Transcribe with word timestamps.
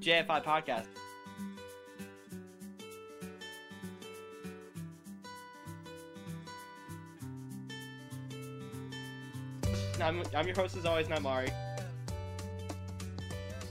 JFI 0.00 0.44
podcast. 0.44 0.86
I'm, 10.02 10.22
I'm 10.34 10.46
your 10.46 10.54
host 10.54 10.76
as 10.76 10.86
always, 10.86 11.08
not 11.08 11.22
Mari. 11.22 11.50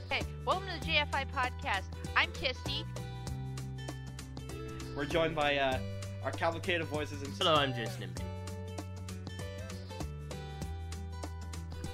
Hey, 0.09 0.21
welcome 0.45 0.67
to 0.67 0.79
the 0.79 0.85
JFI 0.85 1.25
podcast. 1.33 1.85
I'm 2.15 2.29
Kisty. 2.33 2.83
We're 4.95 5.05
joined 5.05 5.35
by 5.35 5.57
uh, 5.57 5.79
our 6.23 6.31
cavalcade 6.31 6.81
of 6.81 6.87
voices 6.87 7.21
and 7.21 7.33
Hello, 7.37 7.55
I'm 7.55 7.73
Jason 7.73 8.09
Nimby. 8.09 8.23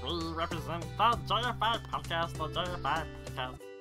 We 0.04 0.34
represent 0.34 0.82
the 0.98 1.34
JFI 1.34 1.86
podcast, 1.92 2.34
the 2.34 2.48
JFI 2.50 3.06
podcast. 3.36 3.73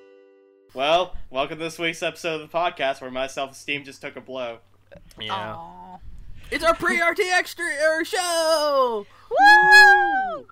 Well, 0.73 1.15
welcome 1.29 1.59
to 1.59 1.63
this 1.63 1.77
week's 1.77 2.01
episode 2.01 2.41
of 2.41 2.49
the 2.49 2.57
podcast 2.57 2.99
where 2.99 3.11
my 3.11 3.27
self-esteem 3.27 3.83
just 3.83 4.01
took 4.01 4.15
a 4.15 4.21
blow. 4.21 4.57
Yeah. 5.19 5.31
Aw. 5.31 5.99
It's 6.49 6.63
our 6.63 6.73
pre-RTX 6.73 7.59
er, 7.59 8.03
show! 8.03 9.05
Woo! 9.29 10.47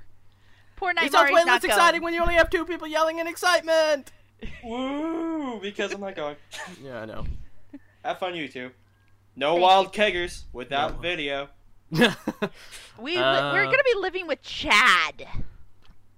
Poor 0.76 0.94
Night 0.94 1.06
It 1.06 1.12
sounds 1.12 1.32
way 1.32 1.44
less 1.44 1.64
exciting 1.64 2.02
going. 2.02 2.04
when 2.04 2.14
you 2.14 2.22
only 2.22 2.36
have 2.36 2.52
two 2.52 2.66
people 2.66 2.88
yelling 2.88 3.18
in 3.18 3.26
excitement! 3.26 4.12
Woo! 4.64 5.60
Because 5.60 5.92
I'm 5.92 6.02
not 6.02 6.16
going. 6.16 6.36
Yeah, 6.84 7.02
I 7.02 7.06
know. 7.06 7.26
Have 8.06 8.20
fun, 8.20 8.36
you 8.36 8.48
two. 8.48 8.70
No 9.36 9.54
Thank 9.54 9.64
wild 9.64 9.94
keggers 9.94 10.44
without 10.54 10.98
No. 10.98 11.00
video. 11.00 11.50
we 13.00 13.18
uh, 13.18 13.54
we're 13.54 13.66
gonna 13.66 13.84
be 13.84 14.00
living 14.00 14.28
with 14.28 14.44
Chad. 14.44 15.26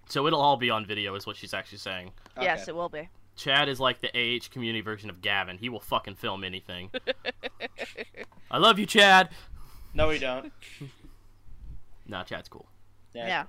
so 0.09 0.27
it'll 0.27 0.41
all 0.41 0.57
be 0.57 0.69
on 0.69 0.85
video, 0.85 1.15
is 1.15 1.25
what 1.25 1.37
she's 1.37 1.53
actually 1.53 1.77
saying. 1.77 2.11
Yes, 2.41 2.67
it 2.67 2.75
will 2.75 2.89
be. 2.89 3.07
Chad 3.35 3.67
is 3.69 3.79
like 3.79 4.01
the 4.01 4.09
AH 4.15 4.49
community 4.51 4.81
version 4.81 5.09
of 5.09 5.21
Gavin. 5.21 5.57
He 5.57 5.69
will 5.69 5.79
fucking 5.79 6.15
film 6.15 6.43
anything. 6.43 6.91
I 8.51 8.57
love 8.57 8.77
you, 8.79 8.85
Chad! 8.85 9.29
No, 9.93 10.07
we 10.07 10.19
don't. 10.19 10.51
Nah, 12.05 12.23
Chad's 12.23 12.49
cool. 12.49 12.67
Yeah. 13.13 13.45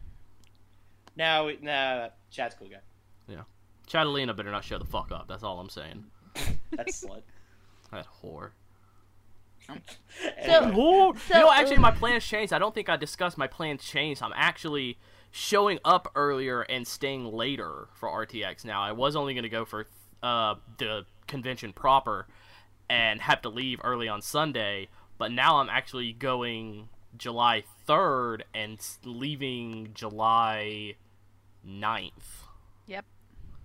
Now, 1.17 1.47
we, 1.47 1.59
nah, 1.61 2.11
Chad's 2.31 2.55
cool 2.55 2.69
guy. 2.69 2.77
Chadalina 3.89 4.35
better 4.35 4.51
not 4.51 4.65
show 4.65 4.79
the 4.79 4.85
fuck 4.85 5.13
up, 5.13 5.27
that's 5.29 5.43
all 5.43 5.61
I'm 5.61 5.69
saying. 5.69 6.05
That's 6.73 7.05
slut. 7.05 7.23
That 7.91 8.07
whore. 8.23 8.51
Anyway. 9.69 10.73
Whore! 10.73 11.19
So- 11.29 11.35
you 11.39 11.45
know, 11.45 11.53
actually, 11.53 11.79
my 11.79 11.91
plans 11.91 12.25
changed. 12.25 12.53
I 12.53 12.59
don't 12.59 12.75
think 12.75 12.89
I 12.89 12.97
discussed 12.97 13.39
my 13.39 13.47
plans 13.47 13.85
changed. 13.85 14.23
I'm 14.23 14.33
actually 14.35 14.99
showing 15.37 15.81
up 15.85 16.13
earlier 16.15 16.61
and 16.63 16.87
staying 16.87 17.25
later 17.25 17.89
for 17.93 18.09
RTX 18.09 18.65
now. 18.65 18.81
I 18.81 18.93
was 18.93 19.17
only 19.17 19.35
going 19.35 19.43
to 19.43 19.49
go 19.49 19.65
for 19.65 19.89
uh, 20.23 20.55
the 20.79 21.07
convention 21.27 21.73
proper 21.73 22.29
and 22.89 23.21
have 23.21 23.43
to 23.43 23.49
leave 23.49 23.81
early 23.83 24.07
on 24.07 24.23
Sunday, 24.23 24.89
but 25.19 25.33
now 25.33 25.57
I'm 25.57 25.69
actually 25.69 26.13
going 26.13 26.89
July 27.17 27.65
3rd 27.89 28.43
and 28.55 28.79
leaving 29.05 29.91
July 29.93 30.95
9th. 31.67 32.13
Yep. 32.87 33.05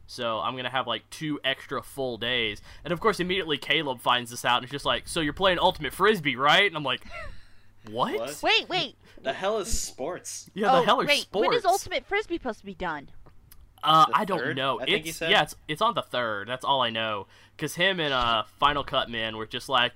So 0.07 0.39
I'm 0.39 0.55
gonna 0.55 0.71
have 0.71 0.87
like 0.87 1.07
two 1.11 1.39
extra 1.43 1.83
full 1.83 2.17
days, 2.17 2.63
and 2.83 2.91
of 2.91 2.99
course, 2.99 3.19
immediately 3.19 3.59
Caleb 3.59 4.01
finds 4.01 4.31
this 4.31 4.43
out 4.43 4.57
and 4.57 4.65
is 4.65 4.71
just 4.71 4.85
like, 4.85 5.07
"So 5.07 5.19
you're 5.19 5.33
playing 5.33 5.59
Ultimate 5.59 5.93
Frisbee, 5.93 6.35
right?" 6.35 6.65
And 6.65 6.75
I'm 6.75 6.83
like, 6.83 7.01
"What?" 7.91 8.15
What? 8.15 8.39
Wait, 8.41 8.67
wait. 8.67 8.95
The 9.23 9.33
hell 9.33 9.57
is 9.59 9.79
sports? 9.79 10.49
Yeah, 10.53 10.71
oh, 10.73 10.79
the 10.79 10.85
hell 10.85 11.01
are 11.01 11.05
wait. 11.05 11.21
sports? 11.21 11.47
When 11.47 11.57
is 11.57 11.65
Ultimate 11.65 12.05
Frisbee 12.05 12.37
supposed 12.37 12.59
to 12.59 12.65
be 12.65 12.75
done? 12.75 13.09
Uh, 13.81 14.05
I 14.13 14.25
don't 14.25 14.39
third, 14.39 14.57
know. 14.57 14.79
I 14.81 14.85
think 14.85 14.97
it's 14.97 15.05
he 15.05 15.11
said? 15.13 15.31
yeah, 15.31 15.43
it's 15.43 15.55
it's 15.69 15.81
on 15.81 15.93
the 15.95 16.01
third. 16.01 16.49
That's 16.49 16.65
all 16.65 16.81
I 16.81 16.89
know. 16.89 17.27
Cause 17.57 17.75
him 17.75 17.99
and 17.99 18.13
uh 18.13 18.43
Final 18.57 18.83
Cut 18.83 19.09
Man 19.09 19.35
were 19.37 19.45
just 19.45 19.67
like 19.69 19.93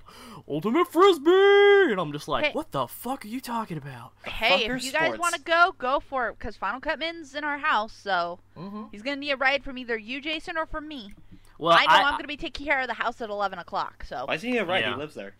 Ultimate 0.48 0.86
Frisbee, 0.90 1.90
and 1.92 2.00
I'm 2.00 2.12
just 2.12 2.28
like, 2.28 2.46
Hey. 2.46 2.52
what 2.52 2.72
the 2.72 2.86
fuck 2.86 3.24
are 3.24 3.28
you 3.28 3.40
talking 3.40 3.76
about? 3.76 4.12
Hey, 4.24 4.64
if 4.66 4.84
you 4.84 4.92
guys 4.92 5.18
want 5.18 5.34
to 5.34 5.40
go, 5.40 5.74
go 5.78 6.00
for 6.00 6.28
it. 6.28 6.38
Because 6.38 6.56
Final 6.56 6.80
Cut 6.80 6.98
Man's 6.98 7.34
in 7.34 7.44
our 7.44 7.58
house, 7.58 7.92
so 7.92 8.38
Mm-hmm. 8.56 8.84
he's 8.92 9.02
gonna 9.02 9.16
need 9.16 9.32
a 9.32 9.36
ride 9.36 9.64
from 9.64 9.76
either 9.78 9.98
you, 9.98 10.20
Jason, 10.20 10.56
or 10.56 10.66
from 10.66 10.88
me. 10.88 11.12
Well, 11.58 11.72
I 11.72 11.84
know 11.84 11.92
I, 11.92 12.02
I, 12.02 12.08
am 12.08 12.14
gonna 12.14 12.26
be 12.26 12.36
taking 12.36 12.66
care 12.66 12.80
of 12.80 12.88
the 12.88 12.94
house 12.94 13.20
at 13.20 13.30
11 13.30 13.58
o'clock. 13.58 14.04
So. 14.08 14.24
Why 14.26 14.34
is 14.34 14.42
he 14.42 14.58
right? 14.60 14.82
Yeah. 14.82 14.94
He 14.94 14.98
lives 14.98 15.14
there. 15.14 15.34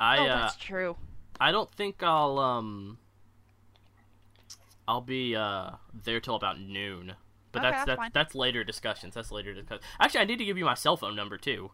I, 0.00 0.18
oh, 0.18 0.22
uh, 0.24 0.38
that's 0.40 0.56
true. 0.56 0.96
I 1.40 1.52
don't 1.52 1.70
think 1.70 2.02
I'll 2.02 2.38
um 2.38 2.98
I'll 4.86 5.00
be 5.00 5.34
uh 5.36 5.70
there 6.04 6.20
till 6.20 6.34
about 6.36 6.60
noon. 6.60 7.14
But 7.52 7.60
Okay, 7.64 7.70
that's 7.70 7.86
that's 7.86 7.98
that's, 8.00 8.12
that's 8.14 8.34
later 8.34 8.64
discussions. 8.64 9.14
That's 9.14 9.30
later 9.30 9.54
discussions. 9.54 9.84
Actually, 10.00 10.20
I 10.20 10.24
need 10.24 10.38
to 10.38 10.44
give 10.44 10.58
you 10.58 10.64
my 10.64 10.74
cell 10.74 10.96
phone 10.96 11.16
number 11.16 11.38
too. 11.38 11.70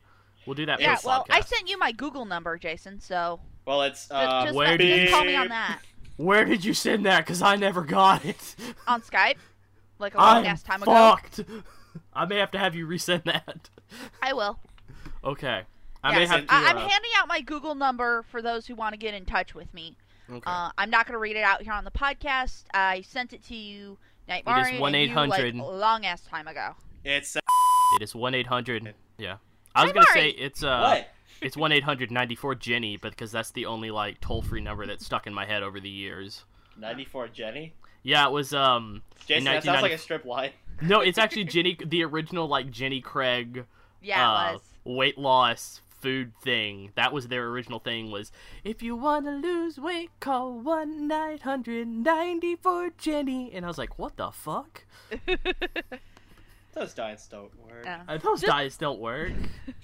We'll 0.46 0.54
do 0.54 0.66
that 0.66 0.80
Yeah, 0.80 0.94
post 0.94 1.04
well, 1.06 1.26
I 1.30 1.40
sent 1.42 1.68
you 1.68 1.78
my 1.78 1.92
Google 1.92 2.24
number, 2.24 2.56
Jason. 2.58 3.00
So 3.00 3.40
Well, 3.66 3.82
it's 3.82 4.10
uh, 4.10 4.44
just, 4.44 4.56
where 4.56 4.78
just 4.78 4.88
did- 4.88 5.10
call 5.10 5.24
me 5.24 5.36
on 5.36 5.48
that 5.48 5.80
Where 6.16 6.44
did 6.44 6.64
you 6.64 6.72
send 6.74 7.04
that? 7.06 7.26
Cause 7.26 7.42
I 7.42 7.56
never 7.56 7.82
got 7.82 8.24
it. 8.24 8.56
on 8.88 9.02
Skype, 9.02 9.36
like 9.98 10.14
a 10.14 10.18
long 10.18 10.38
I'm 10.38 10.46
ass 10.46 10.62
time 10.62 10.82
ago. 10.82 10.92
fucked. 10.92 11.40
I 12.14 12.24
may 12.24 12.36
have 12.38 12.50
to 12.52 12.58
have 12.58 12.74
you 12.74 12.86
resend 12.86 13.24
that. 13.24 13.68
I 14.22 14.32
will. 14.32 14.58
Okay. 15.24 15.62
I 16.02 16.12
Yeah, 16.12 16.18
may 16.18 16.26
have 16.26 16.46
to. 16.46 16.52
I- 16.54 16.64
I'm 16.70 16.76
uh, 16.76 16.88
handing 16.88 17.10
out 17.18 17.28
my 17.28 17.40
Google 17.40 17.74
number 17.74 18.24
for 18.30 18.40
those 18.42 18.66
who 18.66 18.74
want 18.74 18.92
to 18.94 18.98
get 18.98 19.14
in 19.14 19.24
touch 19.24 19.54
with 19.54 19.72
me. 19.74 19.96
okay. 20.30 20.42
Uh, 20.46 20.70
I'm 20.78 20.90
not 20.90 21.06
going 21.06 21.14
to 21.14 21.18
read 21.18 21.36
it 21.36 21.42
out 21.44 21.62
here 21.62 21.72
on 21.72 21.84
the 21.84 21.90
podcast. 21.90 22.64
I 22.72 23.02
sent 23.02 23.32
it 23.32 23.42
to 23.44 23.54
you, 23.54 23.98
Night 24.28 24.44
It 24.46 24.50
is 24.50 24.78
Mari, 24.80 24.94
and 25.02 25.10
you, 25.10 25.14
like 25.16 25.40
1-800. 25.42 25.60
a 25.60 25.64
long 25.64 26.06
ass 26.06 26.22
time 26.22 26.48
ago. 26.48 26.74
it's 27.04 27.36
uh, 27.36 27.40
it 28.00 28.02
is 28.04 28.14
one 28.14 28.34
eight 28.34 28.46
hundred. 28.46 28.94
Yeah. 29.18 29.36
I 29.74 29.84
was 29.84 29.92
gonna 29.92 30.06
say 30.12 30.28
it's 30.30 30.62
uh. 30.62 30.80
what? 30.80 31.08
It's 31.42 31.56
one 31.56 31.72
eight 31.72 31.84
hundred 31.84 32.10
ninety 32.10 32.34
four 32.34 32.54
Jenny, 32.54 32.98
but 32.98 33.12
because 33.12 33.32
that's 33.32 33.50
the 33.52 33.64
only 33.64 33.90
like 33.90 34.20
toll 34.20 34.42
free 34.42 34.60
number 34.60 34.84
that's 34.86 35.06
stuck 35.06 35.26
in 35.26 35.32
my 35.32 35.46
head 35.46 35.62
over 35.62 35.80
the 35.80 35.88
years. 35.88 36.44
94 36.78 37.28
Jenny. 37.28 37.72
Yeah, 38.02 38.26
it 38.26 38.30
was 38.32 38.52
um 38.52 39.00
Jason, 39.26 39.44
that 39.44 39.64
sounds 39.64 39.80
like 39.80 39.92
a 39.92 39.96
strip 39.98 40.26
line. 40.26 40.50
no, 40.82 41.00
it's 41.00 41.16
actually 41.24 41.44
Jenny 41.44 41.78
the 41.82 42.04
original 42.04 42.46
like 42.46 42.70
Jenny 42.70 43.00
Craig 43.00 43.64
Yeah, 44.02 44.30
uh, 44.30 44.50
it 44.50 44.52
was. 44.52 44.62
weight 44.84 45.16
loss 45.18 45.80
food 46.00 46.32
thing. 46.42 46.92
That 46.96 47.12
was 47.12 47.28
their 47.28 47.46
original 47.48 47.78
thing 47.78 48.10
was 48.10 48.32
if 48.64 48.82
you 48.82 48.96
wanna 48.96 49.32
lose 49.36 49.78
weight, 49.78 50.10
call 50.20 50.52
one 50.58 51.06
nine 51.08 51.38
hundred 51.38 51.86
ninety 51.88 52.56
four 52.56 52.90
Jenny 52.98 53.52
and 53.52 53.64
I 53.64 53.68
was 53.68 53.78
like, 53.78 53.98
What 53.98 54.16
the 54.16 54.30
fuck? 54.30 54.84
Those 56.72 56.94
diets 56.94 57.26
don't 57.26 57.50
work. 57.60 57.82
Yeah. 57.84 58.02
Uh, 58.08 58.16
those 58.18 58.40
Just- 58.42 58.50
diets 58.52 58.76
don't 58.76 59.00
work. 59.00 59.32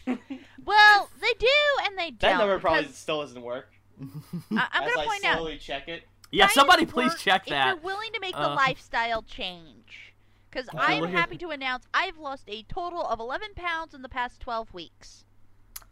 Well, 0.65 1.09
they 1.21 1.33
do 1.39 1.47
and 1.85 1.97
they 1.97 2.11
don't. 2.11 2.21
that 2.23 2.39
number 2.39 2.59
probably 2.59 2.83
because 2.83 2.97
still 2.97 3.21
doesn't 3.21 3.41
work. 3.43 3.69
I- 4.03 4.67
I'm 4.73 4.83
going 4.83 4.95
to 4.95 5.01
I 5.01 5.07
point 5.07 5.25
out. 5.25 5.37
slowly 5.39 5.59
check 5.59 5.87
it. 5.87 6.03
Yeah, 6.33 6.47
diets 6.47 6.55
somebody 6.55 6.87
please 6.87 7.11
work 7.13 7.19
check 7.21 7.43
If 7.47 7.51
that. 7.51 7.67
you're 7.67 7.77
willing 7.85 8.13
to 8.15 8.19
make 8.21 8.35
the 8.35 8.51
Uh, 8.51 8.55
lifestyle 8.57 9.23
change. 9.23 10.13
Because 10.51 10.69
I'm 10.77 11.05
happy 11.07 11.39
to 11.39 11.51
announce 11.51 11.87
I've 11.95 12.19
lost 12.19 12.45
a 12.49 12.65
total 12.65 13.03
of 13.07 13.21
11 13.21 13.55
pounds 13.55 13.95
in 13.95 14.03
the 14.03 14.09
past 14.09 14.41
12 14.41 14.75
weeks. 14.75 15.25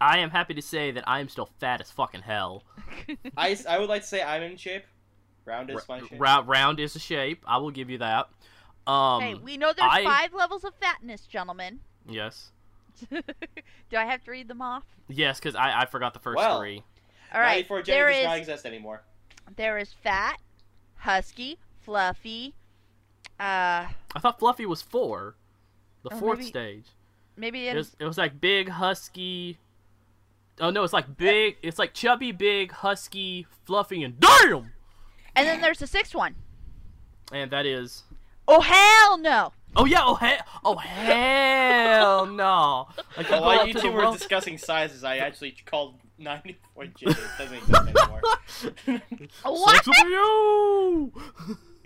I 0.01 0.19
am 0.19 0.29
happy 0.29 0.53
to 0.53 0.61
say 0.61 0.91
that 0.91 1.03
I 1.07 1.19
am 1.19 1.29
still 1.29 1.49
fat 1.59 1.81
as 1.81 1.89
fucking 1.91 2.21
hell. 2.21 2.63
I, 3.37 3.57
I 3.67 3.79
would 3.79 3.89
like 3.89 4.01
to 4.01 4.07
say 4.07 4.21
I'm 4.21 4.43
in 4.43 4.57
shape. 4.57 4.83
Round 5.45 5.69
is 5.69 5.87
my 5.87 5.99
shape. 5.99 6.19
Round, 6.19 6.47
round 6.47 6.79
is 6.79 6.95
a 6.95 6.99
shape. 6.99 7.43
I 7.47 7.57
will 7.57 7.71
give 7.71 7.89
you 7.89 7.99
that. 7.99 8.27
Um, 8.87 9.21
hey, 9.21 9.33
we 9.35 9.57
know 9.57 9.67
there's 9.75 9.89
I- 9.91 10.03
five 10.03 10.33
levels 10.33 10.63
of 10.63 10.73
fatness, 10.81 11.21
gentlemen. 11.27 11.79
yes, 12.07 12.51
Do 13.09 13.21
I 13.97 14.05
have 14.05 14.23
to 14.25 14.31
read 14.31 14.47
them 14.47 14.61
off? 14.61 14.83
yes, 15.07 15.39
because 15.39 15.55
I, 15.55 15.81
I 15.81 15.85
forgot 15.85 16.13
the 16.13 16.19
first 16.19 16.37
Well, 16.37 16.59
three. 16.59 16.83
All 17.33 17.41
right. 17.41 17.47
Ninety-four 17.55 17.83
there 17.83 18.09
does 18.09 18.17
is, 18.19 18.25
not 18.25 18.37
exist 18.37 18.65
anymore. 18.65 19.03
There 19.55 19.77
is 19.77 19.93
fat, 20.03 20.37
husky, 20.97 21.57
fluffy. 21.81 22.53
Uh, 23.39 23.85
I 24.15 24.19
thought 24.19 24.39
Fluffy 24.39 24.65
was 24.65 24.81
four, 24.81 25.35
the 26.03 26.09
Oh, 26.13 26.19
fourth 26.19 26.39
maybe- 26.39 26.49
stage. 26.49 26.85
maybe 27.35 27.67
It 27.67 27.75
it's 27.75 27.89
was, 27.91 27.95
it 27.99 28.05
was 28.05 28.17
like 28.17 28.39
big, 28.39 28.69
husky. 28.69 29.57
Oh 30.59 30.69
no, 30.69 30.83
it's 30.83 30.93
like 30.93 31.17
big. 31.17 31.57
It's 31.61 31.77
like 31.79 31.93
chubby, 31.93 32.31
big, 32.31 32.71
husky, 32.71 33.45
fluffy, 33.65 34.03
and 34.03 34.19
damn. 34.19 34.71
and 35.35 35.47
then 35.47 35.61
there's 35.61 35.79
the 35.79 35.87
sixth 35.87 36.15
one. 36.15 36.35
And 37.31 37.51
that 37.51 37.65
is. 37.65 38.03
Oh 38.47 38.61
hell 38.61 39.17
no! 39.17 39.51
Oh 39.75 39.85
yeah. 39.85 40.01
Oh 40.03 40.15
hell. 40.15 40.39
Oh 40.63 40.75
hell 40.77 42.25
no. 42.27 42.87
Like 43.17 43.29
Well, 43.29 43.41
while 43.41 43.59
up 43.61 43.67
you 43.67 43.73
two 43.73 43.91
were 43.91 44.03
wall- 44.03 44.13
discussing 44.13 44.57
sizes, 44.57 45.03
I 45.03 45.17
actually 45.27 45.55
called 45.65 45.95
94 46.19 46.85
Jenny. 46.85 47.11
It 47.11 47.17
doesn't 47.37 47.57
exist 47.57 47.81
anymore. 47.81 48.21
What? 49.43 49.85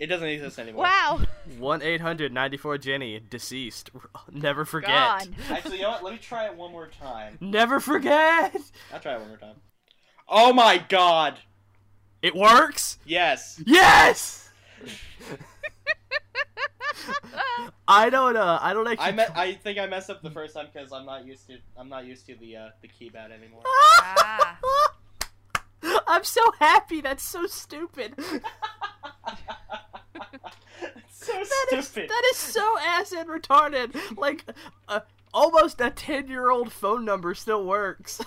for 0.00 0.04
you. 0.04 0.04
it 0.04 0.06
doesn't 0.06 0.28
exist 0.28 0.58
anymore. 0.58 0.82
Wow. 0.84 1.20
One 1.58 1.82
eight 1.82 2.00
hundred 2.00 2.32
ninety 2.32 2.56
four 2.56 2.78
Jenny 2.78 3.20
deceased. 3.20 3.90
Never 4.32 4.64
forget. 4.64 4.90
God. 4.90 5.28
Actually, 5.50 5.76
you 5.76 5.82
know 5.82 5.90
what? 5.90 6.04
Let 6.04 6.12
me 6.14 6.18
try 6.18 6.46
it 6.46 6.54
one 6.56 6.72
more 6.72 6.88
time. 6.88 7.36
Never 7.40 7.80
forget. 7.80 8.56
I'll 8.92 9.00
try 9.00 9.14
it 9.14 9.20
one 9.20 9.28
more 9.28 9.38
time. 9.38 9.56
Oh 10.28 10.52
my 10.52 10.78
god! 10.88 11.38
It 12.22 12.34
works. 12.36 12.98
Yes! 13.04 13.60
Yes. 13.66 14.50
I 17.88 18.10
don't. 18.10 18.36
Uh, 18.36 18.58
I 18.62 18.72
don't 18.72 18.86
actually. 18.86 19.06
I 19.06 19.12
me- 19.12 19.24
I 19.34 19.52
think 19.54 19.78
I 19.78 19.86
messed 19.86 20.10
up 20.10 20.22
the 20.22 20.30
first 20.30 20.54
time 20.54 20.68
because 20.72 20.92
I'm 20.92 21.04
not 21.04 21.26
used 21.26 21.46
to 21.48 21.58
I'm 21.76 21.88
not 21.88 22.04
used 22.06 22.26
to 22.26 22.36
the 22.36 22.56
uh, 22.56 22.68
the 22.82 22.88
keypad 22.88 23.32
anymore. 23.32 23.62
Ah. 23.66 24.58
I'm 26.06 26.24
so 26.24 26.42
happy. 26.60 27.00
That's 27.00 27.22
so 27.24 27.46
stupid. 27.46 28.14
It's 30.82 31.26
so 31.26 31.32
That 31.32 31.78
is, 31.78 31.88
stupid. 31.88 32.10
that 32.10 32.22
is 32.32 32.36
so 32.36 32.78
ass 32.80 33.12
and 33.12 33.28
retarded. 33.28 34.16
Like, 34.18 34.44
uh, 34.88 35.00
almost 35.34 35.80
a 35.80 35.90
ten-year-old 35.90 36.72
phone 36.72 37.04
number 37.04 37.34
still 37.34 37.64
works. 37.64 38.20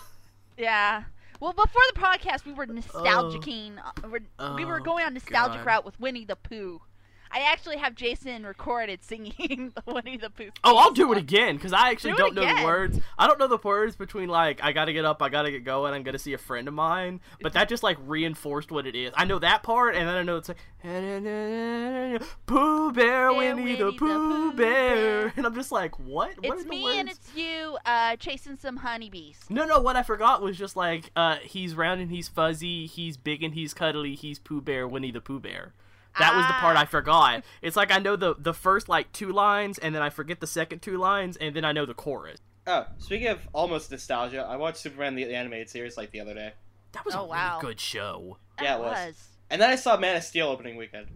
Yeah. 0.57 1.03
Well, 1.39 1.53
before 1.53 1.81
the 1.93 1.99
podcast, 1.99 2.45
we 2.45 2.53
were 2.53 2.67
nostalgicing. 2.67 3.77
uh, 3.83 3.91
we're- 4.07 4.65
were 4.65 4.79
Oh, 4.79 4.83
going 4.83 5.03
on 5.05 5.13
nostalgic 5.15 5.59
God. 5.61 5.65
route 5.65 5.85
with 5.85 5.99
Winnie 5.99 6.25
the 6.25 6.35
Pooh. 6.35 6.81
I 7.33 7.39
actually 7.51 7.77
have 7.77 7.95
Jason 7.95 8.45
recorded 8.45 9.03
singing 9.03 9.73
the 9.85 9.93
Winnie 9.93 10.17
the 10.17 10.29
Pooh. 10.29 10.51
Oh, 10.63 10.77
I'll 10.77 10.91
do 10.91 11.11
it 11.11 11.17
again 11.17 11.55
because 11.55 11.73
I 11.73 11.89
actually 11.89 12.11
do 12.11 12.17
don't 12.17 12.35
know 12.35 12.55
the 12.55 12.63
words. 12.63 12.99
I 13.17 13.27
don't 13.27 13.39
know 13.39 13.47
the 13.47 13.57
words 13.57 13.95
between 13.95 14.29
like 14.29 14.63
I 14.63 14.71
gotta 14.71 14.93
get 14.93 15.03
up, 15.03 15.21
I 15.21 15.29
gotta 15.29 15.49
get 15.51 15.63
going, 15.63 15.93
I'm 15.93 16.03
gonna 16.03 16.19
see 16.19 16.33
a 16.33 16.37
friend 16.37 16.67
of 16.67 16.73
mine. 16.73 17.21
But 17.41 17.53
that 17.53 17.69
just 17.69 17.81
like 17.83 17.97
reinforced 18.05 18.71
what 18.71 18.85
it 18.85 18.95
is. 18.95 19.11
I 19.15 19.25
know 19.25 19.39
that 19.39 19.63
part, 19.63 19.95
and 19.95 20.07
then 20.07 20.15
I 20.15 20.21
know 20.23 20.37
it's 20.37 20.49
like 20.49 20.57
Pooh 22.45 22.91
Bear, 22.91 23.33
Winnie, 23.33 23.75
the 23.75 23.91
Pooh 23.93 24.53
Bear, 24.53 25.33
and 25.35 25.45
I'm 25.45 25.55
just 25.55 25.71
like, 25.71 25.97
what? 25.99 26.35
what 26.37 26.53
It's 26.53 26.63
the 26.63 26.69
me 26.69 26.83
words? 26.83 26.97
and 26.97 27.09
it's 27.09 27.35
you 27.35 27.77
uh, 27.85 28.15
chasing 28.17 28.57
some 28.57 28.77
honeybees. 28.77 29.39
No, 29.49 29.65
no, 29.65 29.79
what 29.79 29.95
I 29.95 30.03
forgot 30.03 30.41
was 30.41 30.57
just 30.57 30.75
like, 30.75 31.11
uh, 31.15 31.37
he's 31.41 31.75
round 31.75 32.01
and 32.01 32.11
he's 32.11 32.27
fuzzy, 32.27 32.85
he's 32.85 33.17
big 33.17 33.43
and 33.43 33.53
he's 33.53 33.73
cuddly, 33.73 34.15
he's 34.15 34.39
Pooh 34.39 34.61
Bear, 34.61 34.87
Winnie 34.87 35.11
the 35.11 35.21
Pooh 35.21 35.39
Bear. 35.39 35.73
That 36.19 36.35
was 36.35 36.45
the 36.47 36.53
part 36.53 36.77
Ah. 36.77 36.81
I 36.81 36.85
forgot. 36.85 37.43
It's 37.61 37.75
like 37.75 37.91
I 37.91 37.97
know 37.99 38.15
the 38.15 38.35
the 38.37 38.53
first 38.53 38.87
like 38.89 39.11
two 39.11 39.31
lines, 39.31 39.77
and 39.79 39.93
then 39.95 40.01
I 40.01 40.09
forget 40.09 40.39
the 40.39 40.47
second 40.47 40.81
two 40.81 40.97
lines, 40.97 41.37
and 41.37 41.55
then 41.55 41.65
I 41.65 41.71
know 41.71 41.85
the 41.85 41.93
chorus. 41.93 42.39
Oh, 42.67 42.85
speaking 42.97 43.27
of 43.27 43.39
almost 43.51 43.91
nostalgia, 43.91 44.41
I 44.47 44.55
watched 44.57 44.77
Superman 44.77 45.15
the 45.15 45.33
animated 45.35 45.69
series 45.69 45.97
like 45.97 46.11
the 46.11 46.21
other 46.21 46.33
day, 46.33 46.53
That 46.93 47.03
was 47.05 47.13
Oh, 47.15 47.23
a 47.23 47.27
wow. 47.27 47.57
really 47.61 47.73
good 47.73 47.79
show. 47.81 48.37
Yeah, 48.61 48.77
That 48.77 48.79
it 48.79 48.83
was. 49.07 49.27
and 49.49 49.61
then 49.61 49.69
I 49.69 49.75
saw 49.75 49.97
Man 49.97 50.15
of 50.15 50.23
Steel 50.23 50.47
opening 50.47 50.77
weekend. 50.77 51.07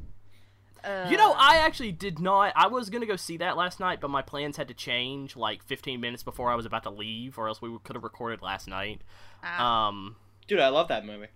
Uh, 0.84 1.08
You 1.10 1.18
know, 1.18 1.34
I 1.38 1.58
actually 1.58 1.92
did 1.92 2.20
not. 2.20 2.52
I 2.56 2.68
was 2.68 2.90
gonna 2.90 3.06
go 3.06 3.16
see 3.16 3.38
that 3.38 3.56
last 3.58 3.80
night, 3.80 4.00
but 4.02 4.10
my 4.10 4.22
plans 4.22 4.58
had 4.58 4.68
to 4.70 4.74
change 4.74 5.36
like 5.36 5.64
15 5.64 6.02
minutes 6.02 6.24
before 6.24 6.52
I 6.52 6.56
was 6.56 6.66
about 6.66 6.84
to 6.84 6.90
leave, 6.90 7.38
or 7.38 7.48
else 7.48 7.62
we 7.62 7.76
could 7.84 7.96
have 7.96 8.04
recorded 8.04 8.42
last 8.42 8.68
night. 8.68 9.02
Ah. 9.44 9.88
Um, 9.88 10.16
Dude, 10.48 10.60
I 10.60 10.70
love 10.70 10.88
that 10.90 11.06
movie. 11.06 11.28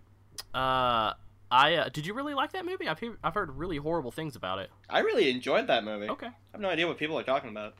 uh, 0.53 1.13
I 1.51 1.75
uh, 1.75 1.89
did 1.89 2.05
you 2.07 2.13
really 2.13 2.33
like 2.33 2.53
that 2.53 2.65
movie? 2.65 2.87
I've 2.87 2.99
heard, 2.99 3.17
I've 3.23 3.33
heard 3.33 3.51
really 3.57 3.77
horrible 3.77 4.11
things 4.11 4.35
about 4.35 4.59
it. 4.59 4.69
I 4.89 4.99
really 4.99 5.29
enjoyed 5.29 5.67
that 5.67 5.83
movie. 5.83 6.07
Okay. 6.09 6.27
I 6.27 6.33
have 6.53 6.61
no 6.61 6.69
idea 6.69 6.87
what 6.87 6.97
people 6.97 7.19
are 7.19 7.23
talking 7.23 7.49
about. 7.49 7.75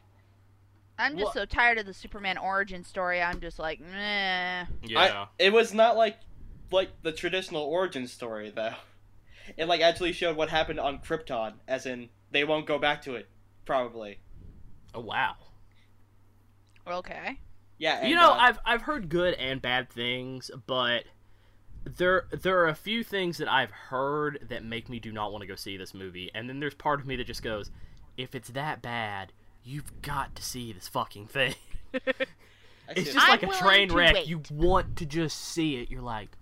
I'm 1.00 1.14
just 1.14 1.26
What- 1.26 1.34
so 1.34 1.46
tired 1.46 1.78
of 1.78 1.86
the 1.86 1.94
Superman 1.94 2.38
origin 2.38 2.84
story. 2.84 3.22
I'm 3.22 3.40
just 3.40 3.58
like, 3.58 3.80
meh. 3.80 4.66
Yeah. 4.84 5.00
I, 5.00 5.28
it 5.40 5.54
was 5.54 5.74
not 5.74 5.96
like 5.98 6.20
like 6.72 6.90
the 7.02 7.12
traditional 7.12 7.64
origin 7.64 8.08
story 8.08 8.52
though. 8.54 8.76
It 9.58 9.66
like 9.68 9.82
actually 9.82 10.12
showed 10.12 10.36
what 10.38 10.50
happened 10.50 10.80
on 10.80 11.00
Krypton, 11.00 11.54
as 11.68 11.86
in 11.86 12.10
they 12.30 12.44
won't 12.44 12.68
go 12.68 12.78
back 12.78 13.02
to 13.04 13.16
it, 13.16 13.28
probably. 13.66 14.20
oh 14.94 15.00
wow. 15.00 15.36
Okay. 16.88 17.40
Yeah, 17.78 18.00
and, 18.02 18.10
you 18.10 18.16
know, 18.16 18.32
uh, 18.32 18.38
I've 18.38 18.60
I've 18.66 18.82
heard 18.84 19.10
good 19.10 19.34
and 19.36 19.62
bad 19.62 19.90
things, 19.90 20.52
but 20.68 21.06
there 21.84 22.26
there 22.32 22.60
are 22.60 22.68
a 22.68 22.76
few 22.76 23.04
things 23.04 23.38
that 23.38 23.52
I've 23.52 23.72
heard 23.72 24.46
that 24.50 24.64
make 24.64 24.90
me 24.90 25.00
do 25.00 25.12
not 25.12 25.32
want 25.32 25.42
to 25.42 25.48
go 25.48 25.56
see 25.56 25.78
this 25.78 25.94
movie, 25.94 26.32
and 26.34 26.50
then 26.50 26.60
there's 26.60 26.76
part 26.76 27.00
of 27.00 27.08
me 27.08 27.16
that 27.18 27.28
just 27.28 27.44
goes, 27.44 27.72
if 28.18 28.36
it's 28.36 28.50
that 28.50 28.82
bad, 28.82 29.34
you've 29.64 30.02
got 30.02 30.36
to 30.36 30.44
see 30.44 30.74
this 30.74 30.88
fucking 30.88 31.28
thing. 31.28 31.56
It's 32.96 33.14
just 33.14 33.28
like 33.28 33.44
I'm 33.44 33.50
a 33.50 33.58
train 33.58 33.92
wreck. 33.94 34.14
wait. 34.14 34.28
You 34.28 34.42
want 34.52 34.98
to 34.98 35.06
just 35.06 35.38
see 35.38 35.78
it. 35.78 35.90
You're 35.90 36.02
like, 36.02 36.38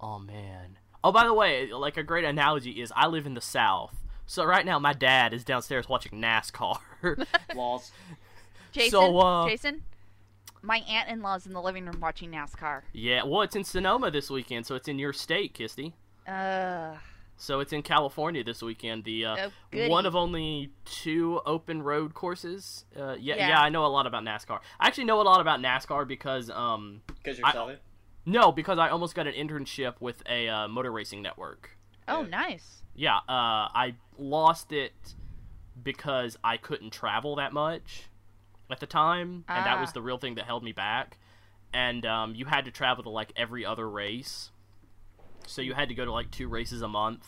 oh 0.00 0.18
man. 0.18 0.78
Oh, 1.02 1.12
by 1.12 1.24
the 1.24 1.34
way, 1.34 1.72
like 1.72 1.96
a 1.96 2.02
great 2.02 2.24
analogy 2.24 2.80
is 2.82 2.92
I 2.94 3.06
live 3.06 3.26
in 3.26 3.34
the 3.34 3.40
South. 3.40 3.96
So 4.26 4.44
right 4.44 4.64
now 4.64 4.78
my 4.78 4.92
dad 4.92 5.32
is 5.32 5.44
downstairs 5.44 5.88
watching 5.88 6.20
NASCAR. 6.20 6.78
Walls. 7.54 7.90
Jason. 8.72 8.90
So, 8.90 9.18
uh, 9.18 9.48
Jason. 9.48 9.82
My 10.62 10.78
aunt-in-law's 10.88 11.46
in 11.46 11.52
the 11.52 11.62
living 11.62 11.86
room 11.86 12.00
watching 12.00 12.30
NASCAR. 12.32 12.82
yeah, 12.92 13.22
well, 13.24 13.42
it's 13.42 13.56
in 13.56 13.64
Sonoma 13.64 14.10
this 14.10 14.28
weekend, 14.30 14.66
so 14.66 14.74
it's 14.74 14.88
in 14.88 14.98
your 14.98 15.12
state, 15.12 15.54
Kisty. 15.54 15.92
Uh. 16.28 16.96
So 17.36 17.60
it's 17.60 17.72
in 17.72 17.82
California 17.82 18.44
this 18.44 18.60
weekend. 18.62 19.04
The 19.04 19.24
uh, 19.24 19.36
Oh, 19.46 19.50
goody. 19.70 19.88
one 19.88 20.04
of 20.04 20.14
only 20.14 20.72
two 20.84 21.40
open 21.46 21.82
road 21.82 22.12
courses. 22.12 22.84
Uh, 22.94 23.12
yeah, 23.18 23.36
yeah, 23.36 23.48
Yeah. 23.48 23.60
I 23.62 23.70
know 23.70 23.86
a 23.86 23.88
lot 23.88 24.06
about 24.06 24.22
NASCAR. 24.24 24.58
I 24.78 24.86
actually 24.88 25.04
know 25.04 25.22
a 25.22 25.24
lot 25.24 25.40
about 25.40 25.58
NASCAR 25.60 26.06
because 26.06 26.50
um, 26.50 27.00
Because 27.06 27.38
you're 27.38 27.46
I- 27.46 27.52
selling. 27.52 27.78
no, 28.26 28.52
because 28.52 28.78
I 28.78 28.90
almost 28.90 29.14
got 29.14 29.26
an 29.26 29.32
internship 29.32 29.94
with 30.00 30.22
a 30.28 30.48
uh, 30.50 30.68
motor 30.68 30.92
racing 30.92 31.22
network. 31.22 31.70
Oh, 32.06 32.24
Yeah. 32.24 32.28
nice. 32.28 32.82
Yeah, 32.94 33.16
uh, 33.16 33.22
I 33.72 33.94
lost 34.18 34.70
it 34.72 34.92
because 35.82 36.36
I 36.44 36.58
couldn't 36.58 36.90
travel 36.90 37.36
that 37.36 37.54
much 37.54 38.09
at 38.72 38.80
the 38.80 38.86
time, 38.86 39.44
and 39.48 39.66
that 39.66 39.80
was 39.80 39.90
Ah. 39.90 39.92
the 39.94 40.02
real 40.02 40.18
thing 40.18 40.34
that 40.36 40.44
held 40.46 40.62
me 40.62 40.72
back. 40.72 41.18
And 41.72 42.04
um, 42.04 42.34
you 42.34 42.46
had 42.46 42.64
to 42.64 42.70
travel 42.70 43.04
to 43.04 43.10
like 43.10 43.32
every 43.36 43.64
other 43.64 43.88
race, 43.88 44.50
so 45.46 45.62
you 45.62 45.74
had 45.74 45.88
to 45.88 45.94
go 45.94 46.04
to 46.04 46.12
like 46.12 46.30
two 46.30 46.48
races 46.48 46.82
a 46.82 46.88
month 46.88 47.26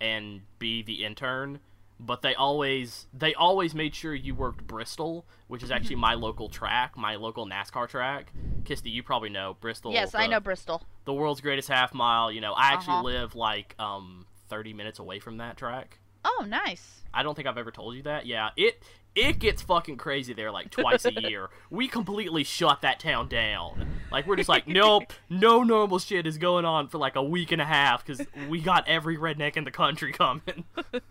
and 0.00 0.42
be 0.58 0.82
the 0.82 1.04
intern. 1.04 1.60
But 2.00 2.22
they 2.22 2.34
always 2.34 3.06
they 3.12 3.32
always 3.34 3.74
made 3.74 3.94
sure 3.94 4.14
you 4.14 4.34
worked 4.34 4.66
Bristol, 4.66 5.24
which 5.46 5.62
is 5.62 5.70
actually 5.70 5.96
my 5.96 6.14
local 6.14 6.48
track, 6.48 6.96
my 6.96 7.14
local 7.16 7.46
NASCAR 7.46 7.88
track. 7.88 8.32
Kisty, 8.64 8.90
you 8.90 9.02
probably 9.04 9.28
know 9.28 9.56
Bristol. 9.60 9.92
yes, 9.92 10.14
I 10.14 10.26
know 10.26 10.40
Bristol. 10.40 10.82
the 11.04 11.12
world's 11.12 11.40
greatest 11.40 11.68
half 11.68 11.92
mile. 11.94 12.30
You 12.32 12.40
know, 12.40 12.52
I 12.54 12.72
actually 12.72 12.94
Uh-huh. 12.94 13.02
live 13.04 13.34
like 13.36 13.74
um 13.78 14.26
30 14.48 14.72
minutes 14.74 14.98
away 14.98 15.18
from 15.20 15.36
that 15.38 15.56
track. 15.56 15.98
Oh, 16.24 16.44
nice. 16.48 17.02
I 17.14 17.22
don't 17.22 17.34
think 17.34 17.46
I've 17.46 17.58
ever 17.58 17.70
told 17.70 17.96
you 17.96 18.02
that. 18.04 18.26
Yeah, 18.26 18.50
it 18.56 18.82
it 19.14 19.38
gets 19.38 19.60
fucking 19.60 19.98
crazy 19.98 20.32
there 20.32 20.50
like 20.50 20.70
twice 20.70 21.04
a 21.04 21.12
year. 21.28 21.50
We 21.70 21.88
completely 21.88 22.44
shut 22.44 22.80
that 22.82 22.98
town 23.00 23.28
down. 23.28 23.86
Like 24.10 24.26
we're 24.26 24.36
just 24.36 24.48
like, 24.48 24.66
nope, 24.66 25.12
no 25.28 25.62
normal 25.62 25.98
shit 25.98 26.26
is 26.26 26.38
going 26.38 26.64
on 26.64 26.88
for 26.88 26.98
like 26.98 27.16
a 27.16 27.22
week 27.22 27.52
and 27.52 27.60
a 27.60 27.66
half 27.66 28.04
because 28.04 28.26
we 28.48 28.60
got 28.60 28.88
every 28.88 29.16
redneck 29.16 29.56
in 29.56 29.64
the 29.64 29.70
country 29.70 30.12
coming. 30.12 30.64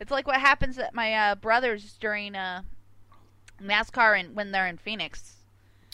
it's 0.00 0.10
like 0.10 0.26
what 0.26 0.40
happens 0.40 0.78
at 0.78 0.94
my 0.94 1.14
uh, 1.14 1.34
brother's 1.36 1.92
during 2.00 2.34
uh, 2.34 2.62
NASCAR 3.62 4.18
and 4.18 4.34
when 4.34 4.50
they're 4.50 4.66
in 4.66 4.78
Phoenix. 4.78 5.36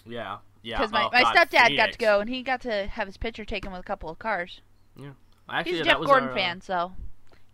yeah, 0.06 0.38
yeah. 0.62 0.78
Because 0.78 0.92
my, 0.92 1.04
oh, 1.04 1.10
my 1.12 1.22
God, 1.22 1.36
stepdad 1.36 1.76
got 1.76 1.92
to 1.92 1.98
go 1.98 2.20
and 2.20 2.30
he 2.30 2.42
got 2.42 2.62
to 2.62 2.86
have 2.86 3.06
his 3.06 3.18
picture 3.18 3.44
taken 3.44 3.72
with 3.72 3.80
a 3.80 3.84
couple 3.84 4.08
of 4.08 4.18
cars. 4.18 4.62
Actually, 5.48 5.72
He's 5.72 5.80
a 5.80 5.84
that 5.84 5.90
Jeff 5.90 6.06
Gordon 6.06 6.28
our, 6.28 6.32
uh, 6.32 6.34
fan, 6.34 6.60
so 6.60 6.92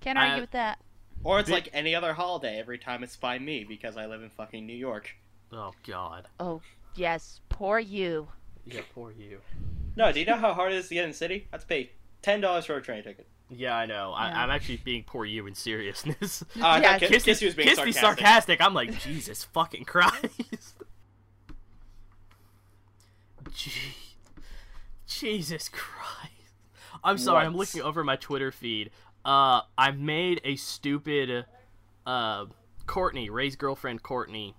can't 0.06 0.18
I- 0.18 0.28
argue 0.28 0.42
with 0.42 0.50
that. 0.52 0.78
Or 1.25 1.40
it's 1.40 1.48
Big- 1.48 1.54
like 1.64 1.68
any 1.72 1.94
other 1.94 2.12
holiday. 2.12 2.58
Every 2.58 2.78
time 2.78 3.02
it's 3.02 3.16
by 3.16 3.38
me 3.38 3.64
because 3.64 3.96
I 3.96 4.06
live 4.06 4.22
in 4.22 4.30
fucking 4.30 4.64
New 4.66 4.76
York. 4.76 5.10
Oh 5.52 5.72
God. 5.86 6.28
Oh, 6.38 6.60
yes, 6.94 7.40
poor 7.48 7.78
you. 7.80 8.28
Yeah, 8.64 8.82
poor 8.94 9.12
you. 9.12 9.40
No, 9.96 10.12
do 10.12 10.20
you 10.20 10.26
know 10.26 10.36
how 10.36 10.54
hard 10.54 10.72
it 10.72 10.76
is 10.76 10.88
to 10.88 10.94
get 10.94 11.04
in 11.04 11.10
the 11.10 11.16
city? 11.16 11.48
I 11.52 11.56
have 11.56 11.62
to 11.62 11.66
pay 11.66 11.90
ten 12.22 12.40
dollars 12.40 12.66
for 12.66 12.76
a 12.76 12.82
train 12.82 13.02
ticket. 13.02 13.26
Yeah, 13.48 13.75
I 13.76 13.86
know. 13.86 14.12
I, 14.12 14.28
Yeah. 14.28 14.42
I'm 14.42 14.50
actually 14.50 14.76
being 14.78 15.04
poor 15.04 15.25
you 15.25 15.46
in 15.46 15.54
seriousness. 15.54 16.44
Oh, 16.56 16.62
I 16.62 16.80
Yeah, 16.80 16.90
thought 16.92 17.00
Kiss, 17.00 17.10
Kiss, 17.10 17.25
Kiss 17.25 17.42
was 17.42 17.54
being 17.54 17.68
Kiss 17.68 17.76
sarcastic. 17.78 18.00
sarcastic. 18.02 18.60
I'm 18.60 18.75
like, 18.75 18.98
Jesus 19.00 19.44
fucking 19.44 19.84
Christ. 19.84 20.75
Gee, 23.54 23.70
Jesus 25.06 25.68
Christ. 25.68 26.32
I'm 27.04 27.18
sorry, 27.18 27.46
I'm 27.46 27.56
looking 27.56 27.82
over 27.82 28.02
my 28.02 28.16
Twitter 28.16 28.50
feed. 28.50 28.90
Uh, 29.26 29.62
I 29.76 29.90
made 29.90 30.40
a 30.45 30.54
stupid, 30.54 31.45
uh, 32.06 32.47
Courtney, 32.87 33.28
Ray's 33.28 33.56
girlfriend 33.56 34.04
Courtney, 34.04 34.54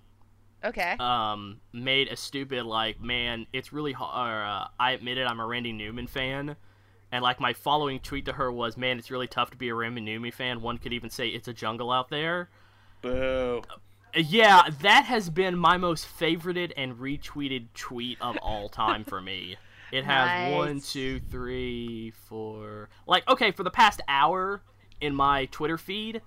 Okay. 0.61 0.97
um, 0.99 1.61
made 1.71 2.09
a 2.09 2.17
stupid, 2.17 2.65
like, 2.65 2.99
man, 2.99 3.47
it's 3.53 3.71
really 3.71 3.93
hard. 3.93 4.45
Uh, 4.45 4.67
I 4.77 4.91
admitted 4.91 5.25
I'm 5.25 5.39
a 5.39 5.45
Randy 5.45 5.71
Newman 5.71 6.07
fan. 6.07 6.57
And, 7.13 7.23
like, 7.23 7.39
my 7.39 7.53
following 7.53 8.01
tweet 8.01 8.25
to 8.25 8.33
her 8.33 8.51
was, 8.51 8.75
man, 8.75 8.99
it's 8.99 9.09
really 9.09 9.27
tough 9.27 9.51
to 9.51 9.57
be 9.57 9.69
a 9.69 9.73
Randy 9.73 10.01
Newman 10.01 10.31
fan. 10.31 10.61
One 10.61 10.77
could 10.77 10.91
even 10.91 11.09
say 11.09 11.29
it's 11.29 11.47
a 11.47 11.53
jungle 11.53 11.89
out 11.89 12.09
there. 12.09 12.49
Boo. 13.01 13.61
Yeah, 14.13 14.63
that 14.81 15.05
has 15.05 15.29
been 15.29 15.57
my 15.57 15.77
most 15.77 16.05
favorited 16.19 16.73
and 16.75 16.95
retweeted 16.95 17.67
tweet 17.73 18.17
of 18.19 18.35
all 18.41 18.67
time 18.67 19.05
for 19.05 19.21
me. 19.21 19.55
It 19.91 20.03
has 20.05 20.25
Nice. 20.27 20.53
one, 20.55 20.81
two, 20.81 21.19
three, 21.29 22.11
four. 22.11 22.89
Like, 23.05 23.27
okay, 23.29 23.51
for 23.51 23.63
the 23.63 23.71
past 23.71 24.01
hour 24.07 24.61
in 25.01 25.15
my 25.15 25.45
Twitter 25.45 25.77
feed, 25.77 26.21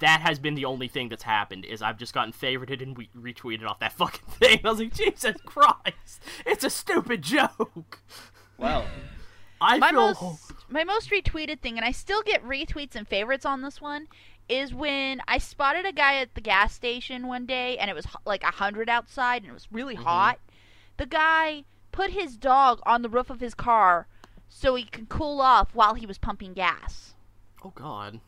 that 0.00 0.20
has 0.20 0.38
been 0.38 0.54
the 0.54 0.64
only 0.64 0.88
thing 0.88 1.08
that's 1.08 1.22
happened. 1.22 1.64
Is 1.64 1.82
I've 1.82 1.98
just 1.98 2.12
gotten 2.14 2.32
favorited 2.32 2.82
and 2.82 2.96
we- 2.96 3.10
retweeted 3.16 3.66
off 3.66 3.78
that 3.80 3.92
fucking 3.98 4.26
thing. 4.30 4.60
I 4.64 4.70
was 4.70 4.78
like, 4.80 4.94
Jesus 4.94 5.36
Christ, 5.44 6.22
it's 6.46 6.64
a 6.64 6.70
stupid 6.70 7.22
joke. 7.22 8.00
Well, 8.56 8.84
I 9.60 9.78
my 9.78 9.90
feel. 9.90 10.00
most 10.14 10.52
my 10.70 10.84
most 10.84 11.10
retweeted 11.10 11.60
thing, 11.60 11.76
and 11.76 11.84
I 11.84 11.90
still 11.92 12.22
get 12.22 12.44
retweets 12.44 12.94
and 12.96 13.06
favorites 13.06 13.46
on 13.46 13.62
this 13.62 13.80
one, 13.80 14.06
is 14.48 14.72
when 14.74 15.20
I 15.28 15.38
spotted 15.38 15.84
a 15.86 15.92
guy 15.92 16.16
at 16.16 16.34
the 16.34 16.40
gas 16.40 16.74
station 16.74 17.26
one 17.28 17.46
day, 17.46 17.76
and 17.78 17.90
it 17.90 17.94
was 17.94 18.06
h- 18.06 18.14
like 18.24 18.42
a 18.42 18.46
hundred 18.52 18.88
outside, 18.88 19.42
and 19.42 19.50
it 19.50 19.54
was 19.54 19.68
really 19.70 19.96
Mhm. 19.96 20.02
hot. 20.04 20.38
The 20.96 21.06
guy 21.06 21.64
put 21.98 22.10
his 22.12 22.36
dog 22.36 22.78
on 22.86 23.02
the 23.02 23.08
roof 23.08 23.28
of 23.28 23.40
his 23.40 23.54
car 23.54 24.06
so 24.48 24.76
he 24.76 24.84
could 24.84 25.08
cool 25.08 25.40
off 25.40 25.74
while 25.74 25.94
he 25.94 26.06
was 26.06 26.16
pumping 26.16 26.52
gas. 26.52 27.14
Oh 27.64 27.72
God. 27.74 28.20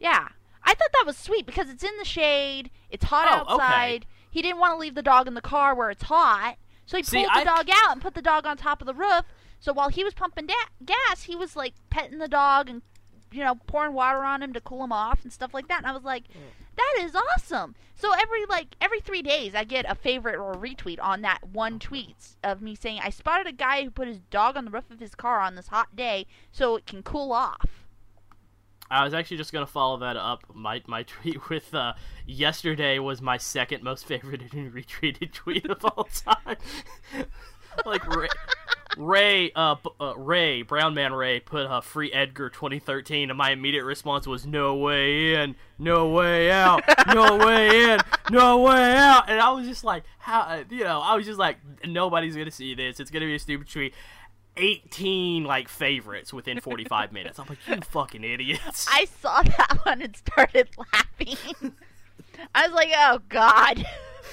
Yeah. 0.00 0.28
I 0.64 0.74
thought 0.74 0.90
that 0.92 1.04
was 1.06 1.16
sweet 1.16 1.46
because 1.46 1.70
it's 1.70 1.84
in 1.84 1.96
the 1.98 2.04
shade, 2.04 2.70
it's 2.90 3.04
hot 3.04 3.28
Oh, 3.30 3.54
okay. 3.54 3.62
outside. 3.62 4.06
He 4.28 4.42
didn't 4.42 4.58
want 4.58 4.72
to 4.74 4.78
leave 4.78 4.96
the 4.96 5.02
dog 5.02 5.28
in 5.28 5.34
the 5.34 5.40
car 5.40 5.76
where 5.76 5.90
it's 5.90 6.02
hot, 6.04 6.56
so 6.86 6.96
he 6.96 7.04
See, 7.04 7.18
pulled 7.18 7.28
the 7.36 7.40
I- 7.40 7.44
dog 7.44 7.68
out 7.70 7.92
and 7.92 8.02
put 8.02 8.14
the 8.14 8.22
dog 8.22 8.46
on 8.46 8.56
top 8.56 8.82
of 8.82 8.86
the 8.86 8.94
roof. 8.94 9.22
So 9.60 9.72
while 9.72 9.90
he 9.90 10.02
was 10.02 10.12
pumping 10.14 10.46
da- 10.46 10.54
gas, 10.84 11.22
he 11.22 11.36
was 11.36 11.54
like 11.54 11.74
petting 11.90 12.18
the 12.18 12.26
dog 12.28 12.68
and 12.68 12.82
you 13.30 13.44
know 13.44 13.54
pouring 13.68 13.92
water 13.94 14.24
on 14.24 14.42
him 14.42 14.52
to 14.54 14.60
cool 14.60 14.82
him 14.82 14.92
off 14.92 15.22
and 15.22 15.32
stuff 15.32 15.54
like 15.54 15.68
that. 15.68 15.78
And 15.78 15.86
I 15.86 15.92
was 15.92 16.02
like, 16.02 16.24
mm. 16.24 16.40
That 16.76 17.04
is 17.04 17.14
awesome. 17.14 17.74
So 17.94 18.12
every 18.12 18.44
like 18.46 18.76
every 18.80 19.00
3 19.00 19.22
days 19.22 19.54
I 19.54 19.64
get 19.64 19.86
a 19.88 19.94
favorite 19.94 20.36
or 20.36 20.52
a 20.52 20.56
retweet 20.56 20.98
on 21.00 21.22
that 21.22 21.48
one 21.52 21.78
tweet 21.78 22.36
of 22.42 22.60
me 22.60 22.74
saying 22.74 23.00
I 23.02 23.10
spotted 23.10 23.46
a 23.46 23.52
guy 23.52 23.84
who 23.84 23.90
put 23.90 24.08
his 24.08 24.20
dog 24.30 24.56
on 24.56 24.64
the 24.64 24.70
roof 24.70 24.90
of 24.90 25.00
his 25.00 25.14
car 25.14 25.40
on 25.40 25.54
this 25.54 25.68
hot 25.68 25.94
day 25.94 26.26
so 26.52 26.76
it 26.76 26.86
can 26.86 27.02
cool 27.02 27.32
off. 27.32 27.84
I 28.90 29.04
was 29.04 29.14
actually 29.14 29.38
just 29.38 29.52
gonna 29.52 29.66
follow 29.66 29.98
that 29.98 30.16
up. 30.16 30.44
My 30.54 30.82
my 30.86 31.02
tweet 31.04 31.48
with 31.48 31.74
uh, 31.74 31.94
yesterday 32.26 32.98
was 32.98 33.20
my 33.22 33.36
second 33.36 33.82
most 33.82 34.08
favorited 34.08 34.52
and 34.52 34.72
retweeted 34.72 35.32
tweet 35.32 35.68
of 35.70 35.84
all 35.84 36.04
time. 36.04 36.56
like 37.86 38.06
Ray, 38.06 38.28
Ray, 38.96 39.52
uh, 39.52 39.76
uh, 40.00 40.14
Ray, 40.16 40.62
Brown 40.62 40.94
Man 40.94 41.12
Ray 41.12 41.40
put 41.40 41.66
uh, 41.66 41.80
free 41.80 42.12
Edgar 42.12 42.50
2013, 42.50 43.30
and 43.30 43.36
my 43.36 43.50
immediate 43.50 43.84
response 43.84 44.26
was 44.26 44.46
no 44.46 44.76
way 44.76 45.34
in, 45.34 45.56
no 45.78 46.08
way 46.08 46.50
out, 46.50 46.82
no 47.12 47.36
way 47.36 47.92
in, 47.92 48.00
no 48.30 48.60
way 48.60 48.96
out, 48.96 49.28
and 49.28 49.40
I 49.40 49.50
was 49.50 49.66
just 49.66 49.84
like, 49.84 50.04
how, 50.18 50.40
uh, 50.40 50.64
you 50.70 50.84
know, 50.84 51.00
I 51.00 51.16
was 51.16 51.26
just 51.26 51.38
like, 51.38 51.58
nobody's 51.86 52.36
gonna 52.36 52.50
see 52.50 52.74
this. 52.74 53.00
It's 53.00 53.10
gonna 53.10 53.26
be 53.26 53.34
a 53.34 53.38
stupid 53.38 53.68
tweet. 53.68 53.94
18 54.56 55.44
like 55.44 55.68
favorites 55.68 56.32
within 56.32 56.60
45 56.60 57.12
minutes. 57.12 57.38
I'm 57.38 57.46
like, 57.48 57.58
you 57.66 57.80
fucking 57.80 58.24
idiots. 58.24 58.86
I 58.88 59.06
saw 59.20 59.42
that 59.42 59.78
one 59.84 60.02
and 60.02 60.16
started 60.16 60.68
laughing. 60.92 61.36
I 62.54 62.66
was 62.66 62.74
like, 62.74 62.90
oh 62.96 63.20
god. 63.28 63.84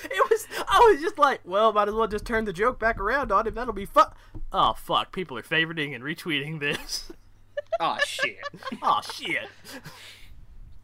It 0.03 0.29
was. 0.29 0.47
I 0.67 0.91
was 0.91 1.01
just 1.01 1.17
like, 1.17 1.41
well, 1.45 1.73
might 1.73 1.87
as 1.87 1.93
well 1.93 2.07
just 2.07 2.25
turn 2.25 2.45
the 2.45 2.53
joke 2.53 2.79
back 2.79 2.99
around 2.99 3.31
on 3.31 3.47
him. 3.47 3.55
That'll 3.55 3.73
be 3.73 3.85
fun. 3.85 4.07
Oh 4.51 4.73
fuck! 4.73 5.11
People 5.11 5.37
are 5.37 5.43
favoriting 5.43 5.93
and 5.95 6.03
retweeting 6.03 6.59
this. 6.59 7.11
Oh 7.79 7.97
shit. 8.05 8.37
oh 8.83 8.99
shit! 9.13 9.47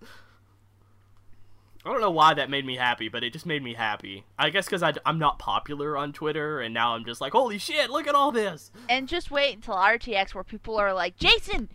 I 0.01 1.91
don't 1.91 2.01
know 2.01 2.11
why 2.11 2.33
that 2.33 2.49
made 2.49 2.65
me 2.65 2.75
happy, 2.75 3.07
but 3.07 3.23
it 3.23 3.33
just 3.33 3.45
made 3.45 3.63
me 3.63 3.73
happy. 3.73 4.25
I 4.37 4.49
guess 4.49 4.65
because 4.65 4.83
I'm 5.05 5.19
not 5.19 5.37
popular 5.37 5.95
on 5.95 6.11
Twitter, 6.11 6.59
and 6.59 6.73
now 6.73 6.95
I'm 6.95 7.05
just 7.05 7.21
like, 7.21 7.33
holy 7.33 7.57
shit! 7.57 7.89
Look 7.89 8.07
at 8.07 8.15
all 8.15 8.31
this. 8.31 8.71
And 8.89 9.07
just 9.07 9.31
wait 9.31 9.55
until 9.55 9.75
RTX 9.75 10.33
where 10.33 10.43
people 10.43 10.77
are 10.77 10.93
like, 10.93 11.17
Jason, 11.17 11.69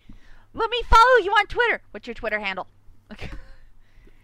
let 0.53 0.69
me 0.69 0.81
follow 0.89 1.17
you 1.23 1.31
on 1.31 1.47
Twitter. 1.47 1.81
What's 1.91 2.07
your 2.07 2.13
Twitter 2.15 2.39
handle? 2.39 2.67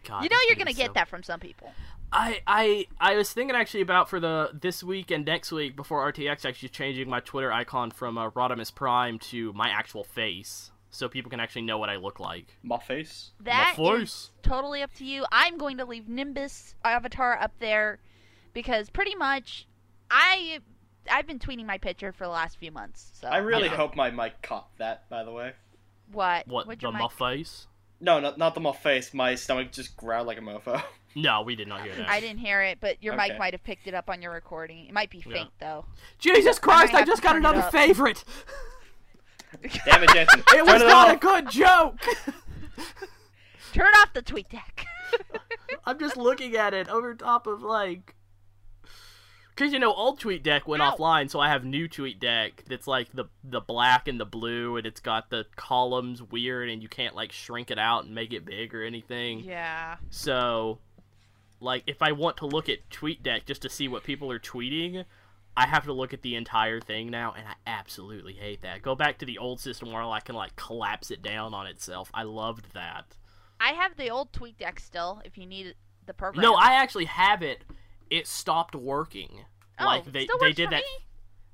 God, 0.03 0.23
you 0.23 0.29
know 0.29 0.37
you're 0.47 0.57
gonna 0.57 0.71
is 0.71 0.77
get 0.77 0.93
that 0.93 1.07
from 1.07 1.23
some 1.23 1.39
people. 1.39 1.71
I, 2.11 2.41
I 2.47 2.87
I 2.99 3.15
was 3.15 3.31
thinking 3.31 3.55
actually 3.55 3.81
about 3.81 4.09
for 4.09 4.19
the 4.19 4.49
this 4.53 4.83
week 4.83 5.11
and 5.11 5.25
next 5.25 5.51
week 5.51 5.75
before 5.75 6.11
RTX 6.11 6.45
actually 6.45 6.69
changing 6.69 7.09
my 7.09 7.19
Twitter 7.19 7.51
icon 7.51 7.91
from 7.91 8.17
uh, 8.17 8.29
Rodimus 8.31 8.73
Prime 8.73 9.19
to 9.19 9.53
my 9.53 9.69
actual 9.69 10.03
face, 10.03 10.71
so 10.89 11.07
people 11.07 11.29
can 11.29 11.39
actually 11.39 11.61
know 11.63 11.77
what 11.77 11.89
I 11.89 11.97
look 11.97 12.19
like. 12.19 12.57
My 12.63 12.79
face. 12.79 13.31
That 13.41 13.75
my 13.77 13.83
is 13.95 13.99
face. 14.01 14.29
totally 14.41 14.81
up 14.81 14.93
to 14.95 15.05
you. 15.05 15.25
I'm 15.31 15.57
going 15.57 15.77
to 15.77 15.85
leave 15.85 16.09
Nimbus 16.09 16.73
avatar 16.83 17.39
up 17.39 17.51
there 17.59 17.99
because 18.53 18.89
pretty 18.89 19.13
much 19.15 19.67
I 20.09 20.59
I've 21.11 21.27
been 21.27 21.39
tweeting 21.39 21.65
my 21.65 21.77
picture 21.77 22.11
for 22.11 22.23
the 22.23 22.31
last 22.31 22.57
few 22.57 22.71
months. 22.71 23.11
So 23.21 23.27
I 23.27 23.37
really 23.37 23.65
Yeah. 23.65 23.75
hope 23.75 23.95
my 23.95 24.09
mic 24.09 24.41
caught 24.41 24.69
that. 24.79 25.07
By 25.09 25.23
the 25.23 25.31
way. 25.31 25.53
what? 26.11 26.47
What 26.47 26.65
What'd 26.65 26.81
the 26.81 26.87
your 26.87 26.91
my 26.91 27.07
face? 27.07 27.67
No, 28.01 28.19
not 28.19 28.37
not 28.39 28.55
the 28.55 28.61
my 28.61 28.71
face. 28.73 29.13
My 29.13 29.35
stomach 29.35 29.71
just 29.71 29.95
growled 29.95 30.25
like 30.25 30.37
a 30.39 30.41
mofo. 30.41 30.81
No, 31.15 31.41
we 31.41 31.55
did 31.55 31.67
not 31.67 31.81
hear 31.81 31.95
that. 31.95 32.07
I 32.09 32.19
didn't 32.19 32.39
hear 32.39 32.61
it, 32.61 32.79
but 32.79 33.01
your 33.01 33.13
Okay. 33.15 33.29
might 33.29 33.39
might 33.39 33.53
have 33.53 33.63
picked 33.63 33.87
it 33.87 33.93
up 33.93 34.09
on 34.09 34.21
your 34.21 34.31
recording. 34.31 34.85
It 34.87 34.93
might 34.93 35.09
be 35.09 35.23
Yeah. 35.25 35.33
faint 35.33 35.49
though. 35.59 35.85
Jesus 36.19 36.59
Christ! 36.59 36.93
might 36.93 37.03
I 37.03 37.05
just 37.05 37.21
got 37.23 37.35
another 37.35 37.61
favorite. 37.63 38.23
Damn 39.85 40.03
it, 40.03 40.09
Jason. 40.11 40.43
It 40.55 40.63
was 40.65 40.81
Turn 40.81 40.87
not 40.89 41.13
a 41.15 41.17
good 41.17 41.49
joke. 41.49 41.97
Turn 43.73 43.91
off 44.01 44.13
the 44.13 44.21
tweet 44.21 44.49
deck. 44.49 44.85
I'm 45.85 45.99
just 45.99 46.17
looking 46.17 46.55
at 46.55 46.73
it 46.73 46.87
over 46.89 47.13
top 47.15 47.47
of 47.47 47.61
like. 47.61 48.15
Cause 49.55 49.73
you 49.73 49.79
know, 49.79 49.93
old 49.93 50.21
tweet 50.21 50.41
deck 50.41 50.69
went 50.69 50.81
Ow. 50.81 50.95
offline, 50.95 51.29
so 51.29 51.37
I 51.41 51.49
have 51.49 51.65
new 51.65 51.89
tweet 51.89 52.17
deck 52.21 52.63
that's 52.67 52.87
like 52.87 53.11
the 53.13 53.25
the 53.43 53.59
black 53.59 54.07
and 54.07 54.17
the 54.17 54.25
blue, 54.25 54.77
and 54.77 54.87
it's 54.87 55.01
got 55.01 55.29
the 55.29 55.45
columns 55.57 56.23
weird, 56.23 56.69
and 56.69 56.81
you 56.81 56.87
can't 56.87 57.13
like 57.13 57.33
shrink 57.33 57.69
it 57.69 57.77
out 57.77 58.05
and 58.05 58.15
make 58.15 58.31
it 58.31 58.45
big 58.45 58.73
or 58.73 58.83
anything. 58.85 59.41
yeah. 59.41 59.97
So, 60.11 60.79
like, 61.59 61.83
if 61.87 62.01
I 62.01 62.11
want 62.11 62.37
to 62.37 62.45
look 62.45 62.69
at 62.69 62.89
TweetDeck 62.89 63.45
just 63.45 63.61
to 63.63 63.69
see 63.69 63.87
what 63.87 64.03
people 64.03 64.31
are 64.31 64.39
tweeting, 64.39 65.05
I 65.57 65.67
have 65.67 65.83
to 65.85 65.93
look 65.93 66.13
at 66.13 66.21
the 66.21 66.35
entire 66.35 66.79
thing 66.79 67.09
now, 67.09 67.33
and 67.37 67.45
I 67.47 67.53
absolutely 67.67 68.33
hate 68.33 68.61
that. 68.61 68.81
Go 68.81 68.95
back 68.95 69.17
to 69.19 69.25
the 69.25 69.37
old 69.37 69.59
system 69.59 69.91
where 69.91 70.01
I 70.03 70.19
can 70.21 70.35
like 70.35 70.55
collapse 70.55 71.11
it 71.11 71.21
down 71.21 71.53
on 71.53 71.67
itself. 71.67 72.09
I 72.13 72.23
loved 72.23 72.73
that. 72.73 73.17
I 73.59 73.73
have 73.73 73.97
the 73.97 74.09
old 74.09 74.31
tweet 74.31 74.57
deck 74.57 74.79
still. 74.79 75.21
If 75.25 75.37
you 75.37 75.45
need 75.45 75.75
the 76.05 76.13
program. 76.13 76.43
No, 76.43 76.53
I 76.53 76.73
actually 76.73 77.05
have 77.05 77.41
it. 77.43 77.65
It 78.09 78.25
stopped 78.25 78.73
working. 78.75 79.41
Oh, 79.79 79.85
like 79.85 80.05
they 80.05 80.25
still 80.25 80.39
they 80.39 80.53
did 80.53 80.65
for 80.67 80.71
that. 80.71 80.77
me? 80.83 81.05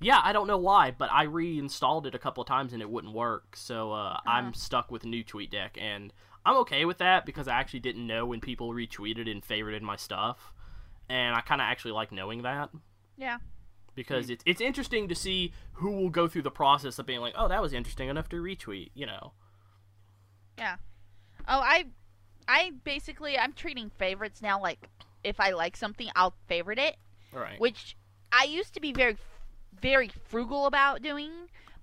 Yeah, 0.02 0.20
I 0.24 0.34
don't 0.34 0.48
know 0.48 0.58
why, 0.58 0.92
but 0.92 1.10
I 1.12 1.24
reinstalled 1.24 2.06
it 2.06 2.14
a 2.14 2.20
couple 2.20 2.42
of 2.42 2.48
times 2.48 2.74
and 2.74 2.82
it 2.82 2.90
wouldn't 2.90 3.14
work. 3.14 3.56
So 3.56 3.92
uh, 3.92 3.96
Uh-huh. 3.96 4.30
I'm 4.30 4.54
stuck 4.54 4.92
with 4.92 5.04
new 5.06 5.24
TweetDeck, 5.24 5.78
and 5.82 6.14
I'm 6.46 6.58
okay 6.58 6.86
with 6.86 7.00
that 7.00 7.26
because 7.26 7.48
I 7.48 7.56
actually 7.56 7.80
didn't 7.80 8.06
know 8.06 8.26
when 8.26 8.40
people 8.40 8.70
retweeted 8.70 9.30
and 9.30 9.46
favorited 9.46 9.82
my 9.82 9.96
stuff, 9.96 10.54
and 11.10 11.36
I 11.36 11.42
kind 11.42 11.62
of 11.62 11.66
actually 11.66 11.92
like 11.92 12.12
knowing 12.12 12.44
that 12.44 12.70
Yeah. 13.18 13.38
because 13.96 14.28
hmm. 14.28 14.34
it's 14.34 14.44
it's 14.46 14.62
interesting 14.62 15.08
to 15.08 15.16
see 15.16 15.54
who 15.74 15.92
will 15.92 16.10
go 16.10 16.28
through 16.28 16.44
the 16.44 16.52
process 16.52 17.00
of 17.00 17.06
being 17.06 17.20
like, 17.22 17.34
oh, 17.38 17.48
that 17.48 17.62
was 17.62 17.74
interesting 17.74 18.10
enough 18.10 18.30
to 18.30 18.36
retweet, 18.38 18.92
you 18.94 19.06
know. 19.06 19.34
Yeah. 20.58 20.76
Oh, 21.48 21.60
I, 21.60 21.86
I 22.48 22.72
basically 22.84 23.38
I'm 23.38 23.54
treating 23.54 23.90
favorites 23.98 24.42
now 24.42 24.62
like 24.62 24.90
if 25.24 25.40
I 25.40 25.52
like 25.52 25.76
something, 25.76 26.08
I'll 26.16 26.36
favorite 26.48 26.80
it, 26.80 26.96
Right. 27.34 27.60
which 27.60 27.98
I 28.32 28.46
used 28.46 28.74
to 28.76 28.80
be 28.80 28.94
very, 28.94 29.18
very 29.82 30.10
frugal 30.30 30.68
about 30.68 31.02
doing. 31.02 31.32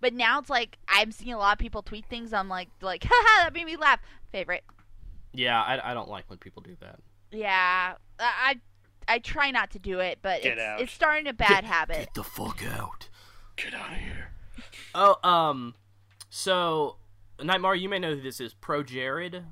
But 0.00 0.14
now 0.14 0.38
it's 0.38 0.50
like 0.50 0.78
I'm 0.88 1.12
seeing 1.12 1.32
a 1.34 1.38
lot 1.38 1.52
of 1.52 1.58
people 1.58 1.82
tweet 1.82 2.06
things. 2.06 2.32
I'm 2.32 2.48
like, 2.48 2.68
like, 2.80 3.04
haha, 3.08 3.44
that 3.44 3.52
made 3.52 3.66
me 3.66 3.76
laugh. 3.76 4.00
Favorite. 4.32 4.64
Yeah, 5.34 5.60
I, 5.62 5.92
I 5.92 5.94
don't 5.94 6.08
like 6.08 6.24
when 6.28 6.38
people 6.38 6.62
do 6.62 6.76
that. 6.80 6.98
Yeah, 7.30 7.94
I, 8.18 8.56
I, 9.08 9.14
I 9.14 9.18
try 9.18 9.50
not 9.50 9.70
to 9.72 9.78
do 9.78 10.00
it, 10.00 10.18
but 10.22 10.42
Get 10.42 10.52
it's 10.58 10.60
out. 10.62 10.80
it's 10.80 10.92
starting 10.92 11.26
a 11.26 11.32
bad 11.32 11.64
habit. 11.64 11.96
Get 11.98 12.14
the 12.14 12.24
fuck 12.24 12.62
out. 12.66 13.08
Get 13.56 13.72
out 13.74 13.92
of 13.92 13.98
here. 13.98 14.32
Oh, 14.94 15.16
um, 15.28 15.74
so 16.28 16.96
Nightmari, 17.38 17.80
you 17.80 17.88
may 17.88 17.98
know 17.98 18.14
who 18.14 18.20
this 18.20 18.40
is. 18.40 18.52
Pro 18.54 18.82
Jared 18.82 19.44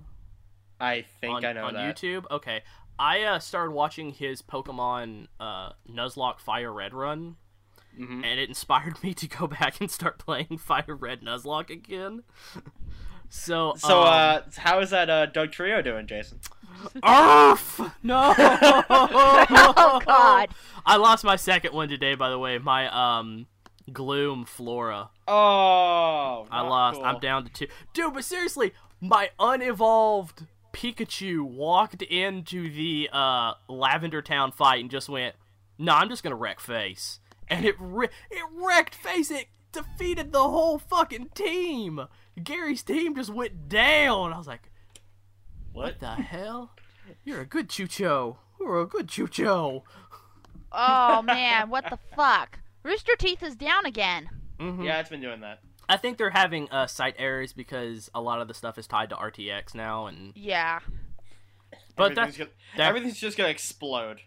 I 0.79 1.05
think 1.21 1.37
on, 1.37 1.45
I 1.45 1.53
know 1.53 1.65
on 1.67 1.75
that. 1.75 1.97
YouTube. 1.97 2.25
Okay, 2.31 2.63
I 2.99 3.23
uh, 3.23 3.39
started 3.39 3.73
watching 3.73 4.13
his 4.13 4.43
Pokemon 4.43 5.29
uh, 5.39 5.71
Nuzlocke 5.91 6.41
Fire 6.41 6.73
Red 6.73 6.93
run, 6.95 7.37
Mhm. 7.99 8.25
and 8.25 8.39
it 8.41 8.49
inspired 8.49 8.95
me 9.03 9.15
to 9.15 9.27
go 9.27 9.47
back 9.47 9.81
and 9.81 9.91
start 9.91 10.19
playing 10.19 10.59
Fire 10.59 10.95
Red 10.95 11.23
Nuzlocke 11.23 11.71
again. 11.71 12.23
so, 13.31 13.75
So, 13.77 14.01
um, 14.03 14.07
uh, 14.07 14.41
how 14.59 14.81
is 14.81 14.91
that 14.91 15.09
uh, 15.09 15.27
Dugtrio 15.29 15.83
doing, 15.83 16.07
Jason? 16.07 16.41
Arf! 17.03 17.81
No! 18.03 18.35
oh 18.39 20.01
God. 20.05 20.49
I 20.85 20.97
lost 20.97 21.25
my 21.25 21.37
second 21.37 21.73
one 21.73 21.89
today, 21.89 22.15
by 22.15 22.31
the 22.31 22.39
way. 22.39 22.59
My 22.59 22.89
um, 23.19 23.47
Gloom 23.93 24.45
Flora. 24.45 25.11
Oh, 25.29 26.47
I 26.51 26.61
lost. 26.63 26.97
cool. 26.97 27.05
I'm 27.05 27.19
down 27.21 27.45
to 27.45 27.51
two. 27.53 27.67
Dude, 27.93 28.15
but 28.15 28.25
seriously, 28.25 28.73
my 29.01 29.31
unevolved 29.39 30.47
Pikachu 30.73 31.43
walked 31.43 32.03
into 32.03 32.71
the 32.71 33.09
uh, 33.13 33.55
Lavender 33.69 34.23
Town 34.23 34.53
fight 34.53 34.81
and 34.81 34.91
just 34.91 35.09
went, 35.09 35.35
"No, 35.79 35.93
I'm 35.93 36.09
just 36.09 36.23
gonna 36.23 36.37
wreck 36.37 36.61
face," 36.61 37.21
and 37.49 37.65
it 37.65 37.77
re- 37.79 38.09
it 38.31 38.45
wrecked 38.55 38.95
face. 38.95 39.31
It 39.31 39.47
defeated 39.73 40.33
the 40.33 40.43
whole 40.43 40.79
fucking 40.79 41.31
team. 41.35 42.07
Gary's 42.43 42.83
team 42.83 43.15
just 43.15 43.31
went 43.31 43.69
down. 43.69 44.33
I 44.33 44.39
was 44.39 44.47
like, 44.47 44.71
"What 45.73 46.01
the 46.01 46.15
hell? 46.15 46.73
You're 47.25 47.41
a 47.41 47.47
good 47.47 47.69
Chucho. 47.69 48.37
You're 48.59 48.81
a 48.81 48.87
good 48.87 49.09
Chucho." 49.09 49.83
Oh 50.73 51.23
man, 51.25 51.71
what 51.71 51.89
the 51.91 51.99
fuck? 52.17 52.59
Rooster 52.83 53.17
Teeth 53.17 53.43
is 53.43 53.57
down 53.57 53.85
again. 53.87 54.31
Mhm. 54.59 54.85
Yeah, 54.85 55.01
it's 55.01 55.11
been 55.11 55.21
doing 55.21 55.41
that. 55.41 55.61
I 55.89 55.97
think 55.97 56.19
they're 56.19 56.31
having 56.31 56.71
uh, 56.71 56.87
site 56.87 57.17
errors 57.19 57.53
because 57.53 58.11
a 58.15 58.21
lot 58.21 58.41
of 58.41 58.47
the 58.49 58.55
stuff 58.55 58.79
is 58.79 58.87
tied 58.87 59.11
to 59.11 59.17
RTX 59.17 59.75
now, 59.75 60.07
and 60.07 60.33
Yeah. 60.37 60.81
But 61.97 62.13
everything's, 62.13 62.27
that's 62.27 62.39
gonna, 62.39 62.51
that- 62.77 62.89
everything's 62.89 63.19
just 63.19 63.37
gonna 63.37 63.49
explode. 63.51 64.21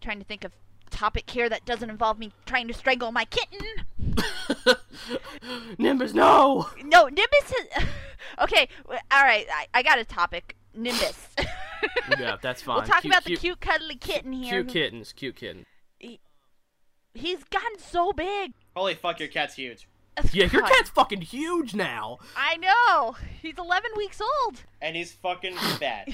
trying 0.00 0.18
to 0.18 0.24
think 0.24 0.44
of 0.44 0.52
topic 0.90 1.28
here 1.30 1.48
that 1.48 1.64
doesn't 1.66 1.90
involve 1.90 2.18
me 2.18 2.32
trying 2.46 2.66
to 2.68 2.74
strangle 2.74 3.12
my 3.12 3.24
kitten. 3.26 3.60
Nimbus, 5.78 6.14
no. 6.14 6.68
No, 6.84 7.04
Nimbus 7.06 7.52
is. 7.52 7.84
okay, 8.42 8.68
all 9.10 9.22
right. 9.22 9.46
I, 9.52 9.66
I 9.74 9.82
got 9.82 9.98
a 9.98 10.04
topic. 10.04 10.56
Nimbus. 10.74 11.28
Yeah, 12.18 12.36
that's 12.42 12.60
fine. 12.60 12.76
We'll 12.76 12.84
talk 12.86 13.00
Cute- 13.00 13.14
about 13.14 13.24
cute- 13.24 13.40
the 13.40 13.46
cute, 13.48 13.60
cuddly 13.60 13.96
kitten 13.96 14.32
here. 14.32 14.62
Cute 14.62 14.68
kittens, 14.68 15.12
cute 15.14 15.34
kitten. 15.36 15.64
He's 17.14 17.42
gotten 17.44 17.78
so 17.78 18.12
big. 18.12 18.52
Holy 18.76 18.94
fuck, 18.94 19.18
your 19.18 19.28
cat's 19.28 19.54
huge. 19.54 19.88
Yeah, 20.32 20.44
your 20.52 20.62
cat's 20.62 20.90
fucking 20.90 21.22
huge 21.22 21.72
now. 21.74 22.18
I 22.36 22.58
know. 22.58 23.16
He's 23.40 23.54
11 23.56 23.92
weeks 23.96 24.20
old. 24.20 24.62
And 24.82 24.94
he's 24.94 25.12
fucking 25.12 25.54
fat. 25.56 26.08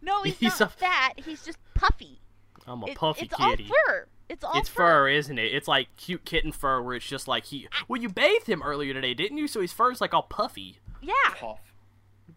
no, 0.00 0.22
he's, 0.22 0.38
He's 0.38 0.60
not 0.60 0.72
a- 0.72 0.72
fat. 0.78 1.12
He's 1.22 1.44
just 1.44 1.58
puffy. 1.74 2.20
I'm 2.66 2.82
a 2.84 2.86
It- 2.86 2.96
puffy 2.96 3.26
it's 3.26 3.34
kitty. 3.36 3.68
all 3.70 3.76
fur. 3.88 4.06
It's 4.28 4.42
all 4.42 4.58
It's 4.58 4.68
fur, 4.68 5.08
isn't 5.08 5.38
it? 5.38 5.54
It's 5.54 5.68
like 5.68 5.88
cute 5.96 6.24
kitten 6.24 6.50
fur, 6.52 6.82
where 6.82 6.96
it's 6.96 7.06
just 7.06 7.28
like 7.28 7.46
he. 7.46 7.68
Well, 7.86 8.00
you 8.00 8.08
bathed 8.08 8.48
him 8.48 8.62
earlier 8.62 8.92
today, 8.92 9.14
didn't 9.14 9.38
you? 9.38 9.46
So 9.46 9.60
his 9.60 9.72
fur's 9.72 10.00
like 10.00 10.12
all 10.14 10.22
puffy. 10.24 10.78
Yeah, 11.00 11.12
Puff. 11.38 11.60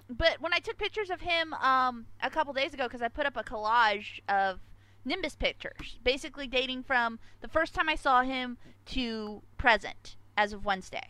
but 0.07 0.39
when 0.39 0.53
I 0.53 0.59
took 0.59 0.77
pictures 0.77 1.09
of 1.09 1.21
him 1.21 1.53
um 1.55 2.05
a 2.21 2.29
couple 2.29 2.53
days 2.53 2.73
ago, 2.73 2.83
because 2.83 3.01
I 3.01 3.07
put 3.07 3.25
up 3.25 3.35
a 3.37 3.43
collage 3.43 4.19
of 4.29 4.59
Nimbus 5.05 5.35
pictures, 5.35 5.97
basically 6.03 6.45
dating 6.45 6.83
from 6.83 7.17
the 7.41 7.47
first 7.47 7.73
time 7.73 7.89
I 7.89 7.95
saw 7.95 8.21
him 8.21 8.57
to 8.87 9.41
present, 9.57 10.15
as 10.37 10.53
of 10.53 10.65
Wednesday. 10.65 11.07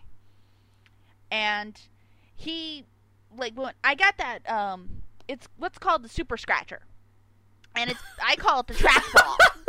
And 1.31 1.79
he, 2.35 2.85
like, 3.35 3.53
when 3.57 3.73
I 3.83 3.95
got 3.95 4.17
that, 4.17 4.49
um, 4.49 5.01
it's 5.27 5.47
what's 5.57 5.77
called 5.77 6.03
the 6.03 6.09
Super 6.09 6.37
Scratcher, 6.37 6.81
and 7.75 7.91
it's 7.91 7.99
I 8.25 8.35
call 8.37 8.61
it 8.61 8.67
the 8.67 8.73
trackball. 8.75 9.35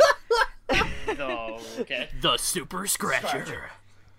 No, 1.17 1.59
okay. 1.79 2.09
The 2.21 2.37
super 2.37 2.87
scratcher. 2.87 3.27
Scratcher. 3.27 3.69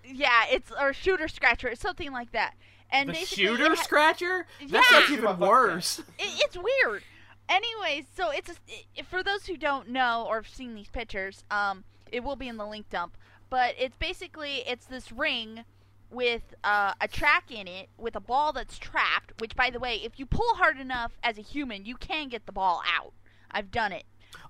yeah, 0.05 0.43
it's 0.51 0.71
or 0.79 0.93
shooter 0.93 1.27
scratcher, 1.27 1.67
it's 1.69 1.81
something 1.81 2.11
like 2.11 2.31
that. 2.31 2.53
And 2.91 3.09
The 3.09 3.13
shooter 3.15 3.69
ha- 3.75 3.81
scratcher? 3.81 4.45
That 4.61 4.69
Yeah. 4.69 4.81
sounds 4.99 5.11
even 5.11 5.39
worse. 5.39 5.99
it, 5.99 6.05
it's 6.19 6.57
weird. 6.57 7.03
Anyways, 7.49 8.05
so 8.15 8.29
it's 8.29 8.49
a, 8.51 8.53
it, 8.95 9.05
for 9.05 9.21
those 9.23 9.47
who 9.47 9.57
don't 9.57 9.89
know 9.89 10.25
or 10.29 10.35
have 10.35 10.47
seen 10.47 10.75
these 10.75 10.89
pictures, 10.89 11.43
um, 11.51 11.83
it 12.11 12.23
will 12.23 12.35
be 12.35 12.47
in 12.47 12.57
the 12.57 12.65
link 12.65 12.89
dump. 12.89 13.17
But 13.49 13.75
it's 13.77 13.95
basically 13.97 14.63
it's 14.67 14.85
this 14.85 15.11
ring 15.11 15.65
with 16.09 16.53
uh, 16.63 16.93
a 17.01 17.07
track 17.07 17.51
in 17.51 17.67
it 17.67 17.89
with 17.97 18.15
a 18.15 18.19
ball 18.19 18.53
that's 18.53 18.77
trapped. 18.77 19.33
Which, 19.41 19.55
by 19.55 19.69
the 19.71 19.79
way, 19.79 19.95
if 19.95 20.19
you 20.19 20.25
pull 20.25 20.55
hard 20.55 20.79
enough 20.79 21.11
as 21.23 21.37
a 21.37 21.41
human, 21.41 21.85
you 21.85 21.95
can 21.95 22.29
get 22.29 22.45
the 22.45 22.51
ball 22.51 22.81
out. 22.97 23.13
I've 23.51 23.71
done 23.71 23.91
it. 23.91 24.03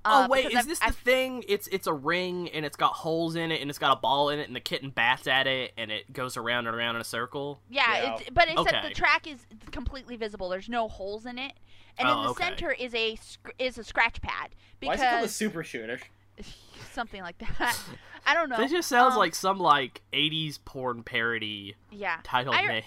Uh, 0.05 0.25
Oh 0.25 0.31
wait, 0.31 0.45
is 0.47 0.55
I've- 0.55 0.67
this 0.67 0.79
the 0.79 0.85
I've- 0.85 0.95
thing? 0.95 1.43
It's 1.47 1.67
it's 1.67 1.87
a 1.87 1.93
ring 1.93 2.49
and 2.49 2.65
it's 2.65 2.75
got 2.77 2.93
holes 2.93 3.35
in 3.35 3.51
it 3.51 3.61
and 3.61 3.69
it's 3.69 3.79
got 3.79 3.97
a 3.97 3.99
ball 3.99 4.29
in 4.29 4.39
it 4.39 4.47
and 4.47 4.55
the 4.55 4.59
kitten 4.59 4.89
bats 4.89 5.27
at 5.27 5.47
it 5.47 5.73
and 5.77 5.91
it 5.91 6.11
goes 6.11 6.35
around 6.37 6.67
and 6.67 6.75
around 6.75 6.95
in 6.95 7.01
a 7.01 7.05
circle. 7.05 7.61
Yeah, 7.69 7.93
Yeah. 7.93 8.15
It's, 8.15 8.29
but 8.31 8.49
except 8.49 8.67
Okay. 8.73 8.89
the 8.89 8.93
track 8.93 9.27
is 9.27 9.45
completely 9.71 10.15
visible. 10.15 10.49
There's 10.49 10.69
no 10.69 10.87
holes 10.89 11.25
in 11.25 11.37
it, 11.39 11.53
and 11.97 12.07
in 12.07 12.13
Oh, 12.13 12.23
the 12.23 12.29
okay. 12.29 12.43
center 12.43 12.71
is 12.71 12.93
a 12.95 13.17
is 13.59 13.77
a 13.77 13.83
scratch 13.83 14.21
pad 14.21 14.49
Why 14.81 14.93
is 14.95 15.01
it 15.01 15.09
called 15.09 15.25
a 15.25 15.27
super 15.29 15.63
shooter? 15.63 15.99
something 16.91 17.21
like 17.21 17.37
that. 17.39 17.77
I 18.25 18.33
don't 18.33 18.49
know. 18.49 18.57
This 18.57 18.71
just 18.71 18.89
sounds 18.89 19.13
Um, 19.13 19.19
like 19.19 19.35
some 19.35 19.59
like 19.59 20.01
'80s 20.13 20.59
porn 20.63 21.03
parody 21.03 21.75
yeah. 21.91 22.17
title 22.23 22.53
I, 22.53 22.65
name. 22.67 22.83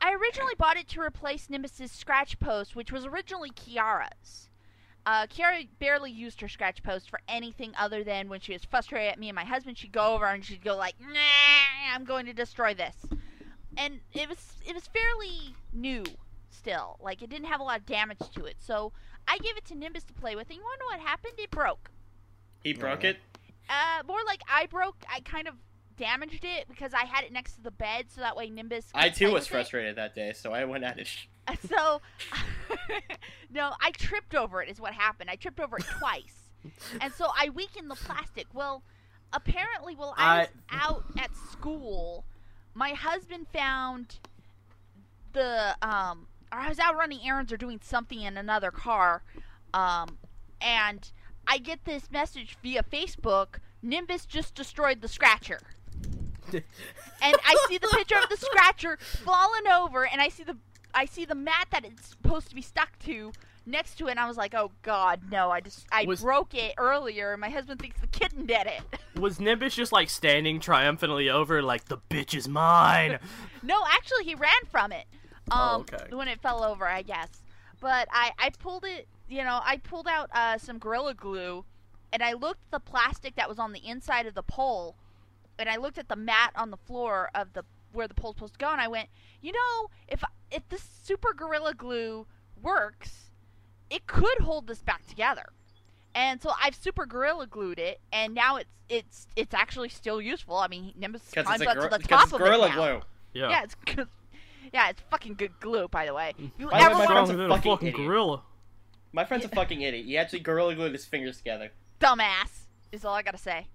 I 0.00 0.12
originally 0.14 0.54
bought 0.58 0.76
it 0.76 0.88
to 0.88 1.00
replace 1.00 1.48
Nimbus's 1.48 1.92
scratch 1.92 2.38
post, 2.40 2.74
which 2.74 2.90
was 2.90 3.06
originally 3.06 3.50
Kiara's. 3.50 4.48
Uh, 5.04 5.26
Kiara 5.26 5.66
barely 5.80 6.12
used 6.12 6.40
her 6.40 6.48
scratch 6.48 6.82
post 6.82 7.10
for 7.10 7.20
anything 7.28 7.72
other 7.76 8.04
than 8.04 8.28
when 8.28 8.40
she 8.40 8.52
was 8.52 8.64
frustrated 8.64 9.10
at 9.12 9.18
me 9.18 9.28
and 9.28 9.34
my 9.34 9.44
husband. 9.44 9.76
She'd 9.76 9.92
go 9.92 10.14
over 10.14 10.26
and 10.26 10.44
she'd 10.44 10.62
go 10.62 10.76
like, 10.76 10.94
"Nah, 11.00 11.94
I'm 11.94 12.04
going 12.04 12.26
to 12.26 12.32
destroy 12.32 12.72
this," 12.74 12.94
and 13.76 14.00
it 14.12 14.28
was 14.28 14.54
it 14.66 14.74
was 14.74 14.86
fairly 14.86 15.56
new 15.72 16.04
still. 16.50 16.98
Like 17.00 17.20
it 17.22 17.30
didn't 17.30 17.48
have 17.48 17.60
a 17.60 17.64
lot 17.64 17.80
of 17.80 17.86
damage 17.86 18.18
to 18.36 18.44
it, 18.44 18.56
so 18.60 18.92
I 19.26 19.38
gave 19.38 19.56
it 19.56 19.64
to 19.66 19.74
Nimbus 19.74 20.04
to 20.04 20.12
play 20.12 20.36
with. 20.36 20.48
And 20.50 20.56
you 20.56 20.62
want 20.62 20.78
to 20.80 20.84
know 20.84 20.96
what 20.98 21.08
happened? 21.08 21.34
It 21.38 21.50
broke. 21.50 21.90
He 22.62 22.72
broke 22.72 23.02
it. 23.02 23.16
Uh, 23.68 24.02
more 24.06 24.20
like 24.26 24.42
I 24.48 24.66
broke. 24.66 25.02
I 25.12 25.20
kind 25.20 25.48
of 25.48 25.54
damaged 25.96 26.44
it 26.44 26.68
because 26.68 26.94
I 26.94 27.04
had 27.04 27.24
it 27.24 27.32
next 27.32 27.54
to 27.54 27.62
the 27.62 27.70
bed, 27.72 28.06
so 28.08 28.20
that 28.20 28.36
way 28.36 28.50
Nimbus. 28.50 28.86
I 28.94 29.08
too 29.08 29.26
play 29.26 29.34
was 29.34 29.42
with 29.42 29.48
it. 29.48 29.50
frustrated 29.50 29.96
that 29.96 30.14
day, 30.14 30.32
so 30.32 30.52
I 30.52 30.64
went 30.64 30.84
at 30.84 30.98
it. 31.00 31.08
So, 31.68 32.00
no, 33.52 33.72
I 33.80 33.90
tripped 33.92 34.34
over 34.34 34.62
it. 34.62 34.68
Is 34.68 34.80
what 34.80 34.92
happened. 34.94 35.30
I 35.30 35.36
tripped 35.36 35.60
over 35.60 35.78
it 35.78 35.84
twice, 35.98 36.50
and 37.00 37.12
so 37.12 37.28
I 37.36 37.50
weakened 37.50 37.90
the 37.90 37.94
plastic. 37.94 38.46
Well, 38.52 38.82
apparently, 39.32 39.94
while 39.94 40.14
I 40.16 40.38
was 40.38 40.48
out 40.70 41.04
at 41.18 41.30
school, 41.50 42.24
my 42.74 42.90
husband 42.90 43.46
found 43.52 44.18
the 45.32 45.76
um, 45.82 46.26
or 46.52 46.58
I 46.58 46.68
was 46.68 46.78
out 46.78 46.96
running 46.96 47.20
errands 47.26 47.52
or 47.52 47.56
doing 47.56 47.80
something 47.82 48.20
in 48.20 48.36
another 48.36 48.70
car, 48.70 49.22
um, 49.74 50.18
and 50.60 51.10
I 51.46 51.58
get 51.58 51.84
this 51.84 52.10
message 52.10 52.56
via 52.62 52.82
Facebook. 52.82 53.58
Nimbus 53.82 54.26
just 54.26 54.54
destroyed 54.54 55.00
the 55.00 55.08
scratcher. 55.08 55.60
and 56.52 56.62
I 57.22 57.56
see 57.68 57.78
the 57.78 57.88
picture 57.88 58.16
of 58.22 58.28
the 58.28 58.36
scratcher 58.36 58.98
falling 59.00 59.66
over, 59.66 60.06
and 60.06 60.20
I 60.20 60.28
see 60.28 60.44
the 60.44 60.56
I 60.94 61.06
see 61.06 61.24
the 61.24 61.34
mat 61.34 61.68
that 61.70 61.84
it's 61.84 62.08
supposed 62.08 62.48
to 62.48 62.54
be 62.54 62.62
stuck 62.62 62.98
to 63.00 63.32
next 63.64 63.96
to 63.98 64.08
it, 64.08 64.12
and 64.12 64.20
I 64.20 64.26
was 64.28 64.36
like, 64.36 64.54
"Oh 64.54 64.72
God, 64.82 65.20
no! 65.30 65.50
I 65.50 65.60
just 65.60 65.86
I 65.92 66.04
Was- 66.04 66.20
broke 66.22 66.54
it 66.54 66.74
earlier, 66.78 67.32
and 67.32 67.40
my 67.40 67.48
husband 67.50 67.80
thinks 67.80 68.00
the 68.00 68.06
kitten 68.08 68.46
did 68.46 68.66
it." 68.66 68.82
Was 69.20 69.38
Nimbus 69.40 69.74
just 69.74 69.92
like 69.92 70.10
standing 70.10 70.58
triumphantly 70.60 71.28
over 71.30 71.62
like 71.62 71.86
the 71.86 71.98
bitch 72.10 72.34
is 72.34 72.48
mine? 72.48 73.18
no, 73.62 73.82
actually, 73.90 74.24
he 74.24 74.34
ran 74.34 74.64
from 74.70 74.92
it. 74.92 75.06
Um, 75.50 75.58
Oh, 75.60 75.80
okay. 75.92 76.14
when 76.14 76.28
it 76.28 76.40
fell 76.40 76.62
over, 76.64 76.86
I 76.86 77.02
guess. 77.02 77.42
But 77.80 78.08
I 78.12 78.30
I 78.38 78.50
pulled 78.50 78.84
it. 78.84 79.08
You 79.28 79.44
know, 79.44 79.60
I 79.64 79.78
pulled 79.78 80.06
out 80.08 80.28
uh, 80.32 80.58
some 80.58 80.78
gorilla 80.78 81.14
glue, 81.14 81.64
and 82.12 82.22
I 82.22 82.34
looked 82.34 82.60
at 82.66 82.70
the 82.70 82.80
plastic 82.80 83.34
that 83.36 83.48
was 83.48 83.58
on 83.58 83.72
the 83.72 83.80
inside 83.86 84.26
of 84.26 84.34
the 84.34 84.42
pole, 84.42 84.96
and 85.58 85.68
I 85.68 85.76
looked 85.76 85.96
at 85.98 86.08
the 86.08 86.16
mat 86.16 86.52
on 86.54 86.70
the 86.70 86.76
floor 86.76 87.30
of 87.34 87.54
the 87.54 87.64
where 87.92 88.08
the 88.08 88.14
pole's 88.14 88.36
supposed 88.36 88.54
to 88.54 88.58
go, 88.58 88.70
and 88.70 88.80
I 88.80 88.88
went, 88.88 89.08
you 89.42 89.52
know, 89.52 89.88
if 90.08 90.22
if 90.52 90.68
this 90.68 90.82
super 91.02 91.32
gorilla 91.34 91.74
glue 91.74 92.26
works, 92.62 93.30
it 93.90 94.06
could 94.06 94.38
hold 94.40 94.66
this 94.66 94.82
back 94.82 95.06
together. 95.06 95.46
And 96.14 96.40
so 96.42 96.52
I've 96.62 96.74
super 96.74 97.06
gorilla 97.06 97.46
glued 97.46 97.78
it, 97.78 98.00
and 98.12 98.34
now 98.34 98.56
it's 98.56 98.68
it's 98.88 99.26
it's 99.36 99.54
actually 99.54 99.88
still 99.88 100.20
useful. 100.20 100.56
I 100.56 100.68
mean, 100.68 100.92
Nimbus 100.96 101.22
Because 101.30 101.46
climbs 101.46 101.62
it's, 101.62 101.68
a 101.68 101.70
up 101.70 101.76
gor- 101.76 101.84
to 101.84 101.90
the 101.90 101.98
'cause 102.00 102.08
top 102.08 102.22
it's 102.24 102.32
of 102.34 102.38
gorilla 102.38 102.66
it 102.66 102.70
now. 102.70 102.74
glue. 102.74 103.00
Yeah. 103.34 103.48
Yeah, 103.50 103.62
it's 103.64 103.74
good. 103.74 104.08
Yeah, 104.72 104.88
it's 104.90 105.02
fucking 105.10 105.34
good 105.34 105.58
glue, 105.60 105.88
by 105.88 106.06
the 106.06 106.14
way. 106.14 106.32
You 106.56 106.70
By 106.70 106.78
the 106.78 106.84
ever 106.84 106.94
way, 106.94 107.00
my 107.00 107.06
friend's 107.06 107.30
a 107.30 107.32
Stronger 107.34 107.44
a 107.46 107.56
fucking 107.56 107.72
fucking 107.72 107.88
idiot. 107.88 108.06
gorilla. 108.06 108.42
My 109.12 109.24
friend's 109.26 109.44
a 109.44 109.48
fucking 109.48 109.82
idiot. 109.82 110.06
He 110.06 110.16
actually 110.16 110.38
gorilla 110.40 110.74
glued 110.74 110.92
his 110.92 111.04
fingers 111.04 111.36
together. 111.36 111.72
dumbass, 112.00 112.66
is 112.90 113.04
all 113.04 113.12
I 113.12 113.22
gotta 113.22 113.36
say. 113.38 113.66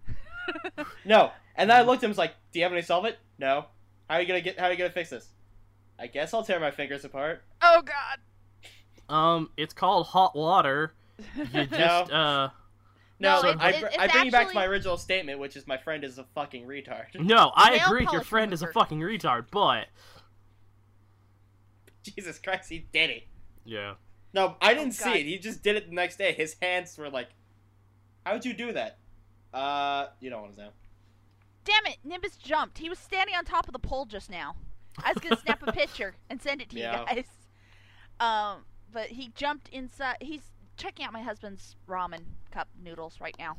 No, 1.06 1.32
and 1.56 1.70
then 1.70 1.78
I 1.78 1.82
looked 1.86 2.00
at 2.04 2.06
him. 2.06 2.12
Was 2.12 2.18
like, 2.18 2.34
"Do 2.52 2.60
you 2.60 2.64
have 2.66 2.72
any 2.72 2.82
solvent? 2.82 3.18
No. 3.38 3.66
How 4.10 4.16
are 4.16 4.22
you 4.22 4.28
gonna 4.28 4.42
get? 4.42 4.58
How 4.60 4.68
are 4.68 4.72
you 4.72 4.78
gonna 4.78 4.90
fix 4.90 5.10
this? 5.10 5.28
I 6.00 6.08
guess 6.08 6.34
I'll 6.34 6.44
tear 6.44 6.60
my 6.60 6.72
fingers 6.72 7.04
apart. 7.06 7.44
oh 7.62 7.82
God. 7.82 8.20
Um, 9.14 9.50
it's 9.58 9.74
called 9.74 10.08
hot 10.08 10.36
water. 10.36 10.94
You 11.54 11.66
just 11.66 12.12
uh 12.12 12.50
No, 13.20 13.42
No, 13.42 13.50
it- 13.50 13.58
I, 13.60 13.70
it- 13.72 13.80
br- 13.80 13.86
it's 13.88 13.98
I 13.98 14.08
bring 14.08 14.26
you 14.26 14.32
back 14.32 14.50
to 14.50 14.54
my 14.54 14.66
original 14.66 14.98
statement, 14.98 15.40
which 15.40 15.56
is 15.56 15.66
my 15.66 15.78
friend 15.78 16.04
is 16.04 16.18
a 16.20 16.26
fucking 16.36 16.68
retard. 16.68 17.06
no, 17.20 17.52
I 17.56 17.78
Nail 17.78 17.86
agree. 17.88 18.08
Your 18.12 18.22
friend 18.24 18.54
is 18.54 18.62
a 18.62 18.68
fucking 18.68 19.00
retard, 19.00 19.46
but 19.52 19.88
Jesus 22.04 22.40
Christ, 22.40 22.70
he 22.70 22.80
did 22.92 23.10
it. 23.10 23.24
yeah. 23.66 23.96
No, 24.34 24.56
I 24.62 24.74
didn't 24.74 24.90
Oh, 24.90 25.12
see 25.12 25.20
it. 25.22 25.26
He 25.26 25.40
just 25.40 25.64
did 25.64 25.78
it 25.78 25.88
the 25.90 25.96
next 25.96 26.18
day. 26.18 26.32
His 26.34 26.56
hands 26.62 26.96
were 26.98 27.10
like, 27.10 27.30
"How'd 28.26 28.46
you 28.46 28.54
do 28.54 28.74
that?" 28.74 29.00
Uh, 29.54 30.08
you 30.20 30.30
don't 30.30 30.42
want 30.44 30.56
to 30.56 30.62
know. 30.62 30.70
Damn 31.64 31.86
it, 31.88 31.98
Nimbus 32.04 32.36
jumped. 32.38 32.78
He 32.78 32.88
was 32.90 33.00
standing 33.00 33.34
on 33.36 33.46
top 33.46 33.68
of 33.68 33.74
the 33.74 33.80
pole 33.80 34.06
just 34.06 34.30
now. 34.30 34.56
I 35.04 35.14
was 35.14 35.22
gonna 35.22 35.38
snap 35.38 35.62
a 35.66 35.72
picture 35.72 36.16
and 36.30 36.42
send 36.42 36.62
it 36.62 36.70
to 36.72 36.78
Yeah. 36.80 37.00
you 37.02 37.06
guys. 37.16 37.26
Um, 38.20 38.66
but 38.92 39.10
he 39.10 39.30
jumped 39.36 39.70
inside. 39.70 40.16
He's 40.22 40.42
checking 40.76 41.06
out 41.06 41.14
my 41.14 41.22
husband's 41.22 41.76
ramen 41.88 42.22
cup 42.50 42.68
noodles 42.84 43.18
right 43.22 43.36
now. 43.38 43.56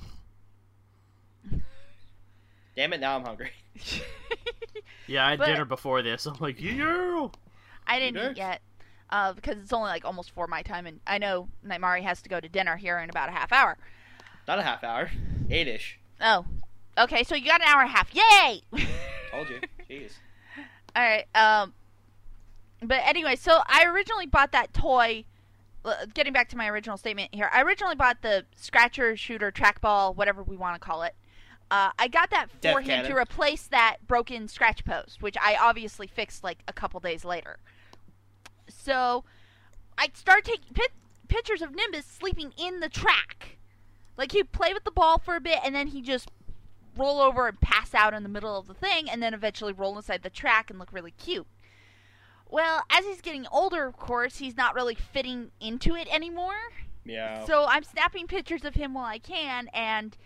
Damn 2.75 2.93
it! 2.93 3.01
Now 3.01 3.17
I'm 3.17 3.25
hungry. 3.25 3.51
Yeah, 5.07 5.27
I 5.27 5.31
had 5.31 5.39
But- 5.39 5.47
dinner 5.47 5.65
before 5.65 6.03
this. 6.03 6.27
I'm 6.27 6.37
like, 6.39 6.61
yeah. 6.61 7.29
I 7.87 7.99
didn't 7.99 8.15
Next. 8.17 8.31
eat 8.33 8.37
yet. 8.37 8.61
Uh, 9.09 9.33
because 9.33 9.57
it's 9.57 9.73
only 9.73 9.89
like 9.89 10.05
almost 10.05 10.33
four 10.33 10.47
my 10.47 10.61
time, 10.63 10.87
and 10.87 11.01
I 11.07 11.17
know 11.17 11.49
Nightmari 11.67 12.03
has 12.03 12.21
to 12.23 12.29
go 12.29 12.39
to 12.41 12.49
dinner 12.49 12.77
here 12.77 12.99
in 12.99 13.09
about 13.09 13.31
a 13.31 13.33
half 13.33 13.51
hour. 13.51 13.79
Not 14.47 14.59
a 14.59 14.63
half 14.63 14.85
hour. 14.85 15.11
Eight-ish. 15.49 15.99
Oh, 16.21 16.45
okay. 16.99 17.25
So 17.25 17.35
you 17.37 17.47
got 17.47 17.63
an 17.63 17.69
hour 17.69 17.81
and 17.81 17.89
a 17.91 17.93
half. 17.93 18.15
Yay! 18.15 18.61
Told 19.31 19.49
you. 19.49 19.61
Jeez. 19.89 20.11
All 20.99 21.05
right. 21.05 21.27
Um, 21.35 21.75
but 22.83 23.01
anyway, 23.05 23.37
so 23.37 23.61
I 23.67 23.85
originally 23.85 24.27
bought 24.27 24.53
that 24.53 24.75
toy 24.75 25.25
getting 26.15 26.33
back 26.33 26.49
to 26.51 26.57
my 26.57 26.69
original 26.69 26.97
statement 26.97 27.35
here, 27.35 27.51
I 27.53 27.63
originally 27.63 27.95
bought 27.95 28.23
the 28.23 28.45
scratcher, 28.57 29.17
shooter, 29.17 29.51
trackball, 29.51 30.15
whatever 30.15 30.43
we 30.43 30.57
want 30.57 30.75
to 30.75 30.81
call 30.81 31.03
it. 31.03 31.15
Uh, 31.71 31.91
I 31.99 32.09
got 32.09 32.31
that 32.31 32.49
Death 32.61 32.73
for 32.75 32.81
him 32.81 32.87
cannon. 32.87 33.11
to 33.11 33.17
replace 33.17 33.67
that 33.67 33.99
broken 34.07 34.49
scratch 34.49 34.85
post, 34.85 35.23
which 35.23 35.37
I 35.41 35.57
obviously 35.61 36.07
fixed 36.07 36.43
like 36.43 36.59
a 36.67 36.73
couple 36.73 36.99
days 37.01 37.25
later. 37.25 37.59
So 38.69 39.25
I 39.99 40.09
started 40.15 40.45
taking 40.45 40.75
pit- 40.75 40.93
pictures 41.29 41.61
of 41.61 41.75
Nimbus 41.75 42.07
sleeping 42.07 42.53
in 42.57 42.81
the 42.81 42.89
track. 42.89 43.59
Like 44.17 44.33
he'd 44.33 44.51
play 44.51 44.73
with 44.73 44.85
the 44.85 44.91
ball 44.91 45.19
for 45.19 45.37
a 45.37 45.41
bit, 45.41 45.59
and 45.63 45.75
then 45.75 45.89
he 45.89 46.01
just 46.01 46.31
roll 46.99 47.21
over 47.21 47.47
and 47.49 47.61
pass 47.61 47.95
out 47.95 48.15
in 48.15 48.23
the 48.23 48.29
middle 48.29 48.59
of 48.59 48.67
the 48.67 48.75
thing, 48.75 49.09
and 49.09 49.23
then 49.23 49.35
eventually 49.35 49.73
roll 49.73 49.97
inside 49.97 50.23
the 50.23 50.31
track 50.31 50.71
and 50.71 50.79
look 50.79 50.93
really 50.93 51.13
cute. 51.13 51.47
Well, 52.51 52.83
as 52.91 53.05
he's 53.05 53.21
getting 53.21 53.47
older, 53.53 53.87
of 53.87 53.97
course, 53.97 54.39
he's 54.39 54.57
not 54.57 54.75
really 54.75 54.95
fitting 54.95 55.51
into 55.61 55.95
it 55.95 56.09
anymore. 56.13 56.73
Yeah. 57.05 57.45
So 57.45 57.67
I'm 57.67 57.85
snapping 57.85 58.27
pictures 58.27 58.65
of 58.65 58.75
him 58.75 58.95
while 58.95 59.05
I 59.05 59.19
can, 59.19 59.69
and 59.73 60.17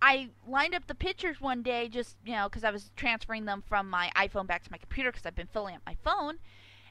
I 0.00 0.30
lined 0.46 0.74
up 0.74 0.86
the 0.86 0.94
pictures 0.94 1.40
one 1.40 1.62
day 1.62 1.88
just, 1.88 2.16
you 2.24 2.32
know, 2.32 2.48
because 2.48 2.64
I 2.64 2.70
was 2.70 2.90
transferring 2.96 3.44
them 3.44 3.62
from 3.68 3.90
my 3.90 4.10
iPhone 4.16 4.46
back 4.46 4.62
to 4.64 4.70
my 4.70 4.78
computer 4.78 5.10
because 5.10 5.26
I've 5.26 5.34
been 5.34 5.48
filling 5.48 5.74
up 5.74 5.82
my 5.84 5.96
phone, 6.04 6.38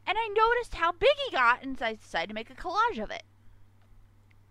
and 0.05 0.17
I 0.17 0.27
noticed 0.27 0.75
how 0.75 0.91
big 0.91 1.09
he 1.25 1.31
got, 1.31 1.63
and 1.63 1.77
so 1.79 1.85
I 1.85 1.95
decided 1.95 2.27
to 2.29 2.35
make 2.35 2.49
a 2.49 2.53
collage 2.53 3.01
of 3.01 3.11
it. 3.11 3.23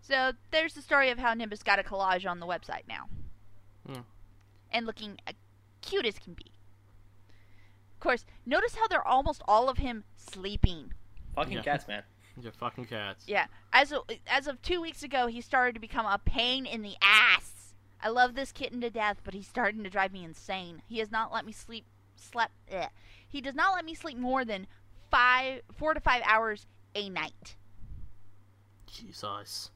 So 0.00 0.32
there's 0.50 0.74
the 0.74 0.82
story 0.82 1.10
of 1.10 1.18
how 1.18 1.34
Nimbus 1.34 1.62
got 1.62 1.78
a 1.78 1.82
collage 1.82 2.28
on 2.28 2.40
the 2.40 2.46
website 2.46 2.86
now. 2.88 3.08
Hmm. 3.86 4.00
And 4.76 4.86
looking 4.86 5.18
uh, 5.26 5.32
cute 5.80 6.04
as 6.06 6.18
can 6.18 6.34
be. 6.34 6.52
Of 7.94 8.00
course, 8.00 8.24
notice 8.44 8.74
how 8.74 8.86
they're 8.88 9.06
almost 9.06 9.40
all 9.48 9.68
of 9.70 9.78
him 9.78 10.04
sleeping. 10.16 10.92
Fucking 11.34 11.54
Yeah. 11.54 11.62
cats, 11.62 11.88
man. 11.88 12.02
You're 12.42 12.52
fucking 12.52 12.84
cats. 12.86 13.24
Yeah, 13.26 13.46
as 13.72 13.90
of, 13.92 14.02
as 14.26 14.46
of 14.46 14.60
two 14.60 14.82
weeks 14.82 15.02
ago, 15.02 15.26
he 15.28 15.40
started 15.40 15.72
to 15.74 15.80
become 15.80 16.04
a 16.04 16.18
pain 16.18 16.66
in 16.66 16.82
the 16.82 16.94
ass. 17.00 17.72
I 18.02 18.10
love 18.10 18.34
this 18.34 18.52
kitten 18.52 18.82
to 18.82 18.90
death, 18.90 19.22
but 19.24 19.32
he's 19.32 19.48
starting 19.48 19.82
to 19.84 19.88
drive 19.88 20.12
me 20.12 20.22
insane. 20.22 20.82
He 20.86 20.98
has 20.98 21.10
not 21.10 21.32
let 21.32 21.46
me 21.46 21.52
sleep. 21.52 21.86
Slept. 22.14 22.52
He 23.26 23.40
does 23.40 23.54
not 23.54 23.74
let 23.74 23.84
me 23.86 23.94
sleep 23.94 24.18
more 24.18 24.44
than 24.44 24.66
five, 25.10 25.62
four 25.74 25.94
to 25.94 26.00
five 26.00 26.22
hours 26.26 26.66
a 26.94 27.08
night 27.08 27.56
Jesus. 28.86 29.70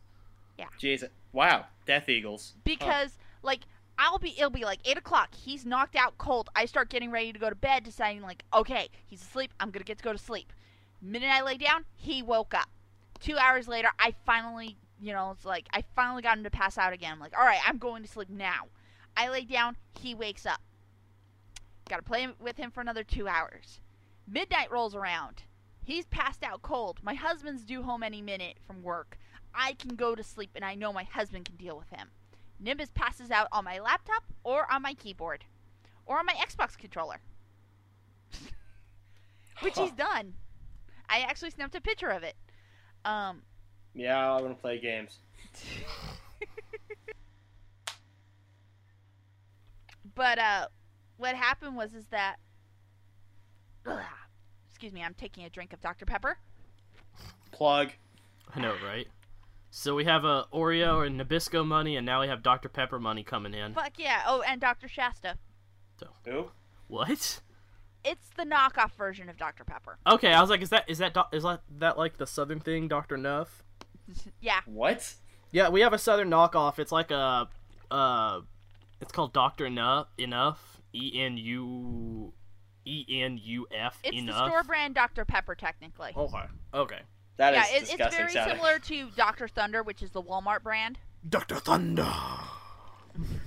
Yeah. 0.58 0.66
Jesus. 0.78 1.08
Wow. 1.32 1.66
Death 1.86 2.08
Eagles. 2.08 2.54
because, 2.64 3.16
like, 3.42 3.60
I'll 4.02 4.18
be. 4.18 4.30
It'll 4.30 4.48
be 4.48 4.64
like 4.64 4.80
eight 4.86 4.96
o'clock. 4.96 5.34
He's 5.34 5.66
knocked 5.66 5.94
out 5.94 6.16
cold. 6.16 6.48
I 6.56 6.64
start 6.64 6.88
getting 6.88 7.10
ready 7.10 7.34
to 7.34 7.38
go 7.38 7.50
to 7.50 7.54
bed, 7.54 7.84
deciding 7.84 8.22
like, 8.22 8.44
okay, 8.52 8.88
he's 9.06 9.20
asleep. 9.20 9.52
I'm 9.60 9.70
gonna 9.70 9.84
get 9.84 9.98
to 9.98 10.04
go 10.04 10.12
to 10.12 10.18
sleep. 10.18 10.54
Minute 11.02 11.28
I 11.30 11.42
lay 11.42 11.58
down, 11.58 11.84
he 11.94 12.22
woke 12.22 12.54
up. 12.54 12.70
Two 13.20 13.36
hours 13.36 13.68
later, 13.68 13.90
I 13.98 14.14
finally, 14.24 14.78
you 14.98 15.12
know, 15.12 15.32
it's 15.32 15.44
like 15.44 15.68
I 15.74 15.84
finally 15.94 16.22
got 16.22 16.38
him 16.38 16.44
to 16.44 16.50
pass 16.50 16.78
out 16.78 16.94
again. 16.94 17.12
I'm 17.12 17.20
like, 17.20 17.36
all 17.38 17.44
right, 17.44 17.60
I'm 17.66 17.76
going 17.76 18.02
to 18.02 18.08
sleep 18.08 18.30
now. 18.30 18.68
I 19.18 19.28
lay 19.28 19.44
down, 19.44 19.76
he 20.00 20.14
wakes 20.14 20.46
up. 20.46 20.62
Got 21.90 21.96
to 21.96 22.02
play 22.02 22.26
with 22.40 22.56
him 22.56 22.70
for 22.70 22.80
another 22.80 23.04
two 23.04 23.28
hours. 23.28 23.80
Midnight 24.26 24.72
rolls 24.72 24.94
around. 24.94 25.42
He's 25.84 26.06
passed 26.06 26.42
out 26.42 26.62
cold. 26.62 27.00
My 27.02 27.14
husband's 27.14 27.64
due 27.64 27.82
home 27.82 28.02
any 28.02 28.22
minute 28.22 28.58
from 28.66 28.82
work. 28.82 29.18
I 29.54 29.74
can 29.74 29.96
go 29.96 30.14
to 30.14 30.22
sleep, 30.22 30.52
and 30.54 30.64
I 30.64 30.74
know 30.74 30.92
my 30.92 31.02
husband 31.02 31.44
can 31.44 31.56
deal 31.56 31.76
with 31.76 31.90
him. 31.90 32.10
Nimbus 32.60 32.90
passes 32.94 33.30
out 33.30 33.48
on 33.52 33.64
my 33.64 33.78
laptop 33.80 34.22
or 34.44 34.70
on 34.70 34.82
my 34.82 34.94
keyboard 34.94 35.44
or 36.06 36.18
on 36.18 36.26
my 36.26 36.34
Xbox 36.34 36.76
controller. 36.76 37.20
Which 39.62 39.78
he's 39.78 39.92
done. 39.92 40.34
I 41.08 41.20
actually 41.20 41.50
snapped 41.50 41.74
a 41.74 41.80
picture 41.80 42.10
of 42.10 42.22
it. 42.22 42.36
Um, 43.04 43.42
Yeah, 43.94 44.32
I 44.32 44.40
want 44.40 44.56
to 44.56 44.60
play 44.60 44.78
games. 44.78 45.18
but 50.14 50.38
uh, 50.38 50.68
what 51.16 51.34
happened 51.34 51.76
was 51.76 51.94
is 51.94 52.04
that. 52.10 52.36
Ugh, 53.86 53.98
excuse 54.70 54.92
me, 54.92 55.02
I'm 55.02 55.14
taking 55.14 55.44
a 55.44 55.50
drink 55.50 55.72
of 55.72 55.80
Dr. 55.80 56.04
Pepper. 56.04 56.38
Plug. 57.50 57.90
I 58.54 58.60
know, 58.60 58.74
right? 58.84 59.08
So 59.70 59.94
we 59.94 60.04
have 60.04 60.24
a 60.24 60.46
Oreo 60.52 61.06
and 61.06 61.20
Nabisco 61.20 61.64
money, 61.64 61.96
and 61.96 62.04
now 62.04 62.20
we 62.20 62.28
have 62.28 62.42
Dr 62.42 62.68
Pepper 62.68 62.98
money 62.98 63.22
coming 63.22 63.54
in. 63.54 63.72
Fuck 63.72 63.92
yeah. 63.98 64.22
Oh, 64.26 64.42
and 64.46 64.60
Dr. 64.60 64.88
Shasta. 64.88 65.36
So. 65.98 66.08
Who? 66.26 66.50
What? 66.88 67.40
It's 68.04 68.30
the 68.36 68.44
knockoff 68.44 68.92
version 68.92 69.28
of 69.28 69.36
Dr. 69.36 69.64
Pepper. 69.64 69.98
Okay, 70.06 70.32
I 70.32 70.40
was 70.40 70.50
like, 70.50 70.62
is 70.62 70.70
that 70.70 70.88
is 70.88 70.98
that 70.98 71.14
doc- 71.14 71.34
is 71.34 71.42
that, 71.44 71.60
that 71.78 71.98
like 71.98 72.16
the 72.16 72.26
Southern 72.26 72.58
thing, 72.60 72.88
Doctor 72.88 73.16
Nuff? 73.16 73.62
Yeah. 74.40 74.60
What? 74.66 75.14
Yeah, 75.52 75.68
we 75.68 75.82
have 75.82 75.92
a 75.92 75.98
Southern 75.98 76.30
knockoff. 76.30 76.80
It's 76.80 76.90
like 76.90 77.12
a 77.12 77.48
uh, 77.90 78.40
it's 79.00 79.12
called 79.12 79.32
Doctor 79.32 79.70
Nuff 79.70 80.08
Enough. 80.18 80.80
E 80.92 81.20
N 81.22 81.36
U 81.36 82.32
E 82.84 83.04
N 83.08 83.38
U 83.40 83.66
F. 83.70 83.98
It's 84.02 84.16
Enough. 84.16 84.36
the 84.36 84.48
store 84.48 84.62
brand 84.64 84.94
Dr. 84.94 85.24
Pepper, 85.24 85.54
technically. 85.54 86.12
Okay. 86.16 86.44
Okay. 86.74 87.00
That 87.40 87.54
is 87.54 87.70
yeah, 87.70 87.76
it, 87.76 88.00
it's 88.00 88.14
very 88.14 88.32
sounding. 88.32 88.56
similar 88.58 88.78
to 88.80 89.08
Dr. 89.16 89.48
Thunder, 89.48 89.82
which 89.82 90.02
is 90.02 90.10
the 90.10 90.22
Walmart 90.22 90.62
brand. 90.62 90.98
Doctor 91.26 91.54
Thunder. 91.54 92.12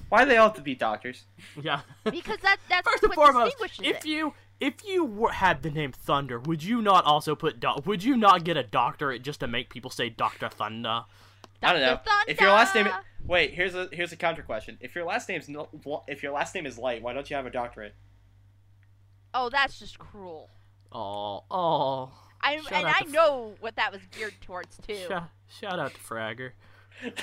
Why 0.10 0.24
do 0.24 0.30
they 0.32 0.38
all 0.38 0.48
have 0.48 0.56
to 0.56 0.64
be 0.64 0.74
doctors? 0.74 1.26
Yeah. 1.62 1.82
Because 2.04 2.40
that 2.40 2.58
that's 2.68 2.90
First 2.90 3.04
and 3.04 3.14
foremost, 3.14 3.56
distinguishes 3.60 3.86
if 3.86 3.98
it. 3.98 4.10
you 4.10 4.34
if 4.60 4.84
you 4.84 5.06
were, 5.06 5.32
had 5.32 5.62
the 5.62 5.70
name 5.70 5.92
Thunder, 5.92 6.40
would 6.40 6.64
you 6.64 6.82
not 6.82 7.06
also 7.06 7.36
put 7.36 7.60
do- 7.60 7.76
would 7.86 8.04
you 8.04 8.18
not 8.18 8.44
get 8.44 8.58
a 8.58 8.64
doctorate 8.64 9.22
just 9.22 9.42
to 9.42 9.48
make 9.48 9.70
people 9.70 9.92
say 9.92 10.10
Doctor 10.10 10.50
Thunder? 10.50 11.04
Dr. 11.62 11.62
I 11.62 11.74
don't 11.74 11.82
know. 11.82 12.00
Dr. 12.04 12.32
If 12.32 12.42
your 12.42 12.52
last 12.52 12.74
name, 12.74 12.90
wait, 13.28 13.54
here's 13.54 13.76
a 13.76 13.90
here's 13.92 14.12
a 14.12 14.18
counter 14.18 14.42
question. 14.42 14.80
If 14.82 14.96
your 14.96 15.06
last 15.06 15.30
name's 15.30 15.48
no, 15.48 15.70
if 16.08 16.24
your 16.24 16.32
last 16.32 16.56
name 16.56 16.66
is 16.66 16.80
Light, 16.80 17.04
why 17.04 17.14
don't 17.14 17.30
you 17.30 17.36
have 17.36 17.46
a 17.46 17.52
doctorate? 17.52 17.94
Oh, 19.36 19.50
that's 19.50 19.78
just 19.78 20.00
cruel. 20.00 20.50
Oh, 20.92 21.44
oh. 21.52 22.12
I 22.44 22.58
Shout 22.58 22.72
and 22.74 22.88
I 22.88 23.00
to- 23.00 23.12
know 23.12 23.54
what 23.62 23.76
that 23.78 23.92
was 23.92 24.02
geared 24.18 24.34
towards 24.42 24.78
too. 24.78 24.96
Shout, 25.08 25.30
shout 25.60 25.80
out 25.80 25.94
to 25.94 26.00
Fragger. 26.00 26.52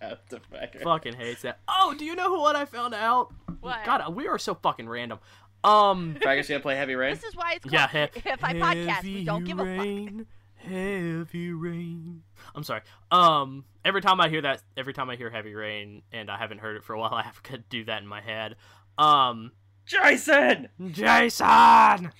Shout 0.00 0.12
out 0.12 0.28
to 0.30 0.40
Becker. 0.50 0.80
Fucking 0.80 1.14
hates 1.14 1.42
that. 1.42 1.60
Oh, 1.68 1.94
do 1.98 2.04
you 2.04 2.14
know 2.16 2.34
what 2.34 2.56
I 2.56 2.64
found 2.64 2.94
out? 2.94 3.32
What? 3.60 3.84
God, 3.84 4.14
we 4.14 4.28
are 4.28 4.38
so 4.38 4.54
fucking 4.54 4.88
random. 4.88 5.18
Um, 5.64 6.16
Fragger's 6.20 6.48
gonna 6.48 6.60
play 6.60 6.76
Heavy 6.76 6.94
Rain. 6.94 7.14
This 7.14 7.24
is 7.24 7.34
why 7.36 7.54
it's 7.54 7.64
called 7.64 7.72
yeah, 7.72 7.88
he- 8.14 8.28
if 8.30 8.44
I 8.44 8.52
podcast, 8.54 9.02
we 9.04 9.24
don't 9.24 9.44
give 9.44 9.58
a 9.58 9.64
fuck. 9.64 9.84
rain, 9.84 10.26
Heavy 10.56 11.52
rain. 11.52 12.22
I'm 12.54 12.62
sorry. 12.62 12.82
Um, 13.10 13.64
every 13.84 14.00
time 14.02 14.20
I 14.20 14.28
hear 14.28 14.42
that, 14.42 14.62
every 14.76 14.92
time 14.92 15.08
I 15.10 15.16
hear 15.16 15.30
heavy 15.30 15.54
rain, 15.54 16.02
and 16.12 16.30
I 16.30 16.36
haven't 16.38 16.58
heard 16.58 16.76
it 16.76 16.84
for 16.84 16.92
a 16.94 16.98
while, 16.98 17.14
I 17.14 17.22
have 17.22 17.42
to 17.44 17.58
do 17.58 17.84
that 17.84 18.02
in 18.02 18.08
my 18.08 18.20
head. 18.20 18.56
Um, 18.98 19.52
Jason. 19.86 20.68
Jason, 20.90 22.12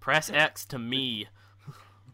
press 0.00 0.30
X 0.30 0.64
to 0.66 0.78
me. 0.78 1.28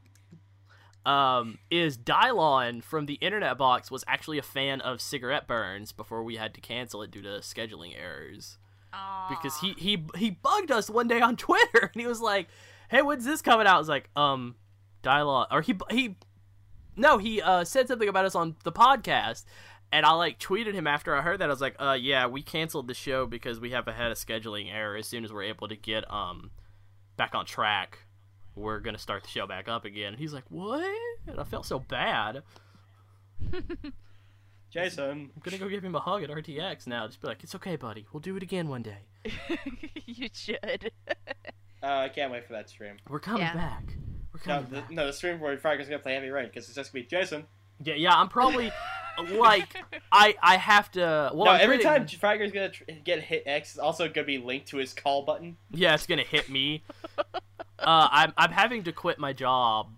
um, 1.06 1.58
is 1.70 1.96
Dylon 1.98 2.82
from 2.82 3.06
the 3.06 3.14
Internet 3.14 3.58
Box 3.58 3.90
was 3.90 4.04
actually 4.06 4.38
a 4.38 4.42
fan 4.42 4.80
of 4.80 5.00
cigarette 5.00 5.48
burns 5.48 5.92
before 5.92 6.22
we 6.22 6.36
had 6.36 6.54
to 6.54 6.60
cancel 6.60 7.02
it 7.02 7.10
due 7.10 7.22
to 7.22 7.40
scheduling 7.40 7.98
errors 7.98 8.58
because 9.28 9.58
he 9.60 9.74
he 9.76 10.04
he 10.16 10.30
bugged 10.30 10.70
us 10.70 10.88
one 10.88 11.08
day 11.08 11.20
on 11.20 11.36
Twitter 11.36 11.90
and 11.92 12.00
he 12.00 12.06
was 12.06 12.20
like, 12.20 12.48
"Hey, 12.88 13.02
when's 13.02 13.24
this 13.24 13.42
coming 13.42 13.66
out?" 13.66 13.76
I 13.76 13.78
was 13.78 13.88
like, 13.88 14.10
"Um, 14.16 14.56
dialogue." 15.02 15.48
Or 15.50 15.62
he 15.62 15.74
he 15.90 16.16
no, 16.96 17.18
he 17.18 17.42
uh 17.42 17.64
said 17.64 17.88
something 17.88 18.08
about 18.08 18.24
us 18.24 18.34
on 18.34 18.56
the 18.64 18.72
podcast. 18.72 19.44
And 19.94 20.04
I 20.04 20.10
like 20.12 20.40
tweeted 20.40 20.74
him 20.74 20.88
after 20.88 21.14
I 21.14 21.22
heard 21.22 21.38
that. 21.38 21.44
I 21.48 21.52
was 21.52 21.60
like, 21.60 21.76
"Uh, 21.78 21.96
yeah, 21.98 22.26
we 22.26 22.42
canceled 22.42 22.88
the 22.88 22.94
show 22.94 23.26
because 23.26 23.60
we 23.60 23.70
have 23.70 23.86
a 23.86 23.92
had 23.92 24.10
a 24.10 24.16
scheduling 24.16 24.72
error. 24.74 24.96
As 24.96 25.06
soon 25.06 25.24
as 25.24 25.32
we're 25.32 25.44
able 25.44 25.68
to 25.68 25.76
get 25.76 26.10
um 26.12 26.50
back 27.16 27.34
on 27.36 27.46
track, 27.46 28.00
we're 28.56 28.80
gonna 28.80 28.98
start 28.98 29.22
the 29.22 29.28
show 29.28 29.46
back 29.46 29.68
up 29.68 29.84
again." 29.84 30.08
And 30.14 30.18
he's 30.18 30.32
like, 30.34 30.44
"What?" 30.48 30.84
And 31.28 31.38
I 31.38 31.44
felt 31.44 31.64
so 31.64 31.78
bad. 31.78 32.42
Jason. 34.70 35.30
I'm 35.36 35.42
gonna 35.44 35.58
go 35.58 35.68
give 35.68 35.84
him 35.84 35.94
a 35.94 36.00
hug 36.00 36.24
at 36.24 36.30
RTX 36.30 36.86
now. 36.88 37.06
Just 37.06 37.20
be 37.20 37.28
like, 37.28 37.44
"It's 37.44 37.54
okay, 37.54 37.76
buddy. 37.76 38.06
We'll 38.12 38.20
do 38.20 38.36
it 38.36 38.42
again 38.42 38.68
one 38.68 38.82
day. 38.82 38.98
you 40.06 40.28
should. 40.32 40.90
Uh, 41.82 41.98
I 41.98 42.08
can't 42.08 42.32
wait 42.32 42.46
for 42.46 42.54
that 42.54 42.70
stream. 42.70 42.96
We're 43.10 43.20
coming 43.20 43.42
Yeah. 43.42 43.52
back. 43.52 43.84
We're 44.32 44.40
No, 44.54 44.62
the, 44.62 44.76
back." 44.80 44.90
no, 44.90 45.04
the 45.06 45.12
stream 45.12 45.38
where 45.38 45.54
Fragger's 45.58 45.86
gonna 45.86 45.98
play 45.98 46.14
Heavy 46.14 46.30
Rain 46.30 46.46
because 46.46 46.64
it's 46.66 46.74
just 46.76 46.94
gonna 46.94 47.02
be 47.04 47.08
Jason. 47.10 47.44
Yeah, 47.82 47.94
yeah, 47.94 48.14
I'm 48.14 48.28
probably 48.28 48.70
like 49.32 49.76
I 50.12 50.34
I 50.42 50.56
have 50.56 50.90
to. 50.92 51.30
Well, 51.34 51.46
no, 51.46 51.52
every 51.52 51.78
creating- 51.78 52.06
time 52.06 52.20
Fragger's 52.20 52.52
gonna 52.52 52.68
tr- 52.70 52.84
get 53.04 53.20
hit 53.22 53.42
X, 53.46 53.70
it's 53.70 53.78
also 53.78 54.08
gonna 54.08 54.26
be 54.26 54.38
linked 54.38 54.68
to 54.68 54.76
his 54.78 54.92
call 54.92 55.22
button. 55.22 55.56
Yeah, 55.70 55.94
it's 55.94 56.06
gonna 56.06 56.22
hit 56.22 56.48
me. 56.48 56.82
uh, 57.18 57.22
I'm 58.10 58.32
I'm 58.36 58.50
having 58.52 58.84
to 58.84 58.92
quit 58.92 59.18
my 59.18 59.32
job, 59.32 59.90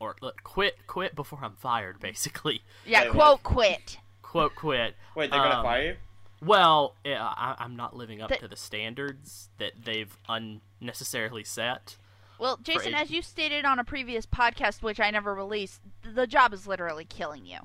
or 0.00 0.16
look, 0.20 0.42
quit 0.42 0.86
quit 0.86 1.14
before 1.14 1.40
I'm 1.42 1.56
fired, 1.56 2.00
basically. 2.00 2.62
yeah, 2.86 3.02
Wait, 3.04 3.10
quote 3.12 3.42
quit. 3.42 3.98
Quote 4.22 4.54
quit. 4.54 4.94
Wait, 5.14 5.30
they're 5.30 5.40
gonna 5.40 5.56
Um, 5.56 5.64
fire 5.64 5.82
you? 5.82 5.96
Well, 6.40 6.94
yeah, 7.04 7.24
I, 7.24 7.56
I'm 7.58 7.74
not 7.74 7.96
living 7.96 8.20
up 8.22 8.28
The- 8.28 8.36
to 8.36 8.48
the 8.48 8.56
standards 8.56 9.48
that 9.58 9.72
they've 9.84 10.16
unnecessarily 10.28 11.42
set. 11.44 11.96
Well, 12.38 12.58
Jason, 12.62 12.94
as 12.94 13.10
you 13.10 13.22
stated 13.22 13.64
on 13.64 13.78
a 13.78 13.84
previous 13.84 14.26
podcast, 14.26 14.82
which 14.82 15.00
I 15.00 15.10
never 15.10 15.34
released, 15.34 15.80
the 16.02 16.26
job 16.26 16.52
is 16.52 16.66
literally 16.66 17.04
killing 17.04 17.46
you. 17.46 17.58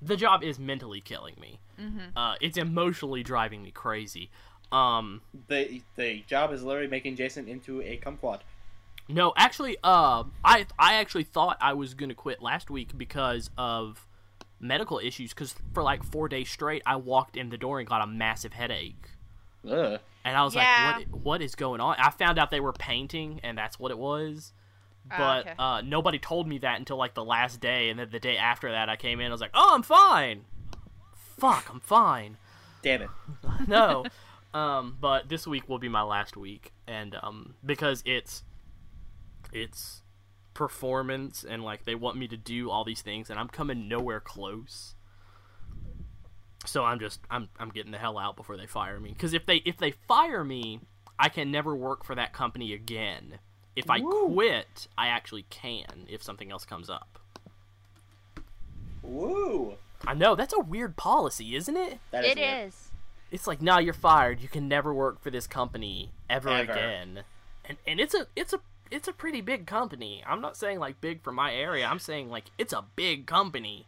The 0.00 0.16
job 0.16 0.42
is 0.42 0.58
mentally 0.58 1.00
killing 1.00 1.34
me. 1.40 1.60
Mm-hmm. 1.80 2.16
Uh, 2.16 2.34
it's 2.40 2.56
emotionally 2.56 3.22
driving 3.22 3.62
me 3.62 3.70
crazy. 3.70 4.30
Um, 4.70 5.20
The 5.48 5.82
the 5.96 6.22
job 6.26 6.52
is 6.52 6.62
literally 6.62 6.88
making 6.88 7.16
Jason 7.16 7.46
into 7.48 7.82
a 7.82 7.98
kumquat. 7.98 8.40
no, 9.08 9.32
actually, 9.36 9.76
uh, 9.84 10.24
I 10.44 10.66
I 10.78 10.94
actually 10.94 11.24
thought 11.24 11.56
I 11.60 11.74
was 11.74 11.94
gonna 11.94 12.14
quit 12.14 12.40
last 12.40 12.70
week 12.70 12.96
because 12.96 13.50
of 13.58 14.06
medical 14.60 14.98
issues. 14.98 15.34
Because 15.34 15.54
for 15.74 15.82
like 15.82 16.02
four 16.02 16.28
days 16.28 16.48
straight, 16.50 16.82
I 16.86 16.96
walked 16.96 17.36
in 17.36 17.50
the 17.50 17.58
door 17.58 17.80
and 17.80 17.88
got 17.88 18.02
a 18.02 18.06
massive 18.06 18.54
headache. 18.54 19.08
Ugh. 19.68 20.00
And 20.24 20.36
I 20.36 20.44
was 20.44 20.54
Yeah. 20.54 20.94
like, 20.96 21.08
what, 21.10 21.20
what 21.22 21.42
is 21.42 21.54
going 21.54 21.80
on? 21.80 21.96
I 21.98 22.10
found 22.10 22.38
out 22.38 22.50
they 22.50 22.60
were 22.60 22.72
painting, 22.72 23.40
and 23.42 23.56
that's 23.58 23.78
what 23.78 23.90
it 23.90 23.98
was. 23.98 24.52
Ah, 25.10 25.16
But 25.18 25.40
okay. 25.46 25.54
uh, 25.58 25.82
nobody 25.84 26.18
told 26.18 26.46
me 26.46 26.58
that 26.58 26.78
until 26.78 26.96
like 26.96 27.14
the 27.14 27.24
last 27.24 27.60
day, 27.60 27.90
and 27.90 27.98
then 27.98 28.08
the 28.10 28.20
day 28.20 28.36
after 28.36 28.70
that, 28.70 28.88
I 28.88 28.96
came 28.96 29.18
in. 29.20 29.26
I 29.26 29.30
was 29.32 29.40
like, 29.40 29.50
"Oh, 29.54 29.74
I'm 29.74 29.82
fine. 29.82 30.44
Fuck, 31.38 31.68
I'm 31.70 31.80
fine." 31.80 32.36
Damn 32.82 33.02
it. 33.02 33.10
no, 33.68 34.04
um, 34.54 34.96
but 35.00 35.28
this 35.28 35.46
week 35.46 35.68
will 35.68 35.78
be 35.80 35.88
my 35.88 36.02
last 36.02 36.36
week, 36.36 36.72
and 36.86 37.16
um, 37.22 37.54
because 37.66 38.02
it's 38.06 38.44
it's 39.52 40.02
performance, 40.54 41.44
and 41.48 41.62
like 41.64 41.84
they 41.84 41.94
want 41.94 42.16
me 42.16 42.28
to 42.28 42.36
do 42.36 42.70
all 42.70 42.84
these 42.84 43.02
things, 43.02 43.28
and 43.30 43.38
I'm 43.40 43.48
coming 43.48 43.88
nowhere 43.88 44.20
close. 44.20 44.94
So 46.64 46.84
I'm 46.84 47.00
just 47.00 47.20
I'm 47.30 47.48
I'm 47.58 47.70
getting 47.70 47.92
the 47.92 47.98
hell 47.98 48.18
out 48.18 48.36
before 48.36 48.56
they 48.56 48.66
fire 48.66 49.00
me. 49.00 49.10
Because 49.10 49.34
if 49.34 49.46
they 49.46 49.56
if 49.56 49.76
they 49.78 49.90
fire 49.90 50.44
me, 50.44 50.80
I 51.18 51.28
can 51.28 51.50
never 51.50 51.74
work 51.74 52.04
for 52.04 52.14
that 52.14 52.32
company 52.32 52.72
again. 52.72 53.38
If 53.74 53.88
I 53.90 54.00
Woo. 54.00 54.30
quit, 54.32 54.86
I 54.98 55.08
actually 55.08 55.44
can 55.50 56.06
if 56.08 56.22
something 56.22 56.50
else 56.52 56.64
comes 56.64 56.88
up. 56.90 57.18
Woo. 59.02 59.74
I 60.06 60.14
know 60.14 60.34
that's 60.34 60.52
a 60.52 60.60
weird 60.60 60.96
policy, 60.96 61.54
isn't 61.56 61.76
it? 61.76 61.98
That 62.10 62.24
It 62.24 62.36
weird. 62.38 62.66
is. 62.68 62.88
It's 63.30 63.46
like, 63.46 63.62
nah, 63.62 63.78
you're 63.78 63.94
fired. 63.94 64.40
You 64.40 64.48
can 64.48 64.68
never 64.68 64.92
work 64.92 65.22
for 65.22 65.30
this 65.30 65.46
company 65.46 66.10
ever, 66.28 66.50
Ever. 66.50 66.72
again. 66.72 67.24
And 67.64 67.78
and 67.86 68.00
it's 68.00 68.14
a 68.14 68.26
it's 68.36 68.52
a 68.52 68.60
it's 68.90 69.08
a 69.08 69.12
pretty 69.12 69.40
big 69.40 69.66
company. 69.66 70.22
I'm 70.26 70.40
not 70.40 70.56
saying 70.56 70.78
like 70.78 71.00
big 71.00 71.22
for 71.22 71.32
my 71.32 71.54
area. 71.54 71.86
I'm 71.86 71.98
saying 71.98 72.28
like 72.30 72.44
it's 72.58 72.72
a 72.72 72.84
big 72.96 73.26
company. 73.26 73.86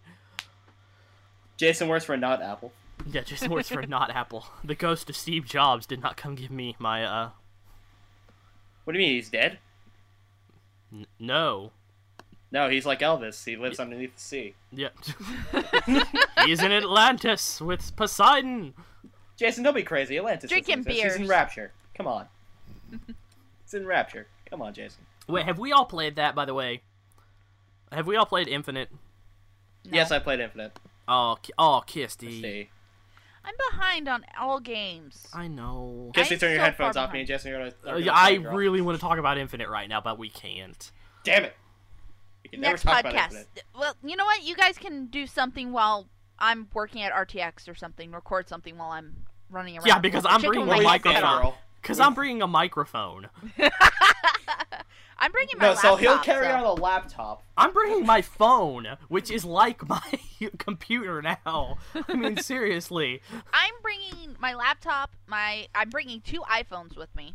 Jason 1.56 1.88
works 1.88 2.04
for 2.04 2.16
not 2.16 2.42
Apple. 2.42 2.72
Yeah, 3.06 3.22
Jason 3.22 3.50
works 3.50 3.68
for 3.68 3.82
not 3.82 4.10
Apple. 4.10 4.46
The 4.64 4.74
ghost 4.74 5.10
of 5.10 5.16
Steve 5.16 5.44
Jobs 5.44 5.86
did 5.86 6.00
not 6.02 6.16
come 6.16 6.34
give 6.34 6.50
me 6.50 6.76
my 6.78 7.04
uh 7.04 7.30
What 8.84 8.92
do 8.92 8.98
you 8.98 9.06
mean 9.06 9.14
he's 9.16 9.30
dead? 9.30 9.58
n- 10.92 11.06
no. 11.18 11.70
No, 12.50 12.68
he's 12.68 12.86
like 12.86 13.00
Elvis. 13.00 13.44
He 13.44 13.56
lives 13.56 13.80
underneath 13.80 14.14
the 14.14 14.20
sea. 14.20 14.54
Yeah. 14.70 14.90
He's 16.46 16.62
in 16.62 16.70
Atlantis 16.70 17.60
with 17.60 17.96
Poseidon. 17.96 18.74
Jason, 19.36 19.64
don't 19.64 19.74
be 19.74 19.82
crazy. 19.82 20.16
Atlantis. 20.18 20.50
Drinking 20.50 20.84
doesn't. 20.84 20.92
He's 20.92 21.16
in. 21.16 21.26
Rapture. 21.26 21.72
Come 21.96 22.06
on. 22.06 22.28
it's 23.64 23.74
in 23.74 23.84
Rapture. 23.84 24.28
Come 24.48 24.62
on, 24.62 24.72
Jason. 24.72 25.00
Wait, 25.26 25.44
have 25.46 25.58
we 25.58 25.72
all 25.72 25.84
played 25.84 26.14
that 26.14 26.36
by 26.36 26.44
the 26.44 26.54
way? 26.54 26.82
Have 27.90 28.06
we 28.06 28.14
all 28.14 28.26
played 28.26 28.46
Infinite? 28.46 28.88
No. 29.84 29.90
Yes, 29.96 30.12
I 30.12 30.20
played 30.20 30.38
Infinite. 30.38 30.78
Oh, 31.08 31.36
ki- 31.42 31.52
oh, 31.58 31.82
Let's 31.86 31.92
Kisty. 32.16 32.40
see. 32.40 32.70
I'm 33.44 33.54
behind 33.72 34.08
on 34.08 34.24
all 34.40 34.58
games. 34.58 35.26
I 35.34 35.48
know. 35.48 36.10
Kiss 36.14 36.32
I'm 36.32 36.38
turn 36.38 36.50
your 36.50 36.58
so 36.60 36.64
headphones 36.64 36.94
far 36.96 37.04
off 37.04 37.12
me 37.12 37.18
and 37.20 37.28
Jason. 37.28 37.50
You're 37.50 37.58
gonna, 37.60 37.72
Uh, 37.86 37.90
are 37.90 37.98
yeah, 37.98 38.06
gonna 38.06 38.18
I 38.18 38.38
play 38.38 38.54
really 38.56 38.80
want 38.80 38.96
to 38.96 39.00
talk 39.02 39.18
about 39.18 39.36
Infinite 39.36 39.68
right 39.68 39.86
now, 39.88 40.00
but 40.00 40.18
we 40.18 40.30
can't. 40.30 40.90
Damn 41.24 41.44
it. 41.44 41.54
We 42.42 42.48
can 42.50 42.60
never 42.60 42.72
Next 42.72 42.82
talk 42.84 43.00
about 43.00 43.12
podcast. 43.12 43.22
Infinite. 43.24 43.62
Well, 43.78 43.94
you 44.02 44.16
know 44.16 44.24
what? 44.24 44.42
You 44.42 44.56
guys 44.56 44.78
can 44.78 45.06
do 45.06 45.26
something 45.26 45.72
while 45.72 46.06
I'm 46.38 46.68
working 46.72 47.02
at 47.02 47.12
RTX 47.12 47.68
or 47.68 47.74
something. 47.74 48.12
Record 48.12 48.48
something 48.48 48.78
while 48.78 48.90
I'm 48.92 49.14
running 49.50 49.76
around. 49.76 49.86
Yeah, 49.86 49.98
because 49.98 50.24
I'm 50.26 50.40
bringing 50.40 50.66
wings 50.66 50.72
a 50.76 50.78
Wait, 50.78 50.84
microphone. 50.84 51.14
head 51.14 51.24
off. 51.24 51.42
girl. 51.42 51.58
Because 51.82 52.00
I'm 52.00 52.14
bringing 52.14 52.40
a 52.40 52.46
microphone. 52.46 53.28
I'm 55.18 55.32
bringing 55.32 55.56
my 55.58 55.68
No, 55.68 55.74
so 55.74 55.96
he'll 55.96 56.18
carry 56.18 56.46
so- 56.46 56.54
on 56.54 56.64
a 56.64 56.72
laptop. 56.72 57.42
I'm 57.56 57.72
bringing 57.72 58.04
my 58.04 58.22
phone, 58.22 58.96
which 59.08 59.30
is 59.30 59.44
like 59.44 59.88
my 59.88 60.02
computer 60.58 61.22
now. 61.22 61.78
I 62.08 62.14
mean, 62.14 62.36
seriously. 62.42 63.22
I'm 63.52 63.74
bringing 63.82 64.36
my 64.40 64.54
laptop. 64.54 65.14
My 65.26 65.68
I'm 65.74 65.90
bringing 65.90 66.20
two 66.20 66.40
iPhones 66.50 66.96
with 66.96 67.14
me. 67.14 67.34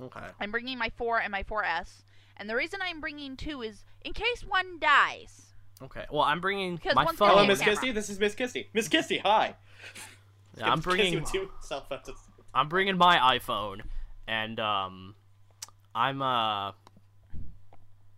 Okay. 0.00 0.26
I'm 0.40 0.50
bringing 0.50 0.76
my 0.78 0.90
4 0.96 1.20
and 1.20 1.30
my 1.30 1.44
4S. 1.44 2.02
And 2.36 2.50
the 2.50 2.56
reason 2.56 2.80
I'm 2.82 3.00
bringing 3.00 3.36
two 3.36 3.62
is 3.62 3.84
in 4.04 4.12
case 4.12 4.44
one 4.46 4.78
dies. 4.80 5.52
Okay. 5.82 6.04
Well, 6.10 6.22
I'm 6.22 6.40
bringing 6.40 6.76
Because 6.76 6.94
my 6.94 7.06
phone. 7.06 7.30
Hello, 7.30 7.46
Miss 7.46 7.60
camera. 7.60 7.76
Kisty. 7.76 7.94
This 7.94 8.10
is 8.10 8.18
Miss 8.18 8.34
Kisty. 8.34 8.66
Miss 8.74 8.88
Kisty, 8.88 9.20
hi. 9.20 9.54
Yeah, 10.56 10.70
I'm 10.70 10.80
bringing. 10.80 11.24
two 11.24 11.50
cell 11.60 11.84
phones. 11.88 12.10
I'm 12.54 12.68
bringing 12.68 12.96
my 12.96 13.38
iPhone, 13.38 13.80
and 14.28 14.58
um, 14.60 15.14
I'm 15.94 16.22
uh. 16.22 16.72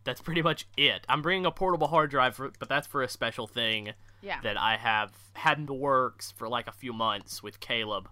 That's 0.06 0.22
pretty 0.22 0.40
much 0.40 0.66
it. 0.78 1.04
I'm 1.08 1.20
bringing 1.20 1.44
a 1.44 1.50
portable 1.50 1.88
hard 1.88 2.10
drive, 2.10 2.36
for, 2.36 2.50
but 2.58 2.68
that's 2.70 2.86
for 2.86 3.02
a 3.02 3.08
special 3.08 3.46
thing 3.46 3.92
Yeah. 4.22 4.40
that 4.40 4.56
I 4.56 4.76
have 4.78 5.12
had 5.34 5.58
in 5.58 5.66
the 5.66 5.74
works 5.74 6.32
for 6.32 6.48
like 6.48 6.66
a 6.68 6.72
few 6.72 6.94
months 6.94 7.42
with 7.42 7.60
Caleb 7.60 8.08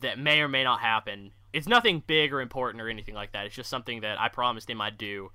that 0.00 0.18
may 0.18 0.40
or 0.40 0.48
may 0.48 0.64
not 0.64 0.80
happen. 0.80 1.32
It's 1.52 1.66
nothing 1.68 2.02
big 2.06 2.32
or 2.32 2.40
important 2.40 2.80
or 2.82 2.88
anything 2.88 3.14
like 3.14 3.32
that. 3.32 3.46
It's 3.46 3.54
just 3.54 3.70
something 3.70 4.00
that 4.00 4.20
I 4.20 4.28
promised 4.28 4.68
him 4.70 4.80
I'd 4.80 4.96
do, 4.98 5.30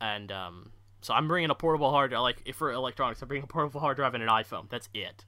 and 0.00 0.30
um, 0.32 0.72
so 1.00 1.12
I'm 1.14 1.28
bringing 1.28 1.50
a 1.50 1.54
portable 1.54 1.90
hard 1.90 2.10
drive. 2.10 2.22
Like 2.22 2.42
if 2.44 2.56
for 2.56 2.72
electronics, 2.72 3.20
I'm 3.22 3.28
bringing 3.28 3.44
a 3.44 3.46
portable 3.46 3.80
hard 3.80 3.96
drive 3.96 4.14
and 4.14 4.22
an 4.22 4.28
iPhone. 4.28 4.68
That's 4.68 4.88
it. 4.94 5.24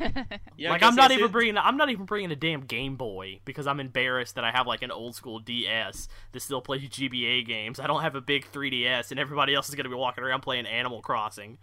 Yeah, 0.56 0.70
like 0.70 0.82
I'm 0.82 0.94
not 0.94 1.10
I 1.10 1.14
see- 1.14 1.20
even 1.20 1.32
bringing 1.32 1.56
I'm 1.58 1.76
not 1.76 1.90
even 1.90 2.04
bringing 2.06 2.30
a 2.30 2.36
damn 2.36 2.60
Game 2.62 2.96
Boy 2.96 3.40
because 3.44 3.66
I'm 3.66 3.80
embarrassed 3.80 4.36
that 4.36 4.44
I 4.44 4.50
have 4.52 4.66
like 4.66 4.82
an 4.82 4.90
old 4.90 5.14
school 5.14 5.38
DS 5.40 6.08
that 6.32 6.40
still 6.40 6.60
plays 6.60 6.88
GBA 6.88 7.46
games. 7.46 7.80
I 7.80 7.86
don't 7.86 8.02
have 8.02 8.14
a 8.14 8.20
big 8.20 8.46
3DS, 8.52 9.10
and 9.10 9.18
everybody 9.20 9.54
else 9.54 9.68
is 9.68 9.74
gonna 9.74 9.88
be 9.88 9.94
walking 9.94 10.22
around 10.24 10.40
playing 10.42 10.66
Animal 10.66 11.00
Crossing. 11.02 11.58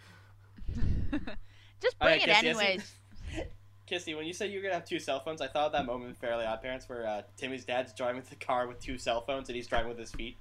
Just 1.81 1.97
bring 1.99 2.19
yeah, 2.19 2.25
it 2.25 2.29
Kisty, 2.29 2.29
I 2.29 2.41
see- 2.41 2.47
anyways. 2.47 2.93
Kissy, 3.89 4.15
when 4.15 4.25
you 4.25 4.33
said 4.33 4.51
you 4.51 4.59
were 4.59 4.63
gonna 4.63 4.75
have 4.75 4.85
two 4.85 4.99
cell 4.99 5.19
phones, 5.19 5.41
I 5.41 5.47
thought 5.47 5.65
of 5.67 5.71
that 5.73 5.85
moment 5.85 6.09
in 6.09 6.15
Fairly 6.15 6.45
Odd 6.45 6.61
Parents 6.61 6.87
where 6.87 7.05
uh, 7.05 7.23
Timmy's 7.37 7.65
dad's 7.65 7.91
driving 7.93 8.21
the 8.29 8.35
car 8.37 8.67
with 8.67 8.79
two 8.81 8.97
cell 8.97 9.21
phones 9.21 9.49
and 9.49 9.55
he's 9.55 9.67
driving 9.67 9.89
with 9.89 9.99
his 9.99 10.11
feet. 10.11 10.37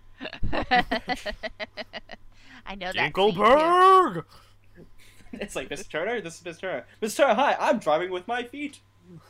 I 2.67 2.75
know 2.77 2.93
that. 2.93 2.95
scene. 2.95 3.13
Dinkleberg. 3.13 4.25
It's 5.41 5.55
like 5.55 5.71
Miss 5.71 5.87
Turner, 5.87 6.21
this 6.21 6.39
is 6.39 6.45
Miss 6.45 6.59
Turner. 6.59 6.85
Miss 7.01 7.15
Turner, 7.15 7.35
hi, 7.35 7.57
I'm 7.59 7.79
driving 7.79 8.11
with 8.11 8.27
my 8.27 8.43
feet. 8.43 8.81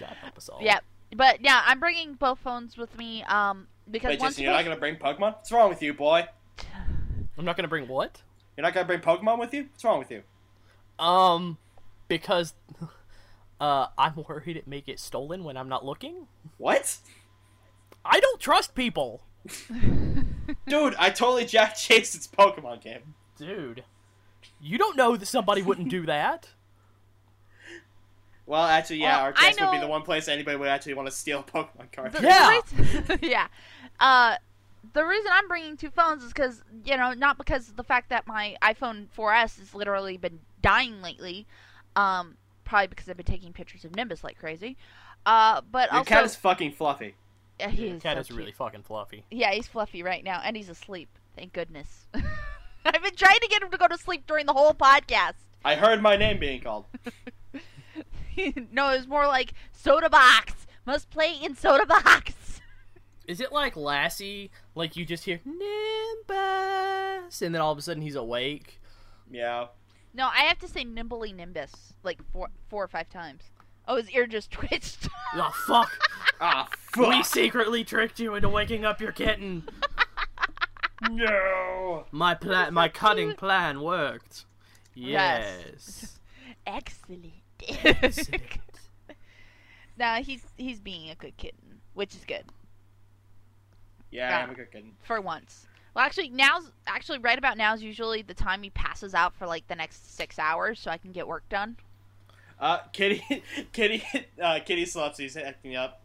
God 0.00 0.16
help 0.20 0.36
us 0.36 0.48
all. 0.48 0.58
Yeah, 0.60 0.80
but 1.14 1.40
yeah, 1.40 1.62
I'm 1.64 1.78
bringing 1.78 2.14
both 2.14 2.38
phones 2.40 2.76
with 2.76 2.96
me. 2.98 3.22
Um, 3.24 3.68
because 3.90 4.08
Wait, 4.10 4.20
one's 4.20 4.34
Jason, 4.34 4.44
you're 4.44 4.52
not 4.52 4.64
gonna 4.64 4.76
bring 4.76 4.96
Pokemon? 4.96 5.36
What's 5.36 5.52
wrong 5.52 5.68
with 5.68 5.80
you, 5.80 5.94
boy? 5.94 6.26
I'm 7.38 7.44
not 7.44 7.56
gonna 7.56 7.68
bring 7.68 7.86
what? 7.86 8.22
You're 8.56 8.62
not 8.62 8.74
gonna 8.74 8.86
bring 8.86 9.00
Pokemon 9.00 9.38
with 9.38 9.54
you? 9.54 9.68
What's 9.70 9.84
wrong 9.84 9.98
with 10.00 10.10
you? 10.10 10.22
Um, 10.98 11.58
because 12.08 12.54
uh, 13.60 13.86
I'm 13.96 14.14
worried 14.16 14.56
it 14.56 14.66
may 14.66 14.80
get 14.80 14.98
stolen 14.98 15.44
when 15.44 15.56
I'm 15.56 15.68
not 15.68 15.84
looking. 15.84 16.26
What? 16.58 16.98
I 18.04 18.18
don't 18.20 18.40
trust 18.40 18.74
people, 18.74 19.22
Dude, 20.68 20.94
I 20.98 21.10
totally 21.10 21.44
jacked 21.44 21.80
Jason's 21.88 22.28
Pokemon 22.28 22.82
game. 22.82 23.14
Dude. 23.36 23.84
You 24.60 24.78
don't 24.78 24.96
know 24.96 25.16
that 25.16 25.26
somebody 25.26 25.62
wouldn't 25.62 25.88
do 25.88 26.06
that. 26.06 26.48
Well, 28.48 28.62
actually, 28.62 28.98
yeah, 28.98 29.24
Well, 29.24 29.32
RTX 29.32 29.60
I 29.60 29.64
would 29.64 29.72
be 29.72 29.80
the 29.80 29.88
one 29.88 30.02
place 30.02 30.28
anybody 30.28 30.56
would 30.56 30.68
actually 30.68 30.94
want 30.94 31.08
to 31.08 31.12
steal 31.12 31.42
Pokemon 31.54 31.90
cards. 31.90 32.14
The- 32.16 32.22
Yeah. 32.24 32.60
the 32.70 32.82
reason- 32.82 33.18
yeah. 33.22 33.48
Uh, 33.98 34.36
the 34.92 35.04
reason 35.04 35.30
I'm 35.34 35.48
bringing 35.48 35.76
two 35.76 35.90
phones 35.90 36.22
is 36.22 36.32
because 36.32 36.62
you 36.84 36.96
know 36.96 37.12
not 37.12 37.38
because 37.38 37.68
of 37.68 37.74
the 37.76 37.82
fact 37.82 38.10
that 38.10 38.28
my 38.28 38.56
iPhone 38.62 39.06
4S 39.18 39.58
has 39.58 39.74
literally 39.74 40.16
been 40.16 40.38
dying 40.62 41.02
lately. 41.02 41.44
Um, 41.96 42.36
probably 42.64 42.86
because 42.86 43.08
I've 43.08 43.16
been 43.16 43.26
taking 43.26 43.52
pictures 43.52 43.84
of 43.84 43.96
Nimbus 43.96 44.22
like 44.22 44.38
crazy. 44.38 44.76
Uh, 45.24 45.60
but 45.72 45.90
Your 45.90 45.98
also 45.98 46.08
cat 46.08 46.24
is 46.24 46.36
fucking 46.36 46.70
fluffy. 46.70 47.16
Yeah, 47.58 47.70
he 47.70 47.88
The 47.88 47.96
is 47.96 48.02
cat 48.02 48.16
so 48.16 48.20
is 48.20 48.26
cute. 48.28 48.38
really 48.38 48.52
fucking 48.52 48.82
fluffy. 48.84 49.24
Yeah, 49.28 49.50
he's 49.50 49.66
fluffy 49.66 50.04
right 50.04 50.22
now, 50.22 50.40
and 50.44 50.56
he's 50.56 50.68
asleep. 50.68 51.08
Thank 51.36 51.52
goodness. 51.52 52.06
I've 52.94 53.02
been 53.02 53.16
trying 53.16 53.40
to 53.40 53.48
get 53.48 53.62
him 53.62 53.70
to 53.70 53.78
go 53.78 53.88
to 53.88 53.98
sleep 53.98 54.26
during 54.26 54.46
the 54.46 54.52
whole 54.52 54.72
podcast. 54.72 55.34
I 55.64 55.74
heard 55.74 56.00
my 56.00 56.16
name 56.16 56.38
being 56.38 56.60
called. 56.60 56.84
no, 58.70 58.90
it 58.90 58.98
was 58.98 59.08
more 59.08 59.26
like 59.26 59.54
soda 59.72 60.08
box 60.08 60.66
must 60.86 61.10
play 61.10 61.34
in 61.42 61.56
soda 61.56 61.84
box. 61.84 62.60
Is 63.26 63.40
it 63.40 63.50
like 63.50 63.76
Lassie? 63.76 64.52
Like 64.76 64.96
you 64.96 65.04
just 65.04 65.24
hear 65.24 65.40
Nimbus, 65.44 67.42
and 67.42 67.52
then 67.52 67.60
all 67.60 67.72
of 67.72 67.78
a 67.78 67.82
sudden 67.82 68.02
he's 68.02 68.14
awake. 68.14 68.80
Yeah. 69.28 69.66
No, 70.14 70.28
I 70.28 70.42
have 70.42 70.60
to 70.60 70.68
say 70.68 70.84
nimbly 70.84 71.32
nimbus 71.32 71.94
like 72.04 72.20
four, 72.32 72.50
four 72.68 72.84
or 72.84 72.88
five 72.88 73.10
times. 73.10 73.42
Oh, 73.88 73.96
his 73.96 74.08
ear 74.10 74.28
just 74.28 74.52
twitched. 74.52 75.08
Oh 75.34 75.52
fuck! 75.66 75.90
Ah, 76.40 76.68
we 76.96 77.04
fuck. 77.04 77.24
secretly 77.24 77.82
tricked 77.82 78.20
you 78.20 78.36
into 78.36 78.48
waking 78.48 78.84
up 78.84 79.00
your 79.00 79.12
kitten. 79.12 79.68
No. 81.10 82.04
My 82.10 82.34
plan, 82.34 82.72
my 82.74 82.88
cutting 82.88 83.34
plan 83.34 83.80
worked. 83.80 84.44
Yes. 84.94 85.62
Yes. 85.66 86.18
Excellent. 86.66 87.32
nah, 89.98 90.16
he's 90.22 90.42
he's 90.56 90.80
being 90.80 91.10
a 91.10 91.14
good 91.14 91.36
kitten, 91.36 91.80
which 91.94 92.14
is 92.14 92.24
good 92.26 92.44
Yeah, 94.10 94.42
I'm 94.42 94.50
a 94.50 94.54
good 94.54 94.70
kid. 94.72 94.84
for 95.02 95.20
once. 95.20 95.66
Well, 95.94 96.04
actually, 96.04 96.28
now's 96.30 96.70
actually 96.86 97.18
right 97.18 97.38
about 97.38 97.56
now 97.56 97.72
is 97.74 97.82
usually 97.82 98.22
the 98.22 98.34
time 98.34 98.62
he 98.62 98.70
passes 98.70 99.14
out 99.14 99.34
for 99.34 99.46
like 99.46 99.66
the 99.68 99.74
next 99.76 100.14
six 100.16 100.38
hours, 100.38 100.78
so 100.78 100.90
I 100.90 100.98
can 100.98 101.12
get 101.12 101.26
work 101.26 101.48
done. 101.48 101.76
Uh, 102.60 102.78
Kitty, 102.92 103.22
Kitty, 103.72 104.02
uh, 104.42 104.58
Kitty 104.64 104.86
slept. 104.86 105.16
So 105.16 105.22
he's 105.22 105.36
acting 105.36 105.76
up. 105.76 106.00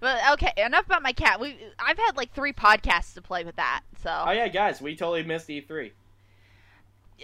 But 0.00 0.18
okay, 0.32 0.52
enough 0.58 0.86
about 0.86 1.02
my 1.02 1.12
cat. 1.12 1.40
We 1.40 1.56
I've 1.78 1.98
had 1.98 2.16
like 2.16 2.32
three 2.34 2.52
podcasts 2.52 3.14
to 3.14 3.22
play 3.22 3.44
with 3.44 3.56
that, 3.56 3.82
so 4.02 4.24
Oh 4.26 4.30
yeah, 4.32 4.48
guys, 4.48 4.80
we 4.80 4.94
totally 4.96 5.22
missed 5.22 5.48
E3. 5.48 5.90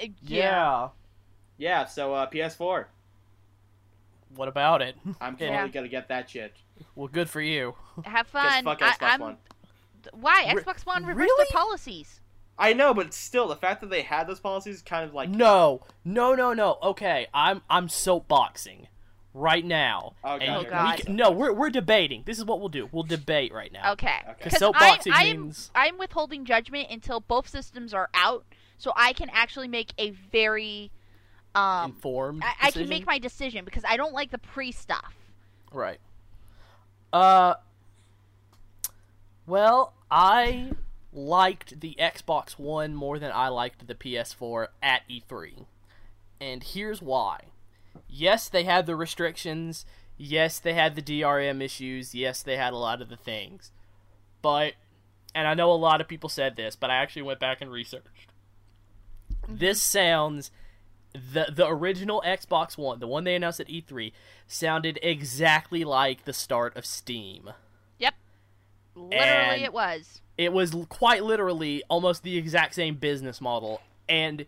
uh, 0.03 0.07
Yeah. 0.23 0.89
Yeah, 1.59 1.85
so 1.85 2.15
uh, 2.15 2.29
PS4. 2.31 2.87
What 4.35 4.49
about 4.49 4.81
it? 4.83 4.97
I'm 5.21 5.37
Yeah. 5.41 5.51
totally 5.51 5.71
gonna 5.71 5.89
get 5.89 6.09
that 6.09 6.31
shit. 6.31 6.55
Well, 6.95 7.09
good 7.09 7.29
for 7.29 7.41
you. 7.41 7.75
Have 8.05 8.33
Just 8.33 8.45
fun. 8.47 8.65
fuck 8.65 8.83
I, 8.83 8.91
Xbox 8.93 9.03
I'm- 9.03 9.21
One. 9.21 9.37
Why 10.13 10.53
Re- 10.53 10.63
Xbox 10.63 10.85
One 10.85 11.05
reversed 11.05 11.19
really? 11.29 11.47
their 11.51 11.61
policies? 11.61 12.21
I 12.59 12.73
know, 12.73 12.93
but 12.93 13.15
still, 13.15 13.47
the 13.49 13.57
fact 13.57 13.81
that 13.83 13.91
they 13.91 14.03
had 14.03 14.27
those 14.27 14.41
policies 14.41 14.77
is 14.77 14.83
kind 14.83 15.05
of 15.09 15.15
like. 15.15 15.29
No, 15.31 15.83
no, 16.05 16.35
no, 16.35 16.53
no. 16.53 16.79
Okay, 16.83 17.27
I'm 17.33 17.63
I'm 17.71 17.87
soapboxing 17.89 18.87
right 19.35 19.65
now. 19.65 20.15
Oh, 20.23 20.35
And 20.37 20.43
God, 20.43 20.57
Oh, 20.57 20.63
we 20.63 20.69
God. 20.71 20.99
can- 20.99 21.17
no, 21.17 21.31
we're 21.31 21.53
we're 21.53 21.71
debating. 21.71 22.23
This 22.27 22.39
is 22.39 22.45
what 22.45 22.61
we'll 22.61 22.69
do. 22.69 22.89
We'll 22.93 23.03
debate 23.03 23.53
right 23.53 23.73
now. 23.73 23.93
Okay. 23.93 24.19
Okay. 24.23 24.35
Because 24.39 24.59
'Cause 24.59 24.73
soapboxing 24.73 25.13
I, 25.13 25.27
I'm, 25.29 25.41
means 25.43 25.71
I'm 25.75 25.99
withholding 25.99 26.45
judgment 26.45 26.89
until 26.91 27.21
both 27.21 27.49
systems 27.49 27.95
are 27.95 28.09
out, 28.15 28.45
so 28.79 28.93
I 28.97 29.13
can 29.13 29.31
actually 29.33 29.69
make 29.69 29.93
a 29.99 30.11
very 30.11 30.91
um. 31.55 31.91
informed. 31.93 32.43
I, 32.45 32.69
I 32.69 32.71
can 32.71 32.89
make 32.89 33.07
my 33.07 33.19
decision 33.19 33.65
because 33.65 33.85
I 33.87 33.97
don't 33.97 34.13
like 34.13 34.31
the 34.31 34.39
pre 34.39 34.73
stuff. 34.73 35.15
Right. 35.73 35.99
Uh. 37.13 37.55
Well, 39.47 39.93
I 40.11 40.73
liked 41.13 41.81
the 41.81 41.97
Xbox 41.99 42.53
One 42.53 42.95
more 42.95 43.19
than 43.19 43.33
I 43.33 43.49
liked 43.49 43.87
the 43.87 43.95
PS4 43.95 44.69
at 44.83 45.03
E3. 45.11 45.67
And 46.41 46.63
here's 46.63 47.03
why. 47.03 47.47
Yes, 48.09 48.49
they 48.49 48.65
had 48.65 48.87
the 48.87 48.97
restrictions. 48.97 49.85
Yes, 50.17 50.59
they 50.59 50.75
had 50.75 50.95
the 50.95 51.03
DRM 51.03 51.63
issues. 51.63 52.15
Yes, 52.15 52.43
they 52.43 52.57
had 52.57 52.73
a 52.73 52.77
lot 52.77 53.03
of 53.03 53.09
the 53.09 53.17
things. 53.17 53.73
But, 54.41 54.75
and 55.35 55.49
I 55.49 55.55
know 55.55 55.71
a 55.73 55.75
lot 55.75 56.01
of 56.01 56.09
people 56.09 56.29
said 56.29 56.57
this, 56.57 56.77
but 56.77 56.91
I 56.91 56.97
actually 56.97 57.23
went 57.23 57.41
back 57.41 57.61
and 57.61 57.71
researched. 57.71 58.33
Mm-hmm. 59.45 59.57
This 59.57 59.83
sounds 59.83 60.51
the 61.15 61.47
the 61.53 61.67
original 61.67 62.23
Xbox 62.25 62.79
One, 62.79 62.99
the 62.99 63.07
one 63.07 63.25
they 63.25 63.35
announced 63.35 63.61
at 63.61 63.69
E3, 63.69 64.13
sounded 64.47 64.99
exactly 65.03 65.85
like 65.85 66.25
the 66.25 66.33
start 66.33 66.77
of 66.77 66.87
Steam. 66.87 67.51
Yep. 67.99 68.15
Literally, 68.95 69.19
And- 69.21 69.63
it 69.63 69.73
was. 69.73 70.21
It 70.39 70.53
was 70.53 70.75
quite 70.89 71.23
literally 71.23 71.83
almost 71.91 72.23
the 72.23 72.39
exact 72.39 72.75
same 72.75 72.95
business 72.95 73.41
model. 73.41 73.83
And 74.09 74.47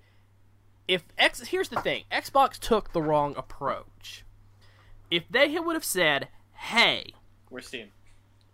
if 0.87 1.05
X, 1.19 1.41
here's 1.49 1.69
the 1.69 1.81
thing, 1.81 2.05
Xbox 2.13 2.59
took 2.59 2.93
the 2.93 3.03
wrong 3.03 3.35
approach. 3.37 4.25
If 5.11 5.25
they 5.31 5.59
would 5.59 5.75
have 5.75 5.85
said, 5.85 6.29
"Hey, 6.55 7.15
We're 7.51 7.61
Steam. 7.61 7.91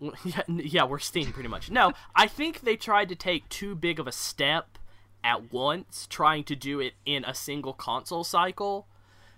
Yeah, 0.24 0.42
yeah, 0.48 0.84
we're 0.84 0.98
Steam 0.98 1.30
pretty 1.32 1.48
much. 1.48 1.70
No, 1.70 1.92
I 2.14 2.26
think 2.26 2.60
they 2.60 2.76
tried 2.76 3.08
to 3.10 3.14
take 3.14 3.48
too 3.50 3.74
big 3.74 4.00
of 4.00 4.06
a 4.06 4.12
step 4.12 4.78
at 5.22 5.52
once, 5.52 6.06
trying 6.08 6.44
to 6.44 6.56
do 6.56 6.80
it 6.80 6.94
in 7.04 7.22
a 7.24 7.34
single 7.34 7.74
console 7.74 8.24
cycle, 8.24 8.88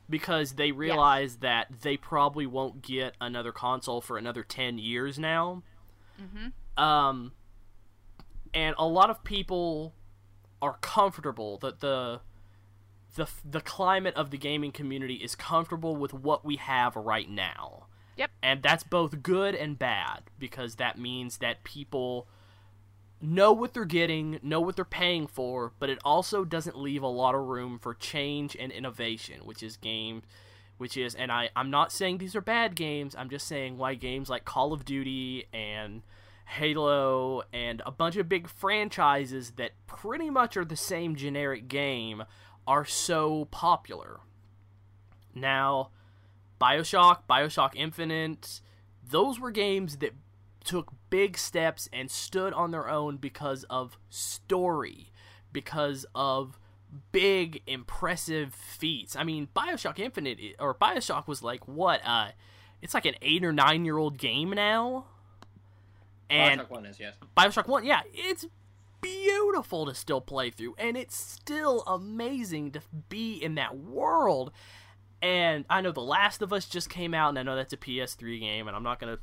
because 0.09 0.53
they 0.53 0.71
realized 0.71 1.41
that 1.41 1.67
they 1.83 1.97
probably 1.97 2.47
won't 2.47 2.81
get 2.83 3.15
another 3.21 3.51
console 3.51 4.01
for 4.01 4.17
another 4.19 4.45
ten 4.45 4.79
years 4.79 5.19
now. 5.19 5.63
Um, 6.77 7.33
and 8.55 8.77
a 8.79 8.87
lot 8.87 9.11
of 9.11 9.25
people 9.25 9.95
are 10.61 10.77
comfortable 10.81 11.59
that 11.59 11.81
the 11.81 12.21
the 13.15 13.29
the 13.45 13.61
climate 13.61 14.15
of 14.15 14.31
the 14.31 14.39
gaming 14.39 14.73
community 14.73 15.17
is 15.17 15.35
comfortable 15.35 15.97
with 15.97 16.15
what 16.15 16.45
we 16.45 16.57
have 16.57 16.97
right 16.97 17.29
now. 17.29 17.87
Yep. 18.17 18.31
And 18.43 18.63
that's 18.63 18.85
both 18.85 19.23
good 19.23 19.55
and 19.55 19.79
bad 19.79 20.25
because 20.39 20.77
that 20.77 20.99
means 20.99 21.39
that 21.39 21.65
people 21.65 22.29
know 23.21 23.53
what 23.53 23.73
they're 23.73 23.85
getting, 23.85 24.39
know 24.43 24.61
what 24.61 24.77
they're 24.77 24.85
paying 24.85 25.27
for, 25.27 25.73
but 25.79 25.89
it 25.89 25.99
also 26.05 26.45
doesn't 26.45 26.77
leave 26.77 27.03
a 27.03 27.09
lot 27.09 27.35
of 27.35 27.43
room 27.43 27.79
for 27.79 27.95
change 27.95 28.57
and 28.59 28.73
innovation, 28.73 29.41
which 29.45 29.63
is 29.63 29.77
game 29.77 30.23
which 30.79 30.97
is 30.97 31.15
and 31.15 31.31
I 31.31 31.51
I'm 31.55 31.71
not 31.71 31.93
saying 31.93 32.19
these 32.19 32.35
are 32.35 32.41
bad 32.41 32.75
games, 32.75 33.15
I'm 33.17 33.31
just 33.31 33.47
saying 33.47 33.79
why 33.79 33.95
games 33.95 34.29
like 34.29 34.45
Call 34.45 34.73
of 34.73 34.85
Duty 34.85 35.47
and 35.53 36.03
Halo 36.45 37.43
and 37.53 37.81
a 37.87 37.91
bunch 37.93 38.17
of 38.17 38.29
big 38.29 38.49
franchises 38.49 39.53
that 39.53 39.73
pretty 39.87 40.29
much 40.29 40.57
are 40.57 40.65
the 40.65 40.77
same 40.77 41.15
generic 41.15 41.69
game 41.69 42.25
are 42.67 42.85
so 42.85 43.47
popular. 43.47 44.21
Now, 45.35 45.91
BioShock, 46.61 47.21
BioShock 47.29 47.73
Infinite, 47.75 48.61
those 49.09 49.41
were 49.41 49.51
games 49.51 49.99
that 49.99 50.13
took 50.65 50.93
big 51.11 51.37
steps 51.37 51.89
and 51.93 52.11
stood 52.11 52.53
on 52.53 52.71
their 52.71 52.89
own 52.89 53.17
because 53.17 53.65
of 53.65 53.99
story, 54.09 55.13
because 55.53 56.07
of 56.15 56.59
big 57.11 57.63
impressive 57.67 58.55
feats. 58.55 59.17
I 59.17 59.25
mean, 59.25 59.49
BioShock 59.55 59.99
Infinite 59.99 60.39
or 60.59 60.75
BioShock 60.75 61.27
was 61.27 61.43
like 61.43 61.67
what 61.67 62.01
uh 62.05 62.29
it's 62.81 62.95
like 62.95 63.07
an 63.07 63.15
8 63.23 63.45
or 63.45 63.53
9 63.53 63.85
year 63.85 63.97
old 63.97 64.19
game 64.19 64.51
now. 64.51 65.07
And 66.29 66.61
Bioshock 66.61 66.71
One 66.71 66.87
is 66.87 67.01
yes. 67.01 67.15
Bioshock 67.37 67.69
1, 67.69 67.85
yeah, 67.85 68.01
it's 68.13 68.47
beautiful 69.03 69.85
to 69.85 69.95
still 69.95 70.23
play 70.23 70.51
through, 70.51 70.75
and 70.79 70.97
it's 70.97 71.17
still 71.17 71.83
amazing 71.87 72.73
to 72.73 72.81
be 73.11 73.35
in 73.35 73.57
that 73.57 73.77
world. 73.77 74.53
And 75.21 75.65
I 75.69 75.83
know 75.83 75.93
The 75.93 76.01
Last 76.01 76.41
of 76.43 76.53
Us 76.53 76.67
just 76.67 76.89
came 76.89 77.13
out, 77.13 77.29
and 77.29 77.39
I 77.39 77.43
know 77.43 77.55
that's 77.55 77.73
a 77.73 77.77
PS3 77.77 78.41
game, 78.41 78.67
and 78.67 78.77
I'm 78.77 78.83
not 78.83 78.99
gonna. 78.99 79.19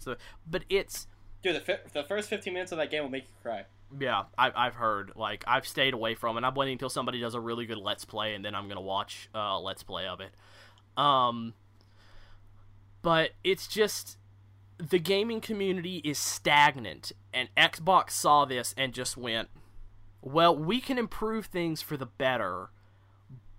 But 0.49 0.63
it's 0.69 1.07
Dude, 1.41 1.55
the, 1.55 1.61
fi- 1.61 1.79
the 1.93 2.03
first 2.03 2.29
15 2.29 2.53
minutes 2.53 2.71
of 2.71 2.77
that 2.77 2.91
game 2.91 3.01
will 3.03 3.09
make 3.09 3.23
you 3.23 3.33
cry. 3.41 3.65
yeah, 3.99 4.23
I, 4.37 4.51
I've 4.55 4.75
heard 4.75 5.13
like 5.15 5.43
I've 5.47 5.65
stayed 5.67 5.93
away 5.93 6.13
from, 6.15 6.35
it. 6.35 6.39
And 6.39 6.45
I'm 6.45 6.53
waiting 6.53 6.73
until 6.73 6.89
somebody 6.89 7.19
does 7.19 7.33
a 7.33 7.39
really 7.39 7.65
good 7.65 7.77
Let's 7.77 8.05
Play, 8.05 8.35
and 8.35 8.45
then 8.45 8.55
I'm 8.55 8.67
gonna 8.67 8.81
watch 8.81 9.29
uh, 9.33 9.39
a 9.39 9.59
Let's 9.59 9.83
Play 9.83 10.05
of 10.07 10.21
it. 10.21 10.31
Um, 10.97 11.53
but 13.01 13.31
it's 13.43 13.67
just 13.67 14.17
the 14.77 14.99
gaming 14.99 15.41
community 15.41 15.97
is 16.03 16.17
stagnant, 16.17 17.11
and 17.33 17.49
Xbox 17.57 18.11
saw 18.11 18.45
this 18.45 18.73
and 18.77 18.93
just 18.93 19.17
went, 19.17 19.49
"Well, 20.21 20.55
we 20.55 20.81
can 20.81 20.97
improve 20.97 21.45
things 21.45 21.81
for 21.81 21.97
the 21.97 22.05
better, 22.05 22.71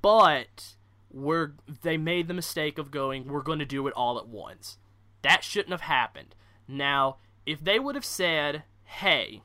but 0.02 0.76
we're 1.10 1.54
they 1.82 1.96
made 1.96 2.28
the 2.28 2.34
mistake 2.34 2.78
of 2.78 2.90
going, 2.90 3.26
we're 3.26 3.42
going 3.42 3.58
to 3.58 3.64
do 3.64 3.86
it 3.86 3.94
all 3.94 4.18
at 4.18 4.28
once. 4.28 4.78
That 5.22 5.44
shouldn't 5.44 5.72
have 5.72 5.82
happened. 5.82 6.34
Now, 6.68 7.16
if 7.46 7.62
they 7.62 7.78
would 7.78 7.94
have 7.94 8.04
said, 8.04 8.64
"Hey, 8.84 9.42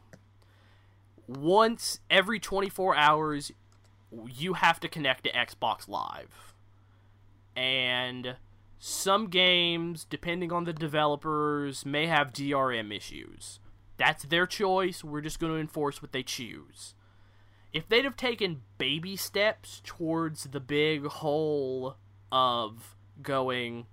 once 1.27 1.99
every 2.09 2.39
24 2.39 2.95
hours 2.95 3.51
you 4.27 4.53
have 4.53 4.79
to 4.81 4.87
connect 4.87 5.23
to 5.23 5.31
Xbox 5.31 5.87
Live." 5.87 6.53
And 7.55 8.35
some 8.77 9.27
games, 9.27 10.05
depending 10.05 10.51
on 10.51 10.65
the 10.65 10.73
developers, 10.73 11.85
may 11.85 12.05
have 12.07 12.33
DRM 12.33 12.91
issues. 12.91 13.59
That's 13.97 14.25
their 14.25 14.45
choice. 14.45 15.03
We're 15.03 15.21
just 15.21 15.39
going 15.39 15.53
to 15.53 15.59
enforce 15.59 16.01
what 16.01 16.11
they 16.11 16.23
choose. 16.23 16.93
If 17.75 17.89
they'd 17.89 18.05
have 18.05 18.15
taken 18.15 18.61
baby 18.77 19.17
steps 19.17 19.81
towards 19.83 20.45
the 20.45 20.61
big 20.61 21.05
whole 21.05 21.97
of 22.31 22.95
going, 23.21 23.85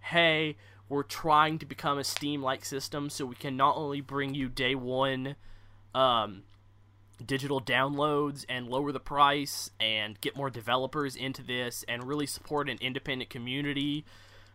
hey, 0.00 0.56
we're 0.88 1.02
trying 1.02 1.58
to 1.58 1.66
become 1.66 1.98
a 1.98 2.04
Steam 2.04 2.42
like 2.42 2.64
system 2.64 3.10
so 3.10 3.26
we 3.26 3.34
can 3.34 3.54
not 3.54 3.76
only 3.76 4.00
bring 4.00 4.34
you 4.34 4.48
day 4.48 4.74
one 4.74 5.36
um, 5.94 6.44
digital 7.26 7.60
downloads 7.60 8.46
and 8.48 8.68
lower 8.68 8.90
the 8.90 9.00
price 9.00 9.70
and 9.78 10.18
get 10.22 10.34
more 10.34 10.48
developers 10.48 11.14
into 11.14 11.42
this 11.42 11.84
and 11.86 12.04
really 12.04 12.26
support 12.26 12.70
an 12.70 12.78
independent 12.80 13.28
community 13.28 14.06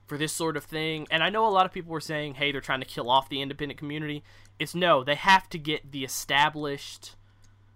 for 0.07 0.17
this 0.17 0.34
sort 0.34 0.57
of 0.57 0.63
thing. 0.63 1.05
And 1.11 1.21
I 1.21 1.29
know 1.29 1.45
a 1.45 1.49
lot 1.53 1.67
of 1.67 1.71
people 1.71 1.91
were 1.91 2.01
saying, 2.01 2.34
hey, 2.34 2.51
they're 2.51 2.61
trying 2.61 2.82
to 2.82 2.88
kill 2.88 3.11
off 3.11 3.29
the 3.29 3.43
independent 3.43 3.77
community. 3.77 4.23
It's 4.57 4.73
no, 4.73 5.03
they 5.03 5.13
have 5.13 5.47
to 5.49 5.59
get 5.59 5.91
the 5.91 6.03
established 6.03 7.15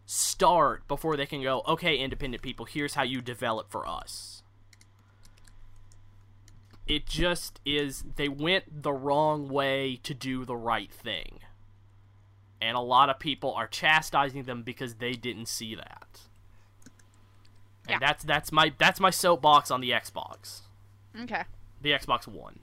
start 0.06 0.88
before 0.88 1.18
they 1.18 1.26
can 1.26 1.42
go, 1.42 1.62
okay, 1.68 1.98
independent 1.98 2.42
people, 2.44 2.66
here's 2.66 2.94
how 2.94 3.04
you 3.04 3.22
develop 3.22 3.70
for 3.72 3.88
us. 3.88 4.44
It 6.88 7.08
just 7.08 7.60
is, 7.66 8.04
they 8.16 8.30
went 8.30 8.84
the 8.84 8.94
wrong 8.94 9.50
way 9.50 10.00
to 10.04 10.14
do 10.14 10.46
the 10.46 10.56
right 10.56 10.92
thing. 10.92 11.40
and 12.62 12.78
a 12.78 12.80
lot 12.82 13.10
of 13.10 13.20
people 13.20 13.54
are 13.54 13.68
chastising 13.68 14.44
them 14.44 14.64
because 14.64 14.96
they 14.96 15.12
didn't 15.12 15.48
see 15.48 15.76
that. 15.76 16.22
And 17.88 18.00
Yeah. 18.02 18.08
that's 18.08 18.24
that's 18.24 18.52
my 18.52 18.74
that's 18.80 19.00
my 19.00 19.10
soapbox 19.12 19.70
on 19.70 19.82
the 19.82 19.92
Xbox, 19.92 20.62
Okay. 21.20 21.44
the 21.82 21.92
Xbox 21.92 22.26
One. 22.28 22.60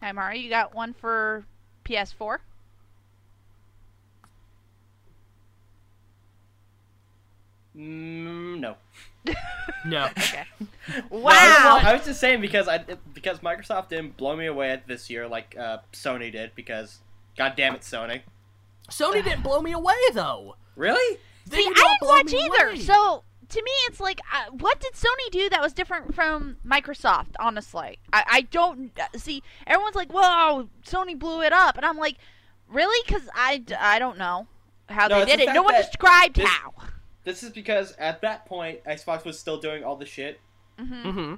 Nightmari. 0.00 0.40
You 0.42 0.48
got 0.48 0.74
one 0.74 0.94
for 0.94 1.44
PS4? 1.84 2.38
Mm, 7.76 8.60
no. 8.60 8.76
No, 9.84 10.04
Okay. 10.06 10.44
No, 10.88 11.02
Wow. 11.18 11.80
I 11.82 11.92
was 11.96 12.04
just 12.06 12.20
saying 12.20 12.40
because 12.40 12.66
I 12.68 12.84
because 13.14 13.38
Microsoft 13.40 13.88
didn't 13.88 14.16
blow 14.16 14.34
me 14.36 14.46
away 14.46 14.80
this 14.86 15.10
year 15.10 15.28
like 15.28 15.56
uh, 15.58 15.78
Sony 15.92 16.30
did 16.32 16.54
because 16.54 16.98
God 17.36 17.54
damn 17.56 17.74
it 17.74 17.82
Sony. 17.82 18.22
Sony 18.90 19.22
didn't 19.22 19.42
blow 19.42 19.60
me 19.60 19.72
away 19.72 19.94
though. 20.12 20.56
Really? 20.76 21.18
They 21.46 21.56
See, 21.58 21.64
did 21.64 21.76
I 21.76 21.96
didn't 22.00 22.08
watch 22.08 22.32
either. 22.32 22.68
away. 22.70 22.80
So 22.80 23.22
to 23.48 23.62
me, 23.62 23.70
it's 23.86 24.00
like, 24.00 24.20
uh, 24.34 24.50
what 24.50 24.80
did 24.80 24.94
Sony 24.94 25.30
do 25.30 25.48
that 25.50 25.60
was 25.60 25.72
different 25.72 26.14
from 26.14 26.56
Microsoft? 26.66 27.34
Honestly, 27.38 27.98
I, 28.12 28.24
I 28.28 28.40
don't 28.42 28.90
uh, 28.98 29.06
see. 29.18 29.42
Everyone's 29.68 29.94
like, 29.94 30.12
"Whoa, 30.12 30.68
Sony 30.84 31.16
blew 31.16 31.42
it 31.42 31.52
up," 31.52 31.76
and 31.76 31.86
I'm 31.86 31.96
like, 31.96 32.16
"Really?" 32.68 32.98
Because 33.06 33.28
I, 33.34 33.62
I 33.78 33.98
don't 34.00 34.18
know 34.18 34.48
how 34.88 35.06
No, 35.06 35.20
they 35.24 35.36
did 35.36 35.46
the 35.46 35.50
it. 35.50 35.54
No 35.54 35.62
one 35.62 35.74
described 35.74 36.36
this- 36.36 36.48
how. 36.48 36.72
This 37.26 37.42
is 37.42 37.50
because 37.50 37.92
at 37.98 38.22
that 38.22 38.46
point 38.46 38.82
Xbox 38.84 39.24
was 39.26 39.38
still 39.38 39.60
doing 39.60 39.84
all 39.84 39.96
the 39.96 40.06
shit, 40.06 40.40
hmm 40.78 41.10
hmm 41.10 41.34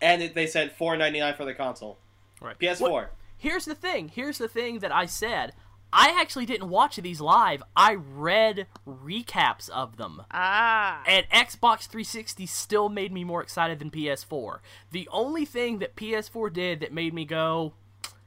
and 0.00 0.22
it, 0.22 0.34
they 0.34 0.46
said 0.46 0.72
four 0.72 0.96
ninety 0.96 1.20
nine 1.20 1.34
for 1.34 1.44
the 1.44 1.54
console. 1.54 1.98
Right. 2.40 2.58
PS4. 2.58 2.80
What- 2.90 3.14
here's 3.36 3.64
the 3.66 3.74
thing. 3.76 4.08
Here's 4.08 4.38
the 4.38 4.48
thing 4.48 4.80
that 4.80 4.90
I 4.90 5.06
said. 5.06 5.52
I 5.92 6.14
actually 6.20 6.44
didn't 6.46 6.68
watch 6.68 6.96
these 6.96 7.20
live. 7.20 7.62
I 7.74 7.94
read 7.94 8.66
recaps 8.86 9.70
of 9.70 9.96
them. 9.96 10.22
Ah, 10.30 11.02
And 11.06 11.26
Xbox 11.30 11.86
360 11.86 12.44
still 12.46 12.88
made 12.90 13.10
me 13.12 13.24
more 13.24 13.42
excited 13.42 13.78
than 13.78 13.90
PS4. 13.90 14.58
The 14.92 15.08
only 15.10 15.44
thing 15.46 15.78
that 15.78 15.96
PS4 15.96 16.52
did 16.52 16.80
that 16.80 16.92
made 16.92 17.14
me 17.14 17.24
go, 17.24 17.72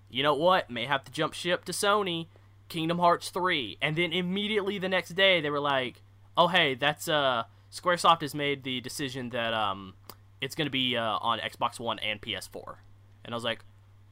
you 0.09 0.23
know 0.23 0.33
what, 0.33 0.71
may 0.71 0.85
have 0.87 1.03
to 1.03 1.11
jump 1.11 1.33
ship 1.33 1.63
to 1.65 1.71
Sony, 1.71 2.27
Kingdom 2.67 2.97
Hearts 2.97 3.29
3. 3.29 3.77
And 3.79 3.95
then 3.95 4.11
immediately 4.11 4.79
the 4.79 4.89
next 4.89 5.09
day 5.09 5.39
they 5.39 5.51
were 5.51 5.59
like, 5.59 6.01
oh 6.37 6.47
hey, 6.47 6.75
that's 6.75 7.07
uh 7.07 7.43
Squaresoft 7.71 8.21
has 8.21 8.35
made 8.35 8.63
the 8.63 8.81
decision 8.81 9.29
that 9.29 9.53
um 9.53 9.93
it's 10.41 10.55
going 10.55 10.65
to 10.65 10.71
be 10.71 10.97
uh, 10.97 11.17
on 11.21 11.39
Xbox 11.39 11.79
One 11.79 11.99
and 11.99 12.19
PS4. 12.19 12.77
And 13.23 13.33
I 13.33 13.37
was 13.37 13.43
like, 13.43 13.63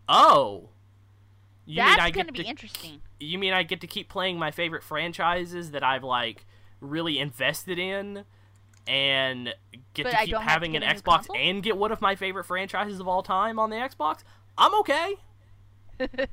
"Oh, 0.07 0.70
you 1.65 1.78
that's 1.78 1.97
mean 1.97 1.99
I 1.99 2.11
gonna 2.11 2.26
get 2.26 2.34
be 2.34 2.43
to 2.43 2.49
interesting. 2.49 3.01
you 3.20 3.38
mean 3.38 3.53
I 3.53 3.63
get 3.63 3.82
to 3.82 3.88
keep 3.88 4.09
playing 4.09 4.38
my 4.38 4.51
favorite 4.51 4.84
franchises 4.84 5.72
that 5.72 5.84
I've 5.84 6.03
like 6.03 6.45
really 6.82 7.20
invested 7.20 7.78
in 7.78 8.24
and 8.88 9.53
get 9.93 10.05
But 10.05 10.11
to 10.11 10.17
keep 10.17 10.30
don't 10.32 10.41
to 10.43 10.49
having 10.49 10.76
an 10.76 10.82
Xbox 10.82 11.28
console? 11.28 11.36
and 11.38 11.61
get 11.61 11.78
one 11.78 11.91
of 11.91 12.01
my 12.01 12.15
favorite 12.15 12.45
franchises 12.45 12.99
of 12.99 13.07
all 13.07 13.22
time 13.22 13.59
on 13.59 13.70
the 13.70 13.76
Xbox? 13.76 14.20
I'm 14.57 14.74
okay. 14.80 15.15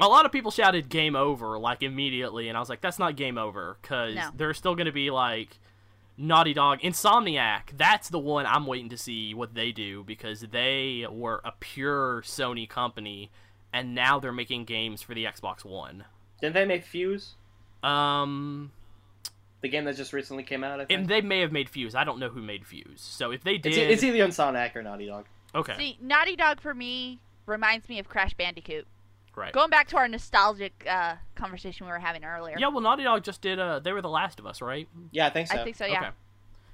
A 0.00 0.08
lot 0.08 0.24
of 0.26 0.32
people 0.32 0.50
shouted 0.50 0.88
game 0.88 1.14
over 1.16 1.58
like 1.58 1.82
immediately 1.82 2.48
and 2.48 2.56
I 2.56 2.60
was 2.60 2.68
like 2.68 2.80
that's 2.80 2.98
not 2.98 3.16
game 3.16 3.36
over 3.38 3.76
cuz 3.82 4.14
No. 4.16 4.30
there's 4.34 4.56
still 4.58 4.74
going 4.74 4.86
to 4.86 4.92
be 4.92 5.10
like 5.10 5.58
Naughty 6.16 6.52
Dog, 6.52 6.80
Insomniac, 6.80 7.76
that's 7.78 8.08
the 8.10 8.18
one 8.18 8.44
I'm 8.44 8.66
waiting 8.66 8.90
to 8.90 8.98
see 8.98 9.32
what 9.32 9.54
they 9.54 9.72
do 9.72 10.04
because 10.04 10.40
they 10.42 11.06
were 11.10 11.40
a 11.44 11.52
pure 11.60 12.20
Sony 12.22 12.68
company 12.68 13.30
and 13.72 13.94
now 13.94 14.18
they're 14.20 14.32
making 14.32 14.64
games 14.66 15.00
for 15.00 15.14
the 15.14 15.24
Xbox 15.24 15.64
One. 15.64 16.04
Didn't 16.40 16.54
they 16.54 16.64
make 16.66 16.84
Fuse? 16.84 17.36
Um, 17.82 18.72
The 19.62 19.68
game 19.68 19.84
that 19.84 19.96
just 19.96 20.12
recently 20.12 20.42
came 20.42 20.62
out. 20.64 20.80
I 20.80 20.84
think. 20.84 20.98
and 21.00 21.08
they 21.08 21.20
may 21.20 21.40
have 21.40 21.52
made 21.52 21.68
Fuse. 21.70 21.94
I 21.94 22.04
don't 22.04 22.18
know 22.18 22.28
who 22.28 22.42
made 22.42 22.66
Fuse. 22.66 23.00
So 23.00 23.30
if 23.30 23.42
they 23.42 23.56
did, 23.58 23.72
it's, 23.72 23.94
it's 23.94 24.02
either 24.02 24.18
Insomniac 24.26 24.74
or 24.76 24.82
Naughty 24.82 25.06
Dog. 25.06 25.26
okay, 25.54 25.76
See, 25.76 25.98
Naughty 26.02 26.36
Dog 26.36 26.60
for 26.60 26.74
me 26.74 27.20
reminds 27.46 27.88
me 27.88 27.98
of 27.98 28.08
Crash 28.08 28.34
Bandicoot. 28.34 28.86
Right. 29.40 29.52
Going 29.52 29.70
back 29.70 29.88
to 29.88 29.96
our 29.96 30.06
nostalgic 30.06 30.86
uh, 30.88 31.14
conversation 31.34 31.86
we 31.86 31.92
were 31.92 31.98
having 31.98 32.24
earlier. 32.24 32.56
Yeah, 32.58 32.68
well, 32.68 32.80
Naughty 32.80 33.02
Dog 33.04 33.24
just 33.24 33.40
did. 33.40 33.58
Uh, 33.58 33.78
they 33.80 33.92
were 33.92 34.02
The 34.02 34.08
Last 34.08 34.38
of 34.38 34.46
Us, 34.46 34.60
right? 34.60 34.88
Yeah, 35.10 35.26
I 35.26 35.30
think 35.30 35.48
so. 35.48 35.56
I 35.58 35.64
think 35.64 35.76
so. 35.76 35.86
Yeah. 35.86 35.98
Okay. 36.00 36.10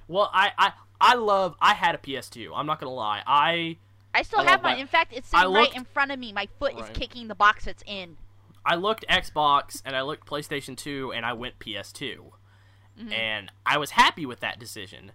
Well, 0.08 0.30
I, 0.32 0.52
I, 0.58 0.72
I 1.00 1.14
love. 1.14 1.54
I 1.60 1.74
had 1.74 1.94
a 1.94 1.98
PS2. 1.98 2.50
I'm 2.54 2.66
not 2.66 2.78
gonna 2.80 2.92
lie. 2.92 3.22
I, 3.26 3.76
I 4.14 4.22
still 4.22 4.40
I 4.40 4.44
have 4.44 4.50
love 4.60 4.62
mine. 4.64 4.74
that. 4.76 4.80
In 4.82 4.86
fact, 4.86 5.12
it's 5.14 5.28
sitting 5.28 5.46
looked- 5.48 5.70
right 5.72 5.76
in 5.76 5.84
front 5.84 6.12
of 6.12 6.18
me. 6.18 6.32
My 6.32 6.48
foot 6.58 6.74
Right. 6.74 6.82
is 6.90 6.96
kicking 6.96 7.28
the 7.28 7.34
box 7.34 7.66
it's 7.66 7.82
in. 7.86 8.16
I 8.64 8.74
looked 8.74 9.04
Xbox 9.08 9.80
and 9.84 9.94
I 9.94 10.02
looked 10.02 10.26
PlayStation 10.28 10.76
2 10.76 11.12
and 11.12 11.24
I 11.24 11.32
went 11.34 11.58
PS2, 11.60 12.32
Mhm. 13.00 13.12
and 13.12 13.52
I 13.64 13.78
was 13.78 13.92
happy 13.92 14.26
with 14.26 14.40
that 14.40 14.58
decision. 14.58 15.12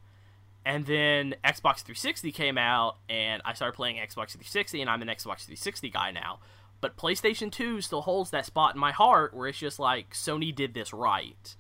And 0.64 0.86
then 0.86 1.36
Xbox 1.43 1.78
360 1.82 2.32
came 2.32 2.58
out, 2.58 2.97
and 3.10 3.41
I 3.43 3.54
started 3.54 3.74
playing 3.76 3.95
Xbox 3.95 4.32
360, 4.34 4.80
and 4.82 4.89
I'm 4.89 5.02
an 5.02 5.08
Xbox 5.08 5.45
360 5.45 5.89
guy 5.89 6.12
now. 6.12 6.39
But 6.82 6.98
PlayStation 6.98 7.52
2 7.52 7.80
still 7.82 8.02
holds 8.02 8.32
that 8.32 8.46
spot 8.46 8.74
in 8.76 8.82
my 8.82 8.92
heart 8.92 9.34
where 9.36 9.48
it's 9.48 9.58
just 9.60 9.80
like 9.80 10.12
Sony 10.14 10.54
did 10.54 10.74
this 10.74 10.92
right. 10.94 11.56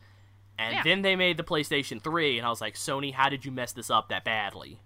And 0.57 0.75
Yeah. 0.75 0.83
then 0.83 1.01
they 1.03 1.15
made 1.15 1.37
the 1.37 1.43
PlayStation 1.43 2.01
3, 2.01 2.37
and 2.37 2.45
I 2.45 2.49
was 2.49 2.59
like, 2.61 2.73
Sony, 2.75 3.13
how 3.13 3.29
did 3.29 3.45
you 3.45 3.51
mess 3.51 3.71
this 3.71 3.89
up 3.89 4.09
that 4.09 4.23
badly? 4.23 4.79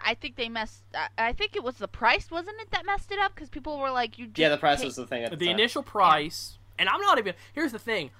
I 0.00 0.14
think 0.14 0.36
they 0.36 0.48
messed. 0.48 0.82
I- 0.94 1.08
I 1.28 1.32
think 1.32 1.56
it 1.56 1.62
was 1.62 1.76
the 1.76 1.88
price, 1.88 2.30
wasn't 2.30 2.60
it, 2.60 2.70
that 2.72 2.84
messed 2.84 3.10
it 3.12 3.18
up? 3.18 3.34
Because 3.34 3.48
people 3.48 3.78
were 3.78 3.90
like, 3.90 4.18
"You 4.18 4.26
just 4.26 4.38
yeah, 4.38 4.48
the 4.50 4.58
price 4.58 4.80
pay- 4.80 4.84
was 4.86 4.96
the 4.96 5.06
thing 5.06 5.24
at 5.24 5.30
the, 5.30 5.36
The 5.36 5.46
time. 5.46 5.54
initial 5.54 5.82
price, 5.82 6.58
and 6.78 6.88
I'm 6.88 7.00
not 7.00 7.18
even. 7.18 7.34
Here's 7.54 7.72
the 7.72 7.78
thing. 7.78 8.10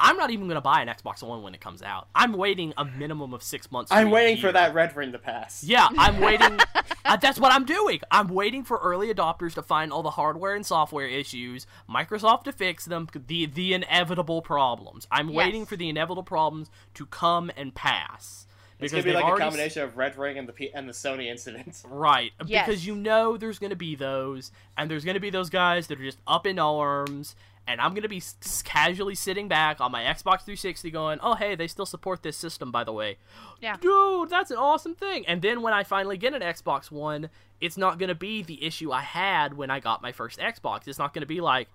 I'm 0.00 0.16
not 0.16 0.30
even 0.30 0.46
going 0.46 0.56
to 0.56 0.60
buy 0.62 0.80
an 0.82 0.88
Xbox 0.88 1.22
One 1.22 1.42
when 1.42 1.54
it 1.54 1.60
comes 1.60 1.82
out. 1.82 2.08
I'm 2.14 2.32
waiting 2.32 2.72
a 2.76 2.84
minimum 2.84 3.34
of 3.34 3.42
six 3.42 3.70
months. 3.70 3.92
I'm 3.92 4.10
waiting 4.10 4.38
for 4.38 4.50
that 4.50 4.74
red 4.74 4.96
ring 4.96 5.12
to 5.12 5.18
pass. 5.18 5.62
Yeah, 5.62 5.88
I'm 5.98 6.20
waiting. 6.28 6.58
uh, 7.04 7.16
that's 7.18 7.38
what 7.38 7.52
I'm 7.52 7.64
doing. 7.66 8.00
I'm 8.10 8.28
waiting 8.28 8.64
for 8.64 8.78
early 8.78 9.12
adopters 9.12 9.54
to 9.54 9.62
find 9.62 9.92
all 9.92 10.02
the 10.02 10.10
hardware 10.10 10.54
and 10.54 10.64
software 10.64 11.06
issues, 11.06 11.66
Microsoft 11.88 12.44
to 12.44 12.52
fix 12.52 12.86
them, 12.86 13.08
the 13.26 13.46
the 13.46 13.74
inevitable 13.74 14.42
problems. 14.42 15.06
I'm 15.10 15.32
waiting 15.32 15.66
for 15.66 15.76
the 15.76 15.88
inevitable 15.88 16.22
problems 16.22 16.70
to 16.94 17.06
come 17.06 17.50
and 17.56 17.74
pass. 17.74 18.46
It's 18.78 18.92
Because 18.92 19.04
gonna 19.04 19.12
be 19.12 19.14
like 19.14 19.24
a 19.24 19.26
already 19.26 19.42
s- 19.42 19.46
combination 19.50 19.82
of 19.82 19.96
red 19.98 20.16
ring 20.16 20.38
and 20.38 20.48
the 20.48 20.54
P- 20.54 20.70
and 20.72 20.88
the 20.88 20.94
Sony 20.94 21.26
incident. 21.26 21.82
Right, 21.86 22.32
Yes. 22.46 22.66
because 22.66 22.86
you 22.86 22.96
know 22.96 23.36
there's 23.36 23.58
going 23.58 23.68
to 23.70 23.76
be 23.76 23.94
those, 23.94 24.52
and 24.78 24.90
there's 24.90 25.04
going 25.04 25.16
to 25.16 25.20
be 25.20 25.28
those 25.28 25.50
guys 25.50 25.88
that 25.88 26.00
are 26.00 26.02
just 26.02 26.16
up 26.26 26.46
in 26.46 26.58
arms, 26.58 27.36
and 27.70 27.80
I'm 27.80 27.90
going 27.92 28.02
to 28.02 28.08
be 28.08 28.18
s- 28.18 28.62
casually 28.64 29.14
sitting 29.14 29.48
back 29.48 29.80
on 29.80 29.92
my 29.92 30.02
Xbox 30.02 30.42
360 30.42 30.90
going, 30.90 31.18
oh, 31.22 31.34
hey, 31.34 31.54
they 31.54 31.66
still 31.68 31.86
support 31.86 32.22
this 32.22 32.36
system, 32.36 32.70
by 32.70 32.84
the 32.84 32.92
way. 32.92 33.16
Yeah. 33.60 33.76
Dude, 33.80 34.28
that's 34.30 34.50
an 34.50 34.56
awesome 34.56 34.94
thing. 34.94 35.26
And 35.26 35.40
then 35.42 35.62
when 35.62 35.72
I 35.72 35.84
finally 35.84 36.16
get 36.18 36.34
an 36.34 36.42
Xbox 36.42 36.90
One, 36.90 37.30
it's 37.60 37.76
not 37.76 37.98
going 37.98 38.08
to 38.08 38.14
be 38.14 38.42
the 38.42 38.64
issue 38.64 38.90
I 38.92 39.02
had 39.02 39.54
when 39.56 39.70
I 39.70 39.80
got 39.80 40.02
my 40.02 40.12
first 40.12 40.38
Xbox. 40.38 40.88
It's 40.88 40.98
not 40.98 41.14
going 41.14 41.22
to 41.22 41.26
be 41.26 41.40
like, 41.40 41.68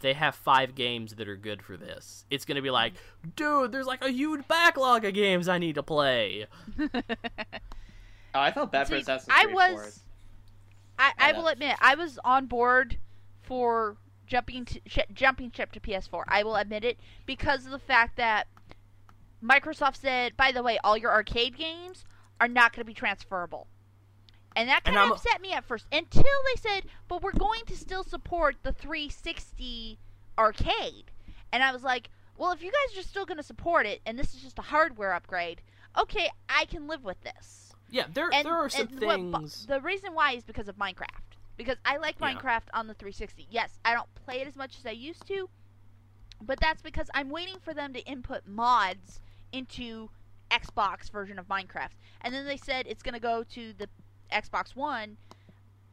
they 0.00 0.12
have 0.14 0.34
five 0.34 0.74
games 0.74 1.14
that 1.16 1.28
are 1.28 1.36
good 1.36 1.60
for 1.62 1.76
this. 1.76 2.24
It's 2.30 2.44
going 2.44 2.56
to 2.56 2.62
be 2.62 2.70
like, 2.70 2.92
dude, 3.36 3.72
there's 3.72 3.86
like 3.86 4.04
a 4.04 4.10
huge 4.10 4.46
backlog 4.48 5.04
of 5.04 5.12
games 5.14 5.48
I 5.48 5.58
need 5.58 5.74
to 5.74 5.82
play. 5.82 6.46
Oh, 8.34 8.40
I 8.40 8.52
felt 8.52 8.70
bad 8.70 8.86
for 8.86 8.94
See, 8.94 9.00
Assassin's 9.00 9.34
I 9.36 9.44
Creed 9.44 9.56
for 9.56 9.62
it. 9.72 9.74
was. 9.74 10.00
I, 10.98 11.12
I 11.18 11.28
I 11.30 11.32
will 11.32 11.48
admit, 11.48 11.76
I 11.80 11.94
was 11.94 12.18
on 12.24 12.46
board 12.46 12.96
for 13.42 13.96
jumping 14.28 14.64
to, 14.66 14.80
sh- 14.86 14.98
jumping 15.12 15.50
ship 15.50 15.72
to 15.72 15.80
PS4. 15.80 16.24
I 16.28 16.42
will 16.44 16.56
admit 16.56 16.84
it 16.84 16.98
because 17.26 17.64
of 17.64 17.72
the 17.72 17.78
fact 17.78 18.16
that 18.16 18.46
Microsoft 19.42 19.96
said, 19.96 20.36
by 20.36 20.52
the 20.52 20.62
way, 20.62 20.78
all 20.84 20.96
your 20.96 21.10
arcade 21.12 21.56
games 21.56 22.04
are 22.40 22.48
not 22.48 22.72
going 22.72 22.82
to 22.82 22.86
be 22.86 22.94
transferable. 22.94 23.66
And 24.56 24.68
that 24.68 24.82
And 24.84 24.94
kind 24.94 24.98
I'm- 24.98 25.12
of 25.12 25.18
upset 25.18 25.40
me 25.40 25.52
at 25.52 25.64
first 25.64 25.86
until 25.92 26.22
they 26.22 26.60
said, 26.60 26.84
but 27.08 27.22
we're 27.22 27.32
going 27.32 27.64
to 27.66 27.76
still 27.76 28.02
support 28.04 28.56
the 28.62 28.72
360 28.72 29.98
arcade. 30.36 31.10
And 31.52 31.62
I 31.62 31.72
was 31.72 31.82
like, 31.82 32.10
well, 32.36 32.52
if 32.52 32.62
you 32.62 32.70
guys 32.70 32.98
are 32.98 33.02
still 33.06 33.24
going 33.26 33.36
to 33.38 33.42
support 33.42 33.86
it 33.86 34.00
and 34.06 34.18
this 34.18 34.34
is 34.34 34.42
just 34.42 34.58
a 34.58 34.62
hardware 34.62 35.12
upgrade, 35.12 35.60
okay, 35.96 36.30
I 36.48 36.64
can 36.66 36.86
live 36.86 37.04
with 37.04 37.20
this. 37.22 37.72
Yeah, 37.90 38.04
there, 38.12 38.28
And, 38.32 38.44
there 38.44 38.54
are 38.54 38.68
some 38.68 38.88
and 38.88 39.00
what 39.32 39.40
things. 39.40 39.66
the 39.66 39.80
reason 39.80 40.12
why 40.14 40.32
is 40.32 40.44
because 40.44 40.68
of 40.68 40.76
Minecraft. 40.76 41.27
Because 41.58 41.76
I 41.84 41.98
like 41.98 42.16
Yeah. 42.18 42.32
Minecraft 42.32 42.68
on 42.72 42.86
the 42.86 42.94
360. 42.94 43.46
Yes, 43.50 43.78
I 43.84 43.92
don't 43.92 44.08
play 44.14 44.40
it 44.40 44.48
as 44.48 44.56
much 44.56 44.78
as 44.78 44.86
I 44.86 44.92
used 44.92 45.26
to, 45.26 45.50
but 46.40 46.58
that's 46.60 46.80
because 46.80 47.10
I'm 47.12 47.28
waiting 47.28 47.58
for 47.60 47.74
them 47.74 47.92
to 47.92 48.00
input 48.06 48.46
mods 48.46 49.20
into 49.52 50.08
Xbox 50.50 51.10
version 51.10 51.38
of 51.38 51.46
Minecraft. 51.48 51.98
And 52.22 52.32
then 52.32 52.46
they 52.46 52.56
said 52.56 52.86
it's 52.86 53.02
going 53.02 53.14
to 53.14 53.20
go 53.20 53.44
to 53.52 53.74
the 53.74 53.88
Xbox 54.32 54.74
One. 54.74 55.18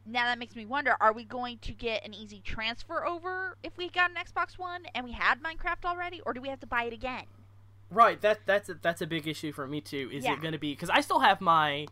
Now 0.06 0.24
that 0.26 0.38
makes 0.38 0.54
me 0.54 0.64
wonder: 0.64 0.96
Are 1.00 1.12
we 1.12 1.24
going 1.24 1.58
to 1.58 1.72
get 1.72 2.06
an 2.06 2.14
easy 2.14 2.40
transfer 2.40 3.04
over 3.04 3.58
if 3.62 3.76
we 3.76 3.90
got 3.90 4.10
an 4.10 4.16
Xbox 4.16 4.56
One 4.56 4.86
and 4.94 5.04
we 5.04 5.12
had 5.12 5.42
Minecraft 5.42 5.84
already, 5.84 6.20
or 6.24 6.32
do 6.32 6.40
we 6.40 6.48
have 6.48 6.60
to 6.60 6.66
buy 6.66 6.84
it 6.84 6.92
again? 6.92 7.24
Right, 7.90 8.20
that 8.20 8.40
that's 8.46 8.68
a, 8.68 8.74
that's 8.74 9.02
a 9.02 9.06
big 9.06 9.26
issue 9.26 9.52
for 9.52 9.66
me 9.66 9.80
too. 9.80 10.10
Is 10.12 10.24
Yeah. 10.24 10.34
it 10.34 10.40
going 10.40 10.52
to 10.52 10.58
be 10.58 10.72
because 10.72 10.90
I 10.90 11.00
still 11.00 11.20
have 11.20 11.40
my 11.40 11.86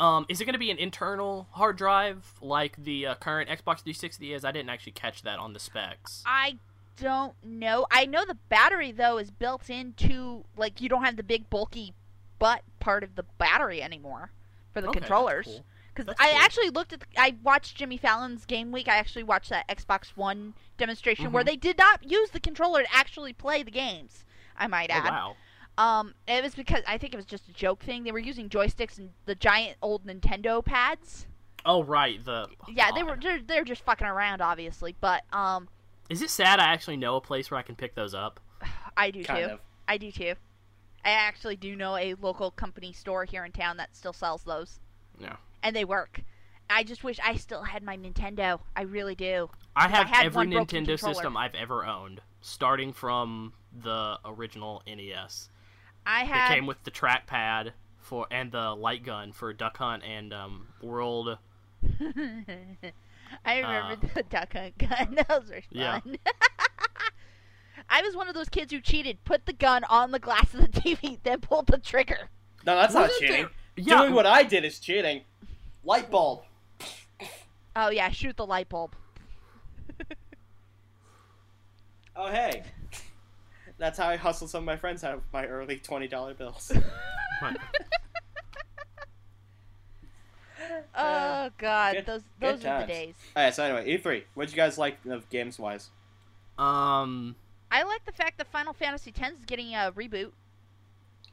um 0.00 0.26
is 0.28 0.40
it 0.40 0.44
going 0.46 0.54
to 0.54 0.58
be 0.58 0.70
an 0.70 0.78
internal 0.78 1.46
hard 1.52 1.76
drive 1.76 2.34
like 2.40 2.76
the 2.82 3.06
uh, 3.06 3.14
current 3.16 3.48
Xbox 3.48 3.82
360 3.82 4.32
is? 4.32 4.44
I 4.44 4.50
didn't 4.50 4.70
actually 4.70 4.92
catch 4.92 5.22
that 5.22 5.38
on 5.38 5.52
the 5.52 5.60
specs. 5.60 6.22
I 6.26 6.58
don't 6.96 7.34
know. 7.44 7.86
I 7.90 8.06
know 8.06 8.24
the 8.24 8.36
battery 8.48 8.90
though 8.92 9.18
is 9.18 9.30
built 9.30 9.70
into 9.70 10.44
like 10.56 10.80
you 10.80 10.88
don't 10.88 11.04
have 11.04 11.16
the 11.16 11.22
big 11.22 11.48
bulky 11.50 11.94
butt 12.38 12.62
part 12.80 13.04
of 13.04 13.14
the 13.14 13.24
battery 13.38 13.82
anymore 13.82 14.32
for 14.72 14.80
the 14.80 14.88
Okay, 14.88 14.98
controllers. 15.00 15.46
cool. 15.46 15.64
Because 15.92 16.06
That's 16.06 16.20
I 16.20 16.30
cool. 16.30 16.38
actually 16.42 16.70
looked 16.70 16.92
at, 16.92 17.00
the, 17.00 17.06
I 17.18 17.34
watched 17.42 17.76
Jimmy 17.76 17.96
Fallon's 17.96 18.46
Game 18.46 18.70
Week. 18.70 18.86
I 18.88 18.96
actually 18.96 19.24
watched 19.24 19.50
that 19.50 19.66
Xbox 19.68 20.10
One 20.16 20.54
demonstration 20.78 21.32
where 21.32 21.42
Mhm. 21.42 21.46
they 21.46 21.56
did 21.56 21.76
not 21.78 22.08
use 22.08 22.30
the 22.30 22.38
controller 22.40 22.82
to 22.82 22.94
actually 22.94 23.32
play 23.32 23.62
the 23.64 23.72
games. 23.72 24.24
I 24.56 24.66
might 24.68 24.90
Oh, 24.90 24.94
add. 24.94 25.10
wow. 25.10 25.36
Um, 25.80 26.14
it 26.28 26.42
was 26.42 26.54
because 26.54 26.82
I 26.86 26.98
think 26.98 27.14
it 27.14 27.16
was 27.16 27.24
just 27.26 27.48
a 27.48 27.52
joke 27.52 27.82
thing. 27.82 28.04
They 28.04 28.12
were 28.12 28.18
using 28.18 28.48
joysticks 28.48 28.98
and 28.98 29.10
the 29.24 29.34
giant 29.34 29.76
old 29.82 30.04
Nintendo 30.06 30.64
pads. 30.64 31.26
Oh 31.64 31.82
right, 31.82 32.24
the 32.24 32.48
Yeah, 32.68 32.90
they 32.94 33.02
were 33.02 33.16
they're, 33.20 33.40
they're 33.46 33.64
just 33.64 33.82
fucking 33.84 34.06
around, 34.06 34.40
obviously. 34.42 34.94
But 35.00 35.22
um, 35.32 35.68
Is 36.08 36.22
it 36.22 36.30
sad 36.30 36.58
I 36.60 36.64
actually 36.72 36.96
know 36.96 37.16
a 37.16 37.20
place 37.20 37.50
where 37.50 37.58
I 37.58 37.62
can 37.62 37.76
pick 37.76 37.94
those 37.94 38.14
up? 38.14 38.40
I 38.96 39.10
do 39.10 39.22
Kind 39.24 39.46
too. 39.46 39.52
of. 39.54 39.60
I 39.88 39.96
do 39.98 40.10
too. 40.10 40.34
I 41.04 41.10
actually 41.10 41.56
do 41.56 41.74
know 41.76 41.96
a 41.96 42.14
local 42.20 42.50
company 42.50 42.92
store 42.92 43.24
here 43.24 43.44
in 43.44 43.52
town 43.52 43.78
that 43.78 43.96
still 43.96 44.12
sells 44.12 44.42
those, 44.42 44.80
Yeah. 45.18 45.36
and 45.62 45.74
they 45.74 45.84
work. 45.86 46.20
I 46.68 46.82
just 46.84 47.02
wish 47.04 47.18
I 47.24 47.36
still 47.36 47.62
had 47.62 47.82
my 47.82 47.96
Nintendo. 47.96 48.60
I 48.76 48.82
really 48.82 49.14
do. 49.14 49.50
I 49.74 49.86
I 49.86 49.88
have 49.88 50.06
had 50.08 50.26
every 50.26 50.46
Nintendo 50.46 50.86
controller. 50.88 51.14
system 51.14 51.36
I've 51.36 51.54
ever 51.54 51.84
owned, 51.86 52.20
starting 52.42 52.92
from 52.92 53.54
the 53.82 54.18
original 54.24 54.82
NES. 54.86 55.49
I 56.06 56.22
It 56.22 56.26
had 56.28 56.54
came 56.54 56.66
with 56.66 56.82
the 56.84 56.90
trackpad 56.90 57.72
for 57.98 58.26
and 58.30 58.50
the 58.52 58.70
light 58.74 59.04
gun 59.04 59.32
for 59.32 59.52
Duck 59.52 59.76
Hunt 59.76 60.02
and 60.04 60.32
um, 60.32 60.66
World. 60.82 61.38
I 63.44 63.58
remember 63.60 64.06
the 64.14 64.22
duck 64.24 64.52
hunt 64.54 64.76
gun. 64.78 65.14
Those 65.28 65.50
were 65.50 65.60
fun. 65.60 65.62
Yeah. 65.70 66.00
I 67.88 68.02
was 68.02 68.14
one 68.16 68.28
of 68.28 68.34
those 68.34 68.48
kids 68.48 68.72
who 68.72 68.80
cheated, 68.80 69.24
put 69.24 69.46
the 69.46 69.52
gun 69.52 69.84
on 69.84 70.10
the 70.10 70.18
glass 70.18 70.52
of 70.54 70.60
the 70.60 70.68
TV, 70.68 71.18
then 71.22 71.40
pulled 71.40 71.66
the 71.68 71.78
trigger. 71.78 72.28
No, 72.66 72.76
that's 72.76 72.94
not 72.94 73.02
Wasn't 73.02 73.20
cheating. 73.20 73.36
there- 73.42 73.50
Yeah, 73.76 73.98
Doing 74.02 74.14
what 74.14 74.26
I 74.26 74.42
did 74.42 74.64
is 74.64 74.78
cheating. 74.78 75.22
Light 75.84 76.10
bulb. 76.10 76.42
Oh 77.76 77.90
yeah, 77.90 78.10
shoot 78.10 78.36
the 78.36 78.46
light 78.46 78.68
bulb. 78.68 78.94
Oh 82.16 82.28
hey. 82.28 82.64
That's 83.80 83.98
how 83.98 84.06
I 84.08 84.16
hustled 84.16 84.50
some 84.50 84.58
of 84.62 84.66
my 84.66 84.76
friends 84.76 85.02
out 85.02 85.14
of 85.14 85.22
my 85.32 85.46
early 85.46 85.78
twenty 85.78 86.06
dollar 86.06 86.34
bills. 86.34 86.70
Right. 87.42 87.56
Oh 90.94 91.48
god, 91.58 91.94
good- 91.94 92.06
those 92.06 92.22
those 92.38 92.64
are 92.64 92.80
the 92.82 92.86
days. 92.86 93.14
Alright, 93.36 93.54
so 93.54 93.64
anyway, 93.64 93.96
E3. 93.98 94.24
What'd 94.34 94.52
you 94.52 94.56
guys 94.56 94.76
like 94.78 94.98
of 95.08 95.28
games 95.30 95.58
wise? 95.58 95.90
um, 96.58 97.34
I 97.70 97.82
like 97.84 98.04
the 98.04 98.12
fact 98.12 98.36
that 98.38 98.46
Final 98.48 98.72
Fantasy 98.74 99.12
X 99.18 99.30
is 99.38 99.44
getting 99.46 99.74
a 99.74 99.92
reboot. 99.96 100.32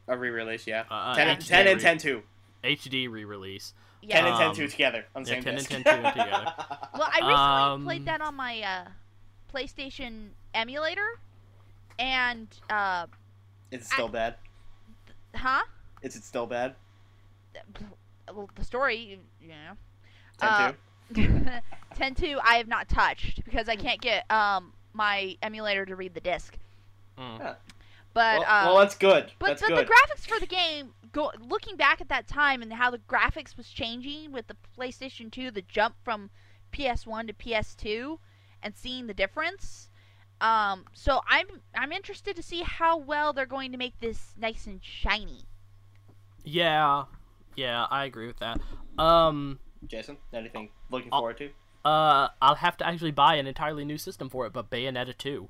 A 0.06 0.16
re-release, 0.16 0.66
yeah. 0.66 0.84
Uh, 0.90 1.14
10, 1.14 1.28
and, 1.28 1.40
HD 1.42 1.46
10 1.48 1.66
and 1.66 1.80
10 1.80 1.98
2. 1.98 2.22
HD 2.64 3.10
re-release. 3.10 3.74
10 4.00 4.10
Yeah. 4.10 4.26
and 4.28 4.36
10 4.38 4.46
Um, 4.48 4.54
2 4.56 4.68
together 4.68 5.04
on 5.14 5.22
the 5.24 5.28
yeah, 5.30 5.34
same 5.36 5.44
10 5.44 5.54
and 5.54 5.58
disc. 5.58 5.70
10 5.70 5.82
2 5.84 5.84
together. 6.08 6.54
Well, 6.94 7.08
I 7.12 7.18
recently 7.18 7.34
Um, 7.34 7.84
played 7.84 8.06
that 8.06 8.20
on 8.22 8.34
my 8.34 8.62
uh, 8.62 8.88
PlayStation 9.54 10.28
emulator, 10.54 11.20
and 11.98 12.48
uh, 12.70 13.06
Is 13.70 13.82
it 13.82 13.86
still 13.86 14.08
bad? 14.08 14.36
huh? 15.34 15.62
Is 16.02 16.16
it 16.16 16.24
still 16.24 16.46
bad? 16.46 16.74
Well, 18.32 18.48
the 18.54 18.64
story, 18.64 19.18
you 19.40 19.48
know. 19.48 19.76
10 20.38 20.48
Uh, 20.48 20.72
2? 21.14 21.20
10.2 21.96 22.38
I 22.44 22.56
have 22.56 22.68
not 22.68 22.88
touched 22.88 23.42
because 23.44 23.68
I 23.68 23.76
can't 23.76 24.00
get 24.00 24.30
um 24.30 24.72
my 24.92 25.36
emulator 25.42 25.84
to 25.86 25.96
read 25.96 26.14
the 26.14 26.20
disc. 26.20 26.56
Mm. 27.18 27.38
Yeah. 27.38 27.54
But 28.14 28.40
well, 28.40 28.42
uh, 28.42 28.66
well, 28.66 28.78
that's 28.78 28.94
good. 28.96 29.32
but 29.38 29.48
that's 29.48 29.62
the, 29.62 29.74
the 29.74 29.84
graphics 29.84 30.26
for 30.26 30.40
the 30.40 30.46
game, 30.46 30.92
go 31.12 31.30
looking 31.40 31.76
back 31.76 32.00
at 32.00 32.08
that 32.08 32.26
time 32.26 32.62
and 32.62 32.72
how 32.72 32.90
the 32.90 32.98
graphics 32.98 33.56
was 33.56 33.68
changing 33.68 34.32
with 34.32 34.46
the 34.48 34.56
PlayStation 34.76 35.30
2, 35.30 35.50
the 35.50 35.62
jump 35.62 35.94
from 36.02 36.30
PS1 36.72 37.28
to 37.28 37.32
PS2, 37.34 38.18
and 38.62 38.74
seeing 38.76 39.06
the 39.06 39.14
difference. 39.14 39.87
Um, 40.40 40.84
so 40.92 41.20
I'm 41.28 41.46
I'm 41.74 41.90
interested 41.92 42.36
to 42.36 42.42
see 42.42 42.62
how 42.62 42.96
well 42.96 43.32
they're 43.32 43.46
going 43.46 43.72
to 43.72 43.78
make 43.78 43.98
this 44.00 44.34
nice 44.38 44.66
and 44.66 44.80
shiny. 44.82 45.44
Yeah, 46.44 47.04
yeah, 47.56 47.86
I 47.90 48.04
agree 48.04 48.26
with 48.26 48.38
that. 48.38 48.60
Um, 48.98 49.58
Jason, 49.86 50.16
anything 50.32 50.70
looking 50.90 51.08
I'll- 51.12 51.20
forward 51.20 51.38
to? 51.38 51.50
uh, 51.84 52.28
I'll 52.40 52.54
have 52.56 52.76
to 52.78 52.86
actually 52.86 53.10
buy 53.10 53.34
an 53.36 53.46
entirely 53.46 53.84
new 53.84 53.98
system 53.98 54.28
for 54.28 54.46
it, 54.46 54.52
but 54.52 54.70
Bayonetta 54.70 55.16
2. 55.16 55.48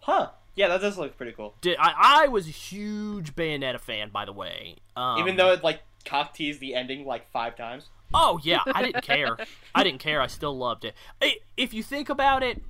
Huh. 0.00 0.30
Yeah, 0.56 0.68
that 0.68 0.80
does 0.80 0.98
look 0.98 1.16
pretty 1.16 1.32
cool. 1.32 1.54
Did 1.60 1.76
I? 1.78 2.24
I 2.24 2.28
was 2.28 2.46
a 2.48 2.50
huge 2.50 3.36
Bayonetta 3.36 3.78
fan, 3.80 4.10
by 4.10 4.24
the 4.24 4.32
way. 4.32 4.76
Um, 4.96 5.18
Even 5.20 5.36
though 5.36 5.52
it, 5.52 5.62
like, 5.62 5.80
cock 6.04 6.34
teased 6.34 6.60
the 6.60 6.74
ending, 6.74 7.06
like, 7.06 7.30
five 7.30 7.56
times. 7.56 7.88
Oh 8.12 8.40
yeah, 8.42 8.60
I 8.66 8.82
didn't 8.82 9.04
care. 9.04 9.36
I 9.74 9.84
didn't 9.84 10.00
care. 10.00 10.20
I 10.20 10.26
still 10.26 10.56
loved 10.56 10.84
it. 10.84 10.94
I- 11.22 11.38
If 11.56 11.72
you 11.72 11.82
think 11.84 12.08
about 12.08 12.42
it, 12.42 12.60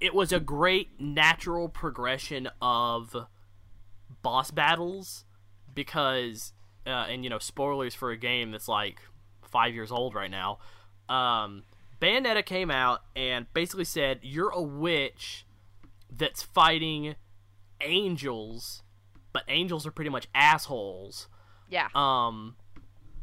it 0.00 0.14
was 0.14 0.32
a 0.32 0.40
great 0.40 1.00
natural 1.00 1.68
progression 1.68 2.48
of 2.60 3.26
boss 4.22 4.50
battles 4.50 5.24
because, 5.74 6.52
uh, 6.86 7.06
and 7.08 7.24
you 7.24 7.30
know, 7.30 7.38
spoilers 7.38 7.94
for 7.94 8.10
a 8.10 8.16
game 8.16 8.50
that's 8.50 8.68
like 8.68 9.00
five 9.42 9.74
years 9.74 9.90
old 9.90 10.14
right 10.14 10.30
now. 10.30 10.58
Um, 11.08 11.64
Bayonetta 12.00 12.44
came 12.44 12.70
out 12.70 13.02
and 13.16 13.46
basically 13.54 13.84
said 13.84 14.20
you're 14.22 14.50
a 14.50 14.62
witch 14.62 15.46
that's 16.10 16.42
fighting 16.42 17.16
angels, 17.80 18.82
but 19.32 19.42
angels 19.48 19.86
are 19.86 19.90
pretty 19.90 20.10
much 20.10 20.28
assholes. 20.34 21.28
Yeah. 21.68 21.88
Um, 21.94 22.56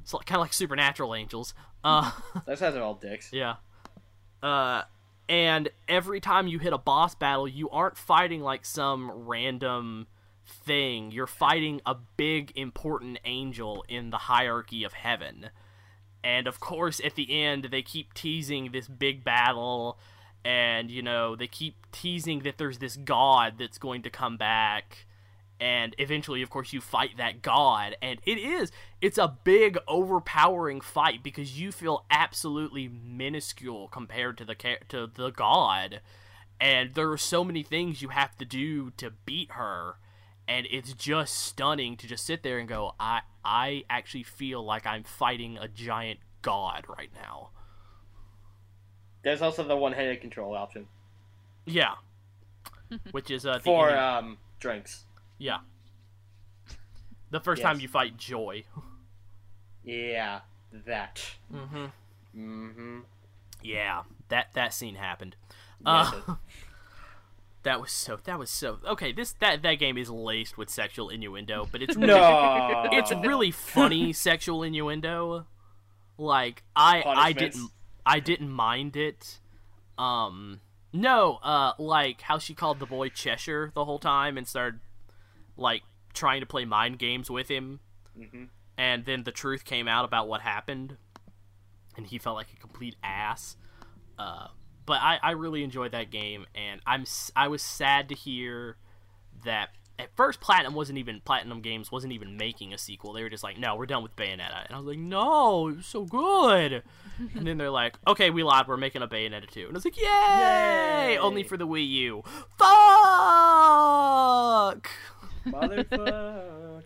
so 0.03 0.17
kind 0.19 0.37
of 0.37 0.41
like 0.41 0.53
supernatural 0.53 1.15
angels. 1.15 1.53
Uh, 1.83 2.11
Those 2.45 2.59
guys 2.59 2.75
are 2.75 2.81
all 2.81 2.95
dicks. 2.95 3.29
yeah. 3.33 3.55
Uh, 4.43 4.83
and 5.27 5.69
every 5.87 6.19
time 6.19 6.47
you 6.47 6.59
hit 6.59 6.73
a 6.73 6.77
boss 6.77 7.15
battle, 7.15 7.47
you 7.47 7.69
aren't 7.69 7.97
fighting 7.97 8.41
like 8.41 8.65
some 8.65 9.11
random 9.11 10.07
thing. 10.45 11.11
You're 11.11 11.27
fighting 11.27 11.81
a 11.85 11.95
big 12.17 12.51
important 12.55 13.19
angel 13.25 13.83
in 13.89 14.11
the 14.11 14.17
hierarchy 14.17 14.83
of 14.83 14.93
heaven. 14.93 15.49
And 16.23 16.47
of 16.47 16.59
course, 16.59 17.01
at 17.03 17.15
the 17.15 17.43
end, 17.43 17.65
they 17.65 17.81
keep 17.81 18.13
teasing 18.13 18.71
this 18.71 18.87
big 18.87 19.23
battle, 19.23 19.99
and 20.43 20.91
you 20.91 21.01
know 21.01 21.35
they 21.35 21.47
keep 21.47 21.91
teasing 21.91 22.39
that 22.39 22.57
there's 22.57 22.77
this 22.77 22.95
god 22.95 23.55
that's 23.57 23.77
going 23.77 24.03
to 24.03 24.09
come 24.09 24.37
back 24.37 25.05
and 25.59 25.95
eventually 25.97 26.41
of 26.41 26.49
course 26.49 26.73
you 26.73 26.81
fight 26.81 27.11
that 27.17 27.41
god 27.41 27.95
and 28.01 28.19
it 28.25 28.37
is 28.37 28.71
it's 29.01 29.17
a 29.17 29.37
big 29.43 29.77
overpowering 29.87 30.81
fight 30.81 31.23
because 31.23 31.59
you 31.59 31.71
feel 31.71 32.05
absolutely 32.11 32.87
minuscule 32.89 33.87
compared 33.87 34.37
to 34.37 34.43
the 34.43 34.55
to 34.89 35.09
the 35.15 35.29
god 35.31 36.01
and 36.59 36.93
there 36.93 37.09
are 37.09 37.17
so 37.17 37.43
many 37.43 37.63
things 37.63 38.01
you 38.01 38.09
have 38.09 38.37
to 38.37 38.45
do 38.45 38.91
to 38.91 39.11
beat 39.25 39.51
her 39.51 39.95
and 40.47 40.67
it's 40.69 40.93
just 40.93 41.35
stunning 41.35 41.95
to 41.95 42.05
just 42.05 42.25
sit 42.25 42.43
there 42.43 42.59
and 42.59 42.67
go 42.67 42.93
i 42.99 43.21
i 43.45 43.83
actually 43.89 44.23
feel 44.23 44.63
like 44.63 44.85
i'm 44.85 45.03
fighting 45.03 45.57
a 45.57 45.67
giant 45.69 46.19
god 46.45 46.85
right 46.87 47.09
now. 47.15 47.49
There's 49.23 49.41
also 49.41 49.63
the 49.63 49.75
one-handed 49.75 50.21
control 50.21 50.53
option. 50.53 50.85
Yeah. 51.65 51.95
Which 53.11 53.31
is 53.31 53.47
uh 53.47 53.57
for 53.59 53.97
um 53.97 54.37
drinks. 54.59 55.04
Yeah 55.37 55.59
the 57.31 57.39
first 57.39 57.59
Yes. 57.61 57.65
time 57.71 57.79
you 57.79 57.87
fight 57.87 58.17
joy 58.17 58.63
Yeah, 59.83 60.39
that. 60.85 61.21
mm-hmm 61.53 61.85
Mm-hmm. 62.35 62.99
Yeah, 63.61 64.01
that 64.29 64.47
that 64.55 64.73
scene 64.73 64.95
happened. 64.95 65.35
Yes, 65.85 66.13
Uh, 66.27 66.35
that 67.63 67.79
was 67.79 67.91
so. 67.91 68.19
That 68.25 68.37
was 68.37 68.49
so. 68.49 68.79
Okay, 68.85 69.11
this 69.13 69.31
that 69.39 69.61
that 69.61 69.75
game 69.75 69.97
is 69.97 70.09
laced 70.09 70.57
with 70.57 70.69
sexual 70.69 71.09
innuendo, 71.09 71.67
but 71.71 71.81
it's 71.81 71.95
really, 71.95 72.07
no. 72.07 72.89
it's 72.91 73.11
really 73.11 73.51
funny 73.51 74.11
sexual 74.11 74.63
innuendo. 74.63 75.45
Like 76.17 76.63
I 76.75 77.03
I 77.05 77.31
didn't 77.31 77.69
I 78.05 78.19
didn't 78.19 78.51
mind 78.51 78.97
it. 78.97 79.39
Um, 79.97 80.59
no, 80.91 81.39
uh, 81.41 81.71
like 81.79 82.21
how 82.21 82.37
she 82.37 82.53
called 82.53 82.79
the 82.79 82.85
boy 82.85 83.09
Cheshire 83.09 83.71
the 83.73 83.85
whole 83.85 83.99
time 83.99 84.37
and 84.37 84.45
started 84.47 84.81
like 85.57 85.83
trying 86.13 86.39
to 86.41 86.45
play 86.45 86.65
mind 86.65 86.99
games 86.99 87.29
with 87.29 87.47
him, 87.49 87.79
Mhm. 88.17 88.49
and 88.77 89.05
then 89.05 89.23
the 89.23 89.31
truth 89.31 89.65
came 89.65 89.87
out 89.87 90.05
about 90.05 90.27
what 90.27 90.41
happened, 90.41 90.97
and 91.97 92.07
he 92.07 92.17
felt 92.17 92.35
like 92.35 92.47
a 92.53 92.57
complete 92.59 92.95
ass. 93.03 93.57
Uh, 94.17 94.47
but 94.85 95.01
I, 95.01 95.19
I 95.21 95.31
really 95.31 95.63
enjoyed 95.63 95.91
that 95.91 96.11
game, 96.11 96.45
and 96.55 96.81
I'm 96.85 97.01
s- 97.01 97.31
I 97.35 97.47
was 97.47 97.61
sad 97.61 98.07
to 98.09 98.15
hear 98.15 98.77
that 99.43 99.69
at 99.97 100.13
first 100.15 100.39
Platinum 100.41 100.73
wasn't 100.73 100.97
even 100.99 101.21
Platinum 101.21 101.61
Games 101.61 101.89
wasn't 101.91 102.11
even 102.13 102.35
making 102.37 102.73
a 102.73 102.77
sequel. 102.77 103.13
They 103.13 103.23
were 103.23 103.29
just 103.29 103.43
like, 103.43 103.57
"No, 103.57 103.75
we're 103.75 103.85
done 103.85 104.03
with 104.03 104.15
Bayonetta." 104.15 104.65
And 104.65 104.75
I 104.75 104.77
was 104.77 104.85
like, 104.87 104.97
"No, 104.99 105.69
it 105.69 105.77
was 105.77 105.85
so 105.85 106.03
good." 106.05 106.83
and 107.35 107.47
then 107.47 107.57
they're 107.57 107.69
like, 107.71 107.97
"Okay, 108.05 108.29
we 108.29 108.43
lied. 108.43 108.67
We're 108.67 108.75
making 108.77 109.01
a 109.01 109.07
Bayonetta 109.07 109.49
2." 109.49 109.61
And 109.61 109.69
I 109.71 109.73
was 109.73 109.85
like, 109.85 109.97
"Yay!" 109.97 110.03
Yay. 111.13 111.17
Only 111.17 111.43
for 111.43 111.55
the 111.57 111.65
Wii 111.67 111.89
U. 111.89 112.23
Fuck. 113.65 114.89
Motherfuck. 115.45 116.83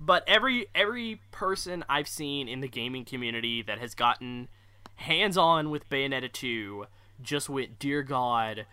But 0.00 0.24
every 0.26 0.66
every 0.74 1.20
person 1.30 1.84
I've 1.88 2.08
seen 2.08 2.48
in 2.48 2.60
the 2.60 2.68
gaming 2.68 3.04
community 3.04 3.62
that 3.62 3.78
has 3.78 3.94
gotten 3.94 4.48
hands 4.96 5.36
on 5.36 5.70
with 5.70 5.88
Bayonetta 5.90 6.32
2 6.32 6.86
just 7.22 7.48
went, 7.50 7.78
"Dear 7.78 8.02
God, 8.02 8.66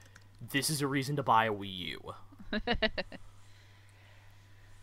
this 0.52 0.70
is 0.70 0.82
a 0.82 0.88
reason 0.88 1.16
to 1.18 1.24
buy 1.24 1.46
a 1.46 1.52
Wii 1.54 1.78
U." 1.78 2.14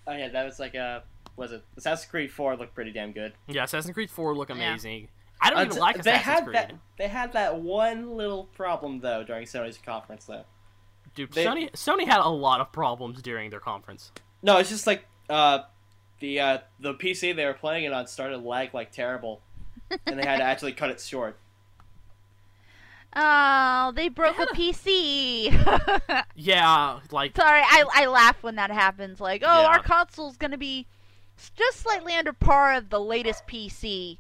Oh 0.06 0.12
yeah, 0.14 0.28
that 0.28 0.44
was 0.44 0.58
like 0.60 0.74
a 0.74 1.02
was 1.36 1.52
it 1.52 1.64
Assassin's 1.76 2.10
Creed 2.10 2.30
Four 2.30 2.56
looked 2.56 2.74
pretty 2.74 2.92
damn 2.92 3.12
good. 3.12 3.32
Yeah, 3.48 3.64
Assassin's 3.64 3.94
Creed 3.94 4.10
4 4.10 4.34
look 4.36 4.50
Yeah. 4.50 4.56
amazing. 4.56 5.08
I 5.40 5.50
don't 5.50 5.58
even 5.60 5.68
Until- 5.70 5.82
like 5.82 6.02
they 6.02 6.16
had 6.18 6.44
Creed. 6.44 6.56
that 6.56 6.72
they 6.98 7.08
had 7.08 7.32
that 7.32 7.56
one 7.60 8.16
little 8.16 8.44
problem 8.44 9.00
though 9.00 9.24
during 9.24 9.46
Sony's 9.46 9.78
conference 9.78 10.26
though. 10.26 10.44
Dude, 11.14 11.32
they- 11.32 11.44
Sony 11.44 11.70
Sony 11.72 12.06
had 12.06 12.20
a 12.20 12.28
lot 12.28 12.60
of 12.60 12.70
problems 12.72 13.22
during 13.22 13.48
their 13.50 13.60
conference. 13.60 14.12
No, 14.44 14.58
it's 14.58 14.68
just 14.68 14.86
like 14.86 15.06
uh 15.28 15.60
the 16.20 16.38
uh 16.38 16.58
the 16.78 16.94
PC 16.94 17.34
they 17.34 17.46
were 17.46 17.54
playing 17.54 17.84
it 17.84 17.92
on 17.92 18.06
started 18.06 18.38
lag 18.44 18.72
like 18.74 18.92
terrible, 18.92 19.40
and 20.06 20.18
they 20.18 20.24
had 20.24 20.36
to 20.36 20.44
actually 20.44 20.72
cut 20.72 20.90
it 20.90 21.00
short. 21.00 21.38
Oh, 23.16 23.92
they 23.94 24.08
broke 24.08 24.38
a 24.40 24.46
PC. 24.46 25.52
Yeah, 26.34 26.98
like 27.12 27.36
Sorry, 27.36 27.60
I 27.60 27.84
I 27.94 28.06
laugh 28.06 28.42
when 28.42 28.56
that 28.56 28.72
happens. 28.72 29.20
Like, 29.20 29.42
oh, 29.46 29.60
Yeah. 29.62 29.68
our 29.68 29.80
console's 29.82 30.36
gonna 30.36 30.58
be 30.58 30.86
just 31.56 31.78
slightly 31.80 32.12
under 32.14 32.32
par 32.32 32.74
of 32.74 32.90
the 32.90 33.00
latest 33.00 33.46
PC, 33.46 34.18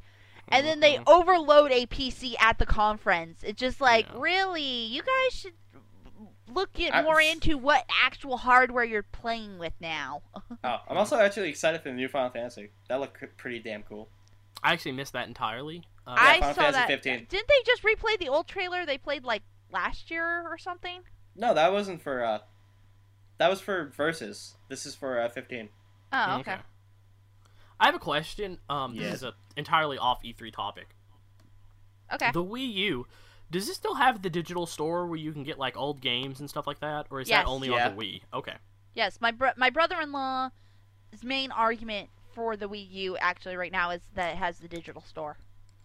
and 0.48 0.64
then 0.64 0.78
they 0.78 0.94
Mhm. 0.98 1.02
overload 1.08 1.72
a 1.72 1.86
PC 1.86 2.36
at 2.38 2.58
the 2.60 2.66
conference. 2.66 3.42
It's 3.42 3.58
just 3.58 3.80
like, 3.80 4.06
Yeah. 4.06 4.20
really, 4.20 4.62
you 4.62 5.02
guys 5.02 5.32
should 5.40 5.54
look 6.52 6.78
at 6.80 6.94
I- 6.94 7.02
more 7.02 7.20
into 7.20 7.56
what 7.58 7.84
actual 8.02 8.36
hardware 8.36 8.84
you're 8.84 9.02
playing 9.02 9.58
with 9.58 9.72
now. 9.80 10.22
Oh, 10.64 10.78
I'm 10.88 10.96
also 10.96 11.18
actually 11.18 11.50
excited 11.50 11.82
for 11.82 11.90
the 11.90 11.94
new 11.94 12.08
Final 12.08 12.30
Fantasy. 12.30 12.70
That 12.88 12.98
looked 12.98 13.22
pretty 13.36 13.58
damn 13.58 13.82
cool. 13.82 14.08
I 14.62 14.72
actually 14.72 14.92
missed 14.92 15.12
that 15.12 15.28
entirely. 15.28 15.82
Uh, 16.06 16.14
I 16.16 16.40
Final 16.40 16.54
saw 16.54 16.60
Fantasy 16.62 16.78
that. 16.80 16.88
15. 16.88 17.26
Didn't 17.28 17.48
they 17.48 17.62
just 17.66 17.82
replay 17.82 18.18
the 18.18 18.28
old 18.30 18.46
trailer 18.48 18.86
they 18.86 18.96
played 18.96 19.24
like 19.24 19.42
last 19.70 20.10
year 20.10 20.42
or 20.48 20.56
something? 20.56 21.02
No, 21.36 21.52
that 21.52 21.70
wasn't 21.72 22.00
for 22.00 22.24
uh 22.24 22.38
that 23.38 23.50
was 23.50 23.60
for 23.60 23.92
versus. 23.94 24.54
This 24.70 24.86
is 24.86 24.94
for 24.94 25.20
uh 25.20 25.28
15. 25.28 25.68
Oh, 26.12 26.38
okay. 26.40 26.56
I 27.80 27.86
have 27.86 27.94
a 27.94 27.98
question. 27.98 28.58
Um, 28.70 28.94
Yeah. 28.94 29.02
this 29.02 29.14
is 29.16 29.22
a 29.24 29.34
entirely 29.56 29.98
off 29.98 30.22
E3 30.22 30.50
topic. 30.52 30.94
Okay. 32.12 32.30
The 32.32 32.44
Wii 32.44 32.72
U, 32.74 33.06
does 33.50 33.68
it 33.68 33.74
still 33.74 33.94
have 33.94 34.22
the 34.22 34.30
digital 34.30 34.66
store 34.66 35.06
where 35.06 35.18
you 35.18 35.32
can 35.32 35.42
get 35.44 35.58
like 35.58 35.76
old 35.76 36.00
games 36.00 36.40
and 36.40 36.48
stuff 36.50 36.66
like 36.66 36.80
that, 36.80 37.06
or 37.10 37.20
is 37.20 37.28
Yes. 37.28 37.44
that 37.44 37.48
only 37.50 37.68
Yeah. 37.68 37.88
on 37.88 37.96
the 37.96 38.02
Wii? 38.02 38.22
Okay. 38.32 38.56
Yes, 38.94 39.20
my 39.20 39.30
bro- 39.30 39.52
my 39.56 39.70
brother-in-law's 39.70 40.50
main 41.22 41.50
argument 41.52 42.10
for 42.34 42.56
the 42.56 42.68
Wii 42.68 42.90
U 42.90 43.16
actually 43.18 43.56
right 43.56 43.72
now 43.72 43.90
is 43.90 44.02
that 44.14 44.32
it 44.32 44.36
has 44.36 44.58
the 44.58 44.68
digital 44.68 45.02
store. 45.02 45.38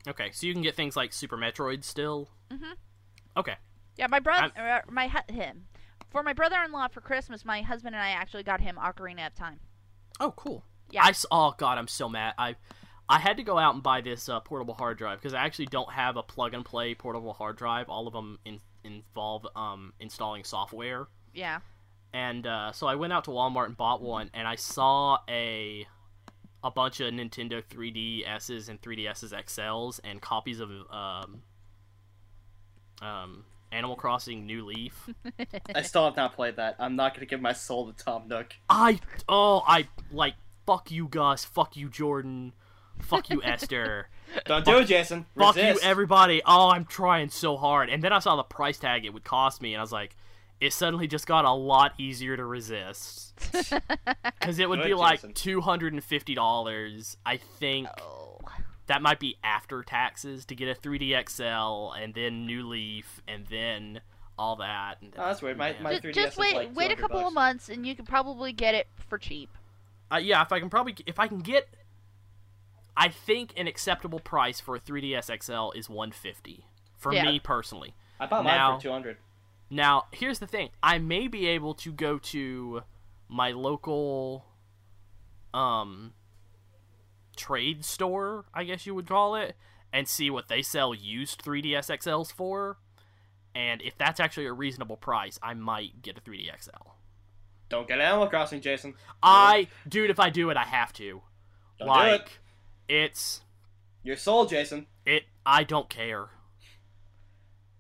Okay, 0.08 0.32
so 0.32 0.48
you 0.48 0.54
can 0.54 0.62
get 0.62 0.76
things 0.76 0.96
like 0.96 1.14
Super 1.14 1.38
Metroid 1.38 1.84
still. 1.84 2.30
Mhm. 2.50 2.74
Okay. 3.38 3.58
Yeah, 3.98 4.08
my 4.08 4.20
brother, 4.20 4.52
uh, 4.58 4.82
my 4.90 5.08
hu- 5.10 5.34
him, 5.34 5.68
for 6.10 6.24
my 6.24 6.34
brother-in-law 6.34 6.88
for 6.88 7.02
Christmas, 7.02 7.44
my 7.46 7.62
husband 7.62 7.96
and 7.96 8.02
I 8.04 8.10
actually 8.10 8.44
got 8.44 8.62
him 8.62 8.78
Ocarina 8.78 9.28
of 9.28 9.36
Time. 9.36 9.60
Oh, 10.20 10.32
cool. 10.32 10.64
Yeah. 10.90 11.04
I 11.04 11.10
s- 11.10 11.26
oh 11.30 11.54
god, 11.58 11.78
I'm 11.78 11.88
so 11.88 12.10
mad. 12.10 12.34
I 12.38 12.56
I 13.10 13.18
had 13.20 13.38
to 13.38 13.44
go 13.44 13.58
out 13.58 13.74
and 13.74 13.82
buy 13.82 14.02
this 14.02 14.30
uh, 14.30 14.40
portable 14.40 14.76
hard 14.76 14.98
drive 15.00 15.20
because 15.20 15.34
I 15.34 15.40
actually 15.44 15.66
don't 15.66 15.92
have 15.92 16.16
a 16.16 16.22
plug 16.24 16.54
and 16.54 16.64
play 16.64 16.94
portable 16.94 17.34
hard 17.34 17.58
drive. 17.58 17.90
All 17.90 18.06
of 18.08 18.14
them 18.14 18.38
in, 18.46 18.60
involve 18.84 19.48
um, 19.56 19.94
installing 20.00 20.44
software. 20.44 21.08
Yeah. 21.34 21.60
and 22.14 22.46
uh, 22.46 22.72
so 22.72 22.88
I 22.88 22.96
went 22.96 23.14
out 23.14 23.24
to 23.26 23.32
Walmart 23.32 23.66
and 23.68 23.78
bought 23.78 24.02
one, 24.02 24.30
and 24.34 24.48
I 24.48 24.56
saw 24.56 25.18
a 25.28 25.88
a 26.64 26.70
bunch 26.72 27.00
of 27.00 27.14
Nintendo 27.14 27.64
3DSs 27.64 28.68
and 28.70 28.82
3DSs 28.82 29.32
XLs 29.34 30.00
and 30.04 30.22
copies 30.22 30.60
of 30.60 30.70
um, 30.92 31.42
um, 33.02 33.46
Animal 33.72 33.96
Crossing 33.96 34.46
New 34.46 34.66
Leaf. 34.66 35.10
I 35.76 35.84
still 35.84 36.04
have 36.06 36.18
not 36.18 36.36
played 36.36 36.58
that. 36.58 36.76
I'm 36.80 36.96
not 36.96 37.14
gonna 37.14 37.28
give 37.28 37.42
my 37.42 37.54
soul 37.54 37.92
to 37.92 38.04
Tom 38.04 38.28
Nook. 38.28 38.54
I 38.70 39.00
oh 39.28 39.64
I 39.66 39.88
like 40.12 40.36
fuck 40.66 40.92
you 40.92 41.08
Gus, 41.08 41.46
fuck 41.46 41.78
you 41.78 41.90
Jordan, 41.90 42.54
fuck 43.02 43.30
you 43.30 43.42
Esther, 43.44 44.08
Don't 44.46 44.64
do 44.66 44.78
it, 44.80 44.86
Jason. 44.86 45.26
fuck 45.38 45.56
you 45.56 45.80
everybody. 45.82 46.42
Oh, 46.46 46.70
I'm 46.70 46.86
trying 46.86 47.30
so 47.30 47.58
hard, 47.58 47.90
and 47.90 48.04
then 48.04 48.14
I 48.14 48.20
saw 48.20 48.36
the 48.36 48.44
price 48.44 48.78
tag 48.78 49.06
it 49.06 49.14
would 49.14 49.24
cost 49.24 49.62
me, 49.62 49.74
and 49.74 49.80
I 49.80 49.84
was 49.84 49.92
like. 49.92 50.16
It 50.62 50.74
suddenly 50.74 51.08
just 51.08 51.26
got 51.26 51.46
a 51.46 51.54
lot 51.54 51.94
easier 51.98 52.36
to 52.36 52.44
resist. 52.44 53.34
Because 54.42 54.60
it 54.60 54.68
would 54.68 54.84
be 54.84 54.94
like 54.94 55.20
Jason. 55.22 55.34
two 55.34 55.62
hundred 55.62 55.94
and 55.94 56.04
fifty 56.04 56.36
dollars. 56.36 57.16
I 57.26 57.38
think 57.38 57.88
Oh. 58.02 58.40
that 58.88 59.02
might 59.02 59.22
be 59.22 59.38
after 59.42 59.84
taxes 59.84 60.44
to 60.48 60.56
get 60.56 60.68
a 60.68 60.74
3D 60.78 61.14
XL 61.30 61.94
and 61.98 62.14
then 62.14 62.46
New 62.46 62.68
Leaf 62.68 63.22
and 63.26 63.46
then 63.48 64.02
all 64.38 64.58
that. 64.58 64.96
And 65.02 65.14
Oh, 65.18 65.28
that's 65.28 65.42
weird. 65.42 65.58
My- 65.58 65.72
Man. 65.74 65.84
my- 65.84 65.92
Just, 65.92 66.04
3DS 66.04 66.14
just 66.14 66.34
is 66.34 66.38
wait, 66.40 66.56
like 66.56 66.76
wait 66.76 66.92
a 66.92 66.96
couple 66.98 67.20
bucks. 67.20 67.28
of 67.30 67.34
months, 67.34 67.70
and 67.70 67.86
you 67.88 67.96
could 67.96 68.06
probably 68.08 68.52
get 68.52 68.76
it 68.76 68.88
for 69.08 69.18
cheap. 69.18 69.50
Uh, 70.12 70.18
yeah, 70.18 70.42
if 70.42 70.52
I 70.52 70.60
can 70.60 70.70
probably 70.70 70.96
if 71.06 71.20
I 71.20 71.28
can 71.30 71.40
get, 71.40 71.70
I 72.98 73.10
think 73.10 73.54
an 73.58 73.68
acceptable 73.68 74.20
price 74.20 74.60
for 74.60 74.76
a 74.76 74.80
3DS 74.80 75.30
XL 75.30 75.72
is 75.78 75.90
150 75.90 76.66
for 76.98 77.14
Yeah. 77.14 77.24
me 77.26 77.40
personally. 77.40 77.96
I 78.20 78.26
bought 78.26 78.44
mine 78.44 78.56
Now- 78.58 78.76
for 78.78 78.82
200. 78.84 79.18
Now, 79.70 80.08
here's 80.12 80.40
the 80.40 80.48
thing. 80.48 80.70
I 80.82 80.98
may 80.98 81.28
be 81.28 81.46
able 81.48 81.76
to 81.76 81.92
go 81.92 82.18
to 82.18 82.84
my 83.28 83.52
local 83.52 84.46
um 85.54 86.14
trade 87.36 87.86
store, 87.86 88.46
I 88.54 88.64
guess 88.66 88.86
you 88.86 88.94
would 88.96 89.08
call 89.08 89.36
it, 89.36 89.56
and 89.94 90.08
see 90.08 90.30
what 90.30 90.48
they 90.48 90.62
sell 90.62 90.94
used 90.94 91.42
3DS 91.42 91.90
XLs 91.90 92.32
for. 92.32 92.78
And 93.56 93.82
if 93.82 93.98
that's 93.98 94.20
actually 94.20 94.46
a 94.46 94.54
reasonable 94.54 94.98
price, 94.98 95.40
I 95.42 95.54
might 95.54 96.02
get 96.02 96.18
a 96.18 96.22
3D 96.22 96.50
XL. 96.50 96.92
Don't 97.70 97.88
get 97.88 98.00
Animal 98.00 98.28
Crossing, 98.28 98.62
Jason. 98.62 98.96
I 99.24 99.68
dude, 99.88 100.10
if 100.10 100.20
I 100.20 100.30
do 100.30 100.50
it, 100.50 100.58
I 100.58 100.66
have 100.66 100.92
to. 100.94 101.22
Don't 101.78 101.88
do 101.88 101.94
like 101.94 102.22
it. 102.22 102.39
It's 102.90 103.42
Your 104.04 104.18
soul, 104.18 104.46
Jason. 104.46 104.88
it 105.06 105.24
I 105.46 105.64
don't 105.64 105.90
care. 105.90 106.30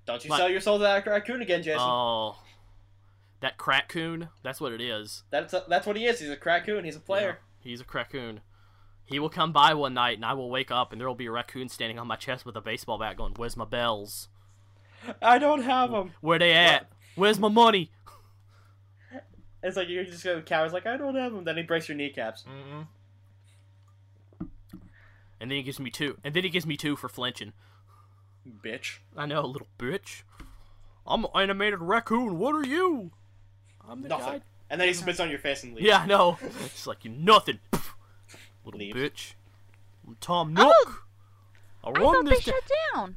Don't 0.05 0.23
you 0.23 0.35
sell 0.35 0.49
your 0.49 0.61
soul 0.61 0.77
to 0.77 0.83
that 0.83 1.05
raccoon 1.05 1.41
again, 1.41 1.61
Jason. 1.61 1.81
Oh. 1.81 2.37
That 3.41 3.57
crackcoon, 3.57 4.29
that's 4.43 4.59
what 4.59 4.73
it 4.73 4.81
is. 4.81 5.23
that's 5.29 5.53
that's 5.67 5.85
what 5.87 5.95
he 5.95 6.05
is. 6.05 6.19
He's 6.19 6.29
a 6.29 6.37
raccoon. 6.43 6.83
He's 6.83 6.95
a 6.95 6.99
player. 6.99 7.39
Yeah, 7.63 7.69
he's 7.69 7.81
a 7.81 7.85
raccoon. 7.91 8.41
He 9.05 9.17
will 9.19 9.29
come 9.29 9.51
by 9.51 9.73
one 9.73 9.93
night 9.93 10.17
and 10.17 10.25
I 10.25 10.33
will 10.33 10.49
wake 10.49 10.71
up 10.71 10.91
and 10.91 10.99
there 11.01 11.07
will 11.07 11.15
be 11.15 11.25
a 11.25 11.31
raccoon 11.31 11.69
standing 11.69 11.97
on 11.97 12.07
my 12.07 12.15
chest 12.15 12.45
with 12.45 12.55
a 12.55 12.61
baseball 12.61 12.99
bat 12.99 13.17
going, 13.17 13.33
Where's 13.35 13.57
my 13.57 13.65
bells? 13.65 14.29
I 15.21 15.39
don't 15.39 15.63
have 15.63 15.91
them. 15.91 16.11
Where 16.21 16.37
they 16.37 16.53
at? 16.53 16.91
Where's 17.15 17.39
my 17.39 17.47
money? 17.47 17.91
It's 19.61 19.75
like 19.75 19.89
you're 19.89 20.05
just 20.05 20.23
going 20.23 20.39
go 20.39 20.43
cowards 20.43 20.73
like 20.73 20.85
I 20.85 20.97
don't 20.97 21.15
have 21.15 21.33
them." 21.33 21.43
Then 21.43 21.57
he 21.57 21.63
breaks 21.63 21.89
your 21.89 21.97
kneecaps. 21.97 22.43
Mm-hmm. 22.43 22.81
And 25.41 25.49
then 25.49 25.57
he 25.57 25.63
gives 25.63 25.79
me 25.79 25.89
two. 25.89 26.17
And 26.23 26.33
then 26.33 26.43
he 26.43 26.49
gives 26.49 26.65
me 26.65 26.75
two 26.77 26.95
for 26.95 27.07
flinching. 27.09 27.53
Bitch. 28.63 28.97
I 29.15 29.25
know, 29.25 29.41
little 29.45 29.67
bitch. 29.77 30.23
I'm 31.05 31.25
an 31.25 31.31
animated 31.35 31.79
raccoon. 31.81 32.37
What 32.37 32.55
are 32.55 32.65
you? 32.65 33.11
I'm 33.87 34.01
the 34.01 34.09
Nothing. 34.09 34.25
guy. 34.39 34.41
And 34.69 34.79
then 34.79 34.87
he 34.87 34.93
spits 34.93 35.19
on 35.19 35.29
your 35.29 35.39
face 35.39 35.63
and 35.63 35.73
leaves. 35.73 35.87
Yeah, 35.87 35.99
I 35.99 36.05
know. 36.05 36.37
It's 36.65 36.85
like 36.85 37.03
you 37.03 37.11
nothing. 37.11 37.59
little 38.65 38.79
Leaves. 38.79 38.95
bitch. 38.95 39.33
I'm 40.07 40.17
Tom 40.21 40.53
Nook. 40.53 40.71
Oh, 40.75 40.99
I 41.83 41.89
I 41.89 41.91
run 41.91 42.13
thought 42.13 42.25
they 42.25 42.35
da- 42.35 42.41
shut 42.41 42.63
down. 42.93 43.15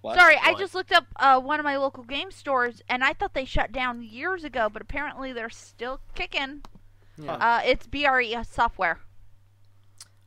What? 0.00 0.18
Sorry, 0.18 0.36
I 0.42 0.54
just 0.54 0.74
looked 0.74 0.90
up 0.90 1.04
uh, 1.16 1.38
one 1.40 1.60
of 1.60 1.64
my 1.64 1.76
local 1.76 2.02
game 2.02 2.32
stores, 2.32 2.82
and 2.88 3.04
I 3.04 3.12
thought 3.12 3.34
they 3.34 3.44
shut 3.44 3.70
down 3.70 4.02
years 4.02 4.42
ago, 4.42 4.68
but 4.72 4.82
apparently 4.82 5.32
they're 5.32 5.48
still 5.50 6.00
kicking. 6.16 6.62
Yeah. 7.16 7.34
Uh, 7.34 7.60
it's 7.64 7.86
BRE 7.86 8.42
software. 8.50 8.98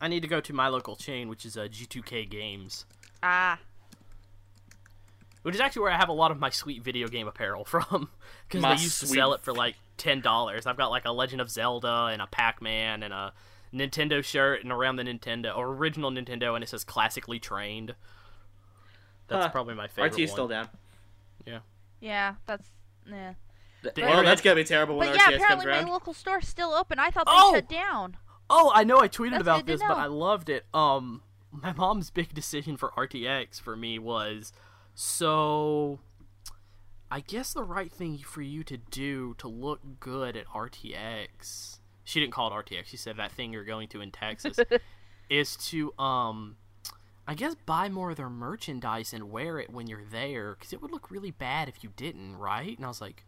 I 0.01 0.07
need 0.07 0.21
to 0.21 0.27
go 0.27 0.41
to 0.41 0.53
my 0.53 0.67
local 0.67 0.95
chain, 0.95 1.29
which 1.29 1.45
is 1.45 1.57
uh, 1.57 1.61
G2K 1.71 2.29
Games, 2.29 2.85
Ah, 3.23 3.59
which 5.41 5.55
is 5.55 5.61
actually 5.61 5.83
where 5.83 5.91
I 5.91 5.97
have 5.97 6.09
a 6.09 6.13
lot 6.13 6.31
of 6.31 6.39
my 6.39 6.49
sweet 6.49 6.83
video 6.83 7.07
game 7.07 7.27
apparel 7.27 7.63
from, 7.65 8.09
because 8.47 8.61
they 8.63 8.83
used 8.83 8.99
to 9.01 9.07
sell 9.07 9.33
it 9.33 9.41
for 9.41 9.53
like 9.53 9.75
ten 9.97 10.21
dollars. 10.21 10.65
I've 10.65 10.77
got 10.77 10.89
like 10.91 11.05
a 11.05 11.11
Legend 11.11 11.41
of 11.41 11.49
Zelda 11.49 12.09
and 12.11 12.21
a 12.21 12.27
Pac-Man 12.27 13.03
and 13.03 13.13
a 13.13 13.33
Nintendo 13.73 14.23
shirt 14.23 14.63
and 14.63 14.71
around 14.71 14.95
the 14.97 15.03
Nintendo 15.03 15.55
or 15.55 15.67
original 15.73 16.11
Nintendo, 16.11 16.55
and 16.55 16.63
it 16.63 16.67
says 16.69 16.83
"classically 16.83 17.39
trained." 17.39 17.95
That's 19.27 19.45
Huh. 19.45 19.51
probably 19.51 19.73
my 19.75 19.87
favorite 19.87 20.13
RT's 20.13 20.29
one. 20.31 20.35
still 20.35 20.47
down. 20.47 20.69
yeah, 21.45 21.59
Yeah, 21.99 22.35
that's 22.45 22.69
yeah. 23.07 23.33
The 23.81 23.91
Well, 23.97 24.05
internet- 24.09 24.25
that's 24.25 24.41
gonna 24.41 24.55
be 24.55 24.63
terrible 24.63 24.97
when 24.97 25.07
But 25.09 25.15
yeah, 25.17 25.21
RTX 25.23 25.25
comes 25.31 25.41
apparently 25.43 25.65
my 25.67 25.77
around. 25.79 25.87
local 25.89 26.13
store's 26.13 26.47
still 26.47 26.73
open. 26.73 26.99
I 26.99 27.09
thought 27.11 27.25
they 27.27 27.31
Oh! 27.33 27.53
shut 27.55 27.69
down. 27.69 28.17
Oh, 28.49 28.71
I 28.73 28.83
know 28.83 28.99
I 28.99 29.07
tweeted 29.07 29.31
That's 29.31 29.41
about 29.41 29.65
good 29.65 29.73
to 29.73 29.77
this, 29.79 29.81
but. 29.87 29.97
I 29.97 30.05
loved 30.05 30.49
it. 30.49 30.65
Um, 30.73 31.21
my 31.51 31.73
mom's 31.73 32.09
big 32.09 32.33
decision 32.33 32.77
for 32.77 32.91
RTX 32.97 33.59
for 33.61 33.75
me 33.75 33.99
was 33.99 34.53
so. 34.93 35.99
I 37.11 37.19
guess 37.19 37.53
the 37.53 37.63
right 37.63 37.91
thing 37.91 38.17
for 38.17 38.41
you 38.41 38.63
to 38.63 38.77
do 38.77 39.35
to 39.37 39.47
look 39.47 39.79
good 39.99 40.35
at 40.35 40.47
RTX. 40.47 41.79
She 42.03 42.19
didn't 42.19 42.33
call 42.33 42.51
it 42.51 42.65
RTX. 42.65 42.85
She 42.85 42.97
said 42.97 43.17
that 43.17 43.31
thing 43.31 43.53
you're 43.53 43.63
going 43.63 43.87
to 43.89 44.01
in 44.01 44.11
Texas 44.11 44.59
is 45.29 45.55
to 45.57 45.97
um. 45.99 46.57
I 47.27 47.33
guess 47.33 47.55
buy 47.65 47.89
more 47.89 48.11
of 48.11 48.17
their 48.17 48.29
merchandise 48.29 49.11
and 49.11 49.31
wear 49.31 49.57
it 49.57 49.71
when 49.71 49.87
you're 49.87 50.05
there, 50.11 50.55
because 50.59 50.73
it 50.73 50.81
would 50.81 50.91
look 50.91 51.09
really 51.09 51.31
bad 51.31 51.67
if 51.67 51.83
you 51.83 51.89
didn't, 51.95 52.35
right? 52.35 52.77
And 52.77 52.85
I 52.85 52.87
was 52.87 53.01
like, 53.01 53.25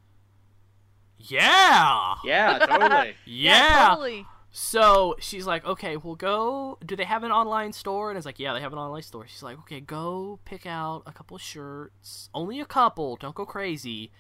yeah, 1.18 2.14
Yeah, 2.24 2.60
totally. 2.60 3.16
yeah. 3.26 3.88
totally. 3.90 4.28
So 4.60 5.16
she's 5.20 5.46
like, 5.46 5.64
okay, 5.68 5.98
we'll 5.98 6.16
go. 6.16 6.80
Do 6.84 6.96
they 6.96 7.04
have 7.04 7.24
an 7.24 7.32
online 7.32 7.74
store? 7.74 8.10
And 8.10 8.18
it's 8.18 8.26
like, 8.26 8.40
yeah, 8.40 8.54
they 8.54 8.62
have 8.62 8.74
an 8.74 8.80
online 8.80 9.04
store. 9.04 9.28
She's 9.28 9.44
like, 9.44 9.60
okay, 9.60 9.80
go 9.80 10.40
pick 10.46 10.66
out 10.66 11.04
a 11.06 11.12
couple 11.12 11.38
shirts, 11.38 12.32
only 12.34 12.60
a 12.60 12.66
couple. 12.66 13.18
Don't 13.18 13.36
go 13.36 13.46
crazy, 13.46 14.12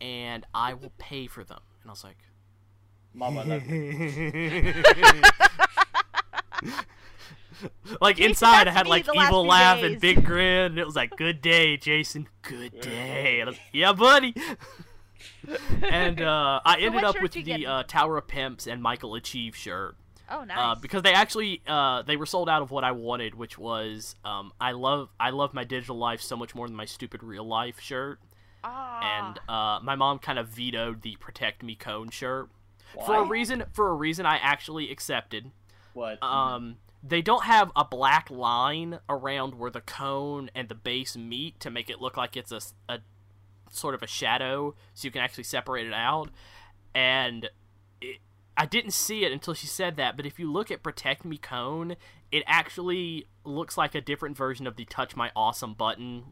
and 0.00 0.44
I 0.52 0.74
will 0.74 0.90
pay 0.98 1.28
for 1.28 1.44
them. 1.44 1.60
And 1.80 1.90
I 1.90 1.92
was 1.92 2.02
like, 2.02 2.16
Mama 3.14 3.44
love 3.44 3.62
like 8.00 8.16
Jason, 8.16 8.30
inside, 8.30 8.66
I 8.66 8.72
had 8.72 8.88
like 8.88 9.06
evil 9.14 9.46
laugh 9.46 9.80
days. 9.80 9.92
and 9.92 10.00
big 10.00 10.24
grin, 10.24 10.72
and 10.72 10.78
it 10.80 10.86
was 10.86 10.96
like, 10.96 11.16
good 11.16 11.40
day, 11.40 11.76
Jason. 11.76 12.26
Good 12.42 12.80
day. 12.80 13.38
And 13.38 13.48
I 13.48 13.52
was, 13.52 13.60
yeah, 13.72 13.92
buddy. 13.92 14.34
and 15.82 16.20
uh, 16.20 16.60
I 16.64 16.78
So 16.80 16.86
ended 16.86 17.04
up 17.04 17.20
with 17.22 17.32
the 17.32 17.66
uh, 17.66 17.82
Tower 17.84 18.18
of 18.18 18.28
Pimps 18.28 18.66
and 18.66 18.82
Michael 18.82 19.14
Achieve 19.14 19.56
shirt. 19.56 19.96
Oh, 20.30 20.44
nice. 20.44 20.58
uh, 20.58 20.74
because 20.74 21.02
they 21.02 21.14
actually 21.14 21.62
uh, 21.66 22.02
they 22.02 22.16
were 22.16 22.26
sold 22.26 22.48
out 22.50 22.60
of 22.60 22.70
what 22.70 22.84
I 22.84 22.92
wanted, 22.92 23.34
which 23.34 23.56
was 23.58 24.14
um, 24.24 24.52
I 24.60 24.72
love 24.72 25.08
I 25.18 25.30
love 25.30 25.54
my 25.54 25.64
digital 25.64 25.96
life 25.96 26.20
so 26.20 26.36
much 26.36 26.54
more 26.54 26.66
than 26.66 26.76
my 26.76 26.84
stupid 26.84 27.22
real 27.22 27.46
life 27.46 27.80
shirt, 27.80 28.20
ah. 28.62 29.00
and 29.18 29.38
uh, 29.48 29.80
my 29.82 29.94
mom 29.94 30.18
kind 30.18 30.38
of 30.38 30.48
vetoed 30.48 31.00
the 31.00 31.16
Protect 31.16 31.62
Me 31.62 31.74
cone 31.74 32.10
shirt 32.10 32.50
for 33.06 33.16
a 33.16 33.24
reason 33.24 33.64
for 33.72 33.88
a 33.88 33.94
reason 33.94 34.26
I 34.26 34.36
actually 34.36 34.90
accepted. 34.90 35.50
What? 35.94 36.22
Um, 36.22 36.76
they 37.02 37.22
don't 37.22 37.44
have 37.44 37.70
a 37.74 37.84
black 37.84 38.28
line 38.30 38.98
around 39.08 39.54
where 39.54 39.70
the 39.70 39.80
cone 39.80 40.50
and 40.54 40.68
the 40.68 40.74
base 40.74 41.16
meet 41.16 41.58
to 41.60 41.70
make 41.70 41.88
it 41.88 42.00
look 42.00 42.16
like 42.16 42.36
it's 42.36 42.52
a, 42.52 42.56
s- 42.56 42.74
a 42.88 42.98
sort 43.70 43.94
of 43.94 44.02
a 44.02 44.06
shadow, 44.06 44.74
so 44.94 45.06
you 45.06 45.10
can 45.10 45.22
actually 45.22 45.44
separate 45.44 45.86
it 45.86 45.94
out. 45.94 46.30
And 46.94 47.48
it, 48.00 48.18
I 48.56 48.66
didn't 48.66 48.92
see 48.92 49.24
it 49.24 49.32
until 49.32 49.54
she 49.54 49.66
said 49.66 49.96
that, 49.96 50.16
but 50.16 50.26
if 50.26 50.38
you 50.38 50.50
look 50.50 50.70
at 50.70 50.82
Protect 50.82 51.24
Me 51.24 51.36
cone, 51.36 51.96
it 52.32 52.42
actually 52.46 53.26
looks 53.44 53.76
like 53.76 53.94
a 53.94 54.00
different 54.00 54.36
version 54.36 54.66
of 54.66 54.76
the 54.76 54.84
Touch 54.84 55.16
My 55.16 55.30
Awesome 55.36 55.74
button 55.74 56.24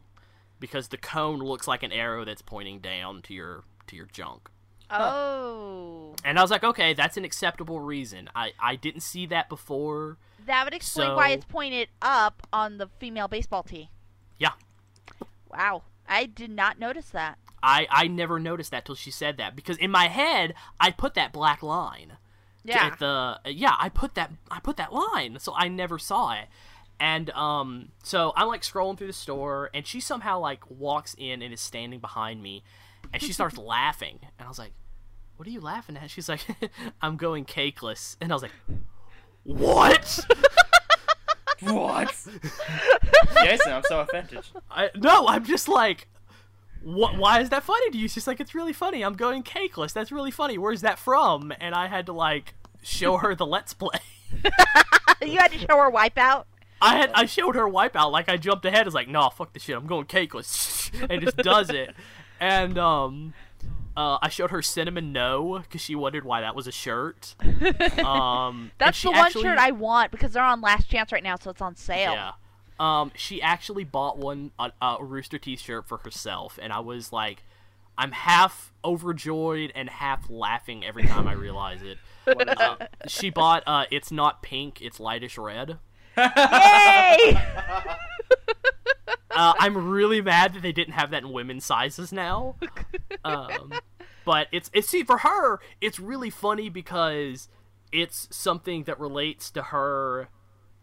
because 0.59 0.89
the 0.89 0.97
cone 0.97 1.39
looks 1.39 1.67
like 1.67 1.83
an 1.83 1.91
arrow 1.91 2.25
that's 2.25 2.41
pointing 2.41 2.79
down 2.79 3.21
to 3.23 3.33
your 3.33 3.63
to 3.87 3.95
your 3.95 4.07
junk. 4.07 4.49
oh. 4.89 6.15
And 6.23 6.37
I 6.37 6.41
was 6.41 6.51
like, 6.51 6.63
okay, 6.63 6.93
that's 6.93 7.17
an 7.17 7.23
acceptable 7.23 7.79
reason. 7.79 8.29
I, 8.35 8.51
I 8.59 8.75
didn't 8.75 9.01
see 9.01 9.25
that 9.27 9.49
before. 9.49 10.17
That 10.45 10.65
would 10.65 10.73
explain 10.73 11.13
why 11.15 11.29
it's 11.29 11.45
pointed 11.45 11.89
up 12.01 12.47
on 12.51 12.77
the 12.77 12.87
female 12.99 13.27
baseball 13.27 13.63
tee. 13.63 13.89
Yeah. 14.37 14.51
Wow. 15.49 15.83
I 16.07 16.25
did 16.25 16.49
not 16.49 16.79
notice 16.79 17.09
that. 17.09 17.37
I, 17.61 17.87
I 17.89 18.07
never 18.07 18.39
noticed 18.39 18.71
that 18.71 18.85
till 18.85 18.95
she 18.95 19.11
said 19.11 19.37
that 19.37 19.55
because 19.55 19.77
in 19.77 19.91
my 19.91 20.07
head 20.07 20.53
I 20.79 20.91
put 20.91 21.15
that 21.15 21.33
black 21.33 21.63
line. 21.63 22.13
Yeah. 22.63 22.85
At 22.85 22.99
the 22.99 23.39
yeah, 23.45 23.75
I 23.79 23.89
put 23.89 24.15
that 24.15 24.31
I 24.51 24.59
put 24.59 24.77
that 24.77 24.93
line, 24.93 25.37
so 25.39 25.53
I 25.55 25.67
never 25.67 25.97
saw 25.97 26.33
it. 26.33 26.47
And 26.99 27.29
um 27.31 27.89
so 28.03 28.33
I'm 28.35 28.47
like 28.47 28.61
scrolling 28.61 28.97
through 28.97 29.07
the 29.07 29.13
store 29.13 29.69
and 29.73 29.87
she 29.87 29.99
somehow 29.99 30.39
like 30.39 30.69
walks 30.69 31.15
in 31.17 31.41
and 31.41 31.53
is 31.53 31.61
standing 31.61 31.99
behind 31.99 32.43
me 32.43 32.63
and 33.13 33.21
she 33.21 33.31
starts 33.31 33.57
laughing 33.57 34.19
and 34.21 34.45
I 34.45 34.49
was 34.49 34.59
like, 34.59 34.73
"What 35.37 35.47
are 35.47 35.51
you 35.51 35.61
laughing 35.61 35.97
at?" 35.97 36.11
She's 36.11 36.29
like, 36.29 36.45
"I'm 37.01 37.15
going 37.17 37.45
cakeless." 37.45 38.17
And 38.19 38.31
I 38.31 38.35
was 38.35 38.43
like, 38.43 38.55
"What?" 39.43 40.19
what? 41.61 42.09
Jason, 43.43 43.71
I'm 43.71 43.83
so 43.83 44.01
offended. 44.01 44.45
I, 44.69 44.89
no, 44.95 45.27
I'm 45.27 45.45
just 45.45 45.67
like, 45.67 46.07
what? 46.81 47.17
Why 47.17 47.41
is 47.41 47.49
that 47.49 47.63
funny 47.63 47.89
to 47.91 47.97
you? 47.97 48.07
She's 48.07 48.27
like, 48.27 48.39
it's 48.39 48.55
really 48.55 48.73
funny. 48.73 49.03
I'm 49.03 49.15
going 49.15 49.43
cakeless. 49.43 49.93
That's 49.93 50.11
really 50.11 50.31
funny. 50.31 50.57
Where's 50.57 50.81
that 50.81 50.99
from? 50.99 51.53
And 51.59 51.75
I 51.75 51.87
had 51.87 52.05
to 52.07 52.13
like 52.13 52.53
show 52.81 53.17
her 53.17 53.35
the 53.35 53.45
let's 53.45 53.73
play. 53.73 53.99
you 55.21 55.37
had 55.37 55.51
to 55.51 55.57
show 55.57 55.77
her 55.77 55.91
wipeout. 55.91 56.45
I 56.81 56.97
had 56.97 57.11
I 57.13 57.25
showed 57.25 57.55
her 57.55 57.67
wipeout. 57.67 58.11
Like 58.11 58.29
I 58.29 58.37
jumped 58.37 58.65
ahead. 58.65 58.81
I 58.81 58.85
was 58.85 58.93
like, 58.93 59.07
no, 59.07 59.29
fuck 59.29 59.53
this 59.53 59.63
shit. 59.63 59.75
I'm 59.75 59.87
going 59.87 60.05
cakeless, 60.05 60.91
and 61.09 61.21
just 61.21 61.37
does 61.37 61.69
it. 61.69 61.95
And 62.39 62.77
um, 62.77 63.33
uh, 63.97 64.19
I 64.21 64.29
showed 64.29 64.51
her 64.51 64.61
cinnamon 64.61 65.11
no 65.11 65.59
because 65.63 65.81
she 65.81 65.95
wondered 65.95 66.23
why 66.23 66.41
that 66.41 66.55
was 66.55 66.67
a 66.67 66.71
shirt. 66.71 67.35
Um, 68.05 68.71
That's 68.77 68.97
she 68.97 69.07
the 69.07 69.11
one 69.11 69.25
actually- 69.25 69.41
shirt 69.43 69.57
I 69.57 69.71
want 69.71 70.11
because 70.11 70.33
they're 70.33 70.43
on 70.43 70.61
last 70.61 70.89
chance 70.89 71.11
right 71.11 71.23
now, 71.23 71.35
so 71.35 71.49
it's 71.49 71.61
on 71.61 71.75
sale. 71.75 72.13
Yeah. 72.13 72.31
Um, 72.79 73.11
she 73.15 73.41
actually 73.41 73.83
bought 73.83 74.17
one 74.19 74.51
a, 74.59 74.71
a 74.81 75.03
Rooster 75.03 75.39
Teeth 75.39 75.59
shirt 75.61 75.87
for 75.87 75.97
herself, 75.97 76.59
and 76.61 76.71
I 76.71 76.79
was 76.79 77.11
like, 77.11 77.43
I'm 77.97 78.11
half 78.11 78.71
overjoyed 78.85 79.71
and 79.73 79.89
half 79.89 80.29
laughing 80.29 80.85
every 80.85 81.03
time 81.07 81.27
I 81.27 81.33
realize 81.33 81.81
it. 81.81 81.97
Uh, 82.27 82.75
she 83.07 83.31
bought 83.31 83.63
uh, 83.65 83.85
it's 83.89 84.11
not 84.11 84.43
pink, 84.43 84.79
it's 84.81 84.99
lightish 84.99 85.37
red. 85.39 85.79
Yay! 86.17 87.41
Uh, 89.37 89.53
I'm 89.59 89.89
really 89.89 90.19
mad 90.21 90.53
that 90.55 90.63
they 90.63 90.71
didn't 90.71 90.93
have 90.95 91.11
that 91.11 91.23
in 91.23 91.31
women's 91.31 91.63
sizes 91.65 92.11
now. 92.11 92.55
Um, 93.23 93.71
but 94.25 94.47
it's 94.51 94.69
it's 94.73 94.89
see 94.89 95.03
for 95.03 95.19
her, 95.19 95.59
it's 95.79 95.99
really 95.99 96.29
funny 96.29 96.69
because 96.69 97.47
it's 97.91 98.27
something 98.35 98.83
that 98.83 98.99
relates 98.99 99.49
to 99.51 99.61
her 99.63 100.29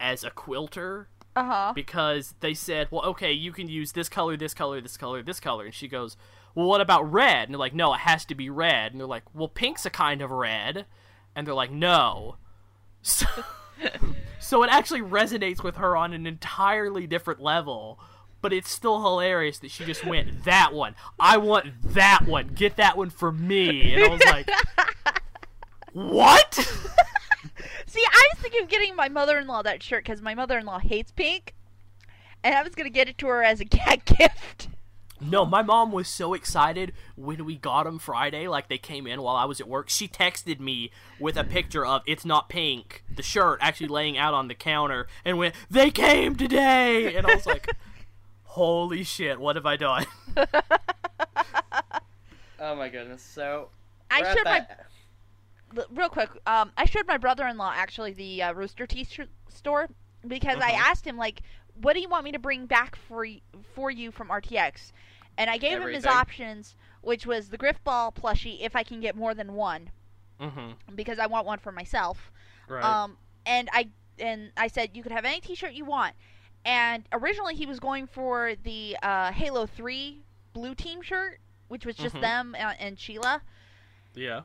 as 0.00 0.24
a 0.24 0.30
quilter. 0.30 1.08
uh 1.36 1.44
huh. 1.44 1.72
because 1.74 2.34
they 2.40 2.54
said, 2.54 2.86
well, 2.90 3.04
okay, 3.06 3.32
you 3.32 3.50
can 3.52 3.68
use 3.68 3.92
this 3.92 4.08
color, 4.08 4.36
this 4.36 4.54
color, 4.54 4.80
this 4.80 4.96
color, 4.96 5.22
this 5.22 5.40
color. 5.40 5.64
And 5.64 5.74
she 5.74 5.88
goes, 5.88 6.16
well, 6.54 6.66
what 6.66 6.80
about 6.80 7.10
red? 7.10 7.48
And 7.48 7.54
they're 7.54 7.58
like, 7.58 7.74
no, 7.74 7.92
it 7.94 8.00
has 8.00 8.24
to 8.26 8.34
be 8.34 8.48
red. 8.50 8.92
And 8.92 9.00
they're 9.00 9.06
like, 9.08 9.24
well, 9.34 9.48
pink's 9.48 9.84
a 9.84 9.90
kind 9.90 10.22
of 10.22 10.30
red. 10.30 10.86
And 11.34 11.46
they're 11.46 11.54
like, 11.54 11.72
no. 11.72 12.36
So, 13.02 13.26
so 14.40 14.62
it 14.62 14.70
actually 14.70 15.02
resonates 15.02 15.62
with 15.62 15.76
her 15.76 15.96
on 15.96 16.12
an 16.14 16.26
entirely 16.26 17.06
different 17.06 17.40
level. 17.40 17.98
But 18.44 18.52
it's 18.52 18.70
still 18.70 19.02
hilarious 19.02 19.56
that 19.60 19.70
she 19.70 19.86
just 19.86 20.04
went, 20.04 20.44
that 20.44 20.74
one. 20.74 20.96
I 21.18 21.38
want 21.38 21.64
that 21.94 22.26
one. 22.26 22.48
Get 22.48 22.76
that 22.76 22.94
one 22.94 23.08
for 23.08 23.32
me. 23.32 23.94
And 23.94 24.04
I 24.04 24.08
was 24.08 24.22
like, 24.26 24.50
what? 25.94 26.52
See, 27.86 28.04
I 28.04 28.28
was 28.34 28.42
thinking 28.42 28.62
of 28.64 28.68
getting 28.68 28.94
my 28.94 29.08
mother-in-law 29.08 29.62
that 29.62 29.82
shirt 29.82 30.04
because 30.04 30.20
my 30.20 30.34
mother-in-law 30.34 30.80
hates 30.80 31.10
pink, 31.10 31.54
and 32.42 32.54
I 32.54 32.62
was 32.62 32.74
gonna 32.74 32.90
get 32.90 33.08
it 33.08 33.16
to 33.16 33.28
her 33.28 33.42
as 33.42 33.62
a 33.62 33.64
cat 33.64 34.04
gift. 34.18 34.68
No, 35.22 35.46
my 35.46 35.62
mom 35.62 35.90
was 35.90 36.06
so 36.06 36.34
excited 36.34 36.92
when 37.16 37.46
we 37.46 37.56
got 37.56 37.84
them 37.84 37.98
Friday, 37.98 38.46
like 38.46 38.68
they 38.68 38.76
came 38.76 39.06
in 39.06 39.22
while 39.22 39.36
I 39.36 39.46
was 39.46 39.58
at 39.58 39.68
work. 39.68 39.88
She 39.88 40.06
texted 40.06 40.60
me 40.60 40.90
with 41.18 41.38
a 41.38 41.44
picture 41.44 41.86
of 41.86 42.02
it's 42.06 42.26
not 42.26 42.50
pink, 42.50 43.04
the 43.16 43.22
shirt 43.22 43.60
actually 43.62 43.88
laying 43.88 44.18
out 44.18 44.34
on 44.34 44.48
the 44.48 44.54
counter, 44.54 45.06
and 45.24 45.38
went, 45.38 45.54
"They 45.70 45.90
came 45.90 46.36
today," 46.36 47.16
and 47.16 47.26
I 47.26 47.36
was 47.36 47.46
like, 47.46 47.70
"Holy 48.54 49.02
shit, 49.02 49.40
what 49.40 49.56
have 49.56 49.66
I 49.66 49.76
done?" 49.76 50.06
Oh 52.60 52.74
my 52.76 52.88
goodness. 52.88 53.22
So 53.22 53.68
I 54.10 54.22
we're 54.22 54.34
showed 54.34 54.44
my 54.44 54.66
real 55.90 56.08
quick. 56.08 56.30
Um, 56.46 56.70
I 56.78 56.84
showed 56.86 57.06
my 57.06 57.18
brother-in-law 57.18 57.72
actually 57.74 58.12
the 58.12 58.42
uh, 58.42 58.52
Rooster 58.54 58.86
Teeth 58.86 59.10
sh- 59.10 59.20
store 59.48 59.88
because 60.26 60.58
I 60.62 60.70
Mhm. 60.70 60.78
asked 60.78 61.04
him 61.06 61.16
like, 61.16 61.42
"What 61.74 61.94
do 61.94 62.00
you 62.00 62.08
want 62.08 62.24
me 62.24 62.32
to 62.32 62.38
bring 62.38 62.66
back 62.66 62.96
for 62.96 63.24
y- 63.26 63.42
for 63.74 63.90
you 63.90 64.10
from 64.12 64.28
RTX?" 64.28 64.92
And 65.36 65.50
I 65.50 65.58
gave 65.58 65.80
him 65.82 65.92
his 65.92 66.06
options, 66.06 66.76
which 67.00 67.26
was 67.26 67.48
the 67.48 67.58
Grifball 67.58 68.14
plushie 68.14 68.60
if 68.60 68.76
I 68.76 68.84
can 68.84 69.00
get 69.00 69.16
more 69.16 69.34
than 69.34 69.54
one 69.54 69.90
mm-hmm. 70.40 70.94
because 70.94 71.18
I 71.18 71.26
want 71.26 71.44
one 71.44 71.58
for 71.58 71.72
myself. 71.72 72.30
Right. 72.68 72.84
Um, 72.84 73.18
and 73.44 73.68
I 73.72 73.90
and 74.18 74.52
I 74.56 74.68
said 74.68 74.90
you 74.94 75.02
could 75.02 75.12
have 75.12 75.24
any 75.24 75.40
T-shirt 75.40 75.72
you 75.72 75.84
want. 75.84 76.14
And 76.64 77.04
originally 77.12 77.54
he 77.54 77.66
was 77.66 77.78
going 77.80 78.06
for 78.06 78.54
the 78.62 78.96
uh, 79.02 79.32
Halo 79.32 79.66
Three 79.66 80.22
blue 80.52 80.74
team 80.74 81.02
shirt, 81.02 81.40
which 81.68 81.84
was 81.84 81.96
just 81.96 82.14
Mhm. 82.14 82.20
them 82.20 82.56
uh, 82.58 82.72
and 82.78 82.98
Sheila. 82.98 83.42
yeah. 84.14 84.42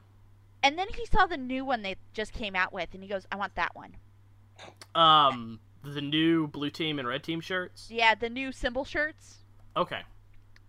And 0.61 0.78
then 0.78 0.88
he 0.93 1.05
saw 1.05 1.26
the 1.26 1.38
new 1.38 1.63
one 1.63 1.84
they 1.84 1.95
just 2.13 2.34
came 2.34 2.53
out 2.53 2.74
with, 2.74 2.93
and 2.93 3.01
he 3.01 3.07
goes, 3.07 3.26
"I 3.32 3.38
want 3.38 3.55
that 3.55 3.74
one." 3.76 3.95
Um, 4.93 5.59
the 5.84 6.01
new 6.01 6.47
blue 6.47 6.70
team 6.70 6.99
and 6.99 7.07
red 7.07 7.24
team 7.24 7.39
shirts. 7.39 7.89
Yeah, 7.89 8.13
the 8.15 8.30
new 8.30 8.51
symbol 8.51 8.84
shirts. 8.84 9.38
Okay. 9.78 10.01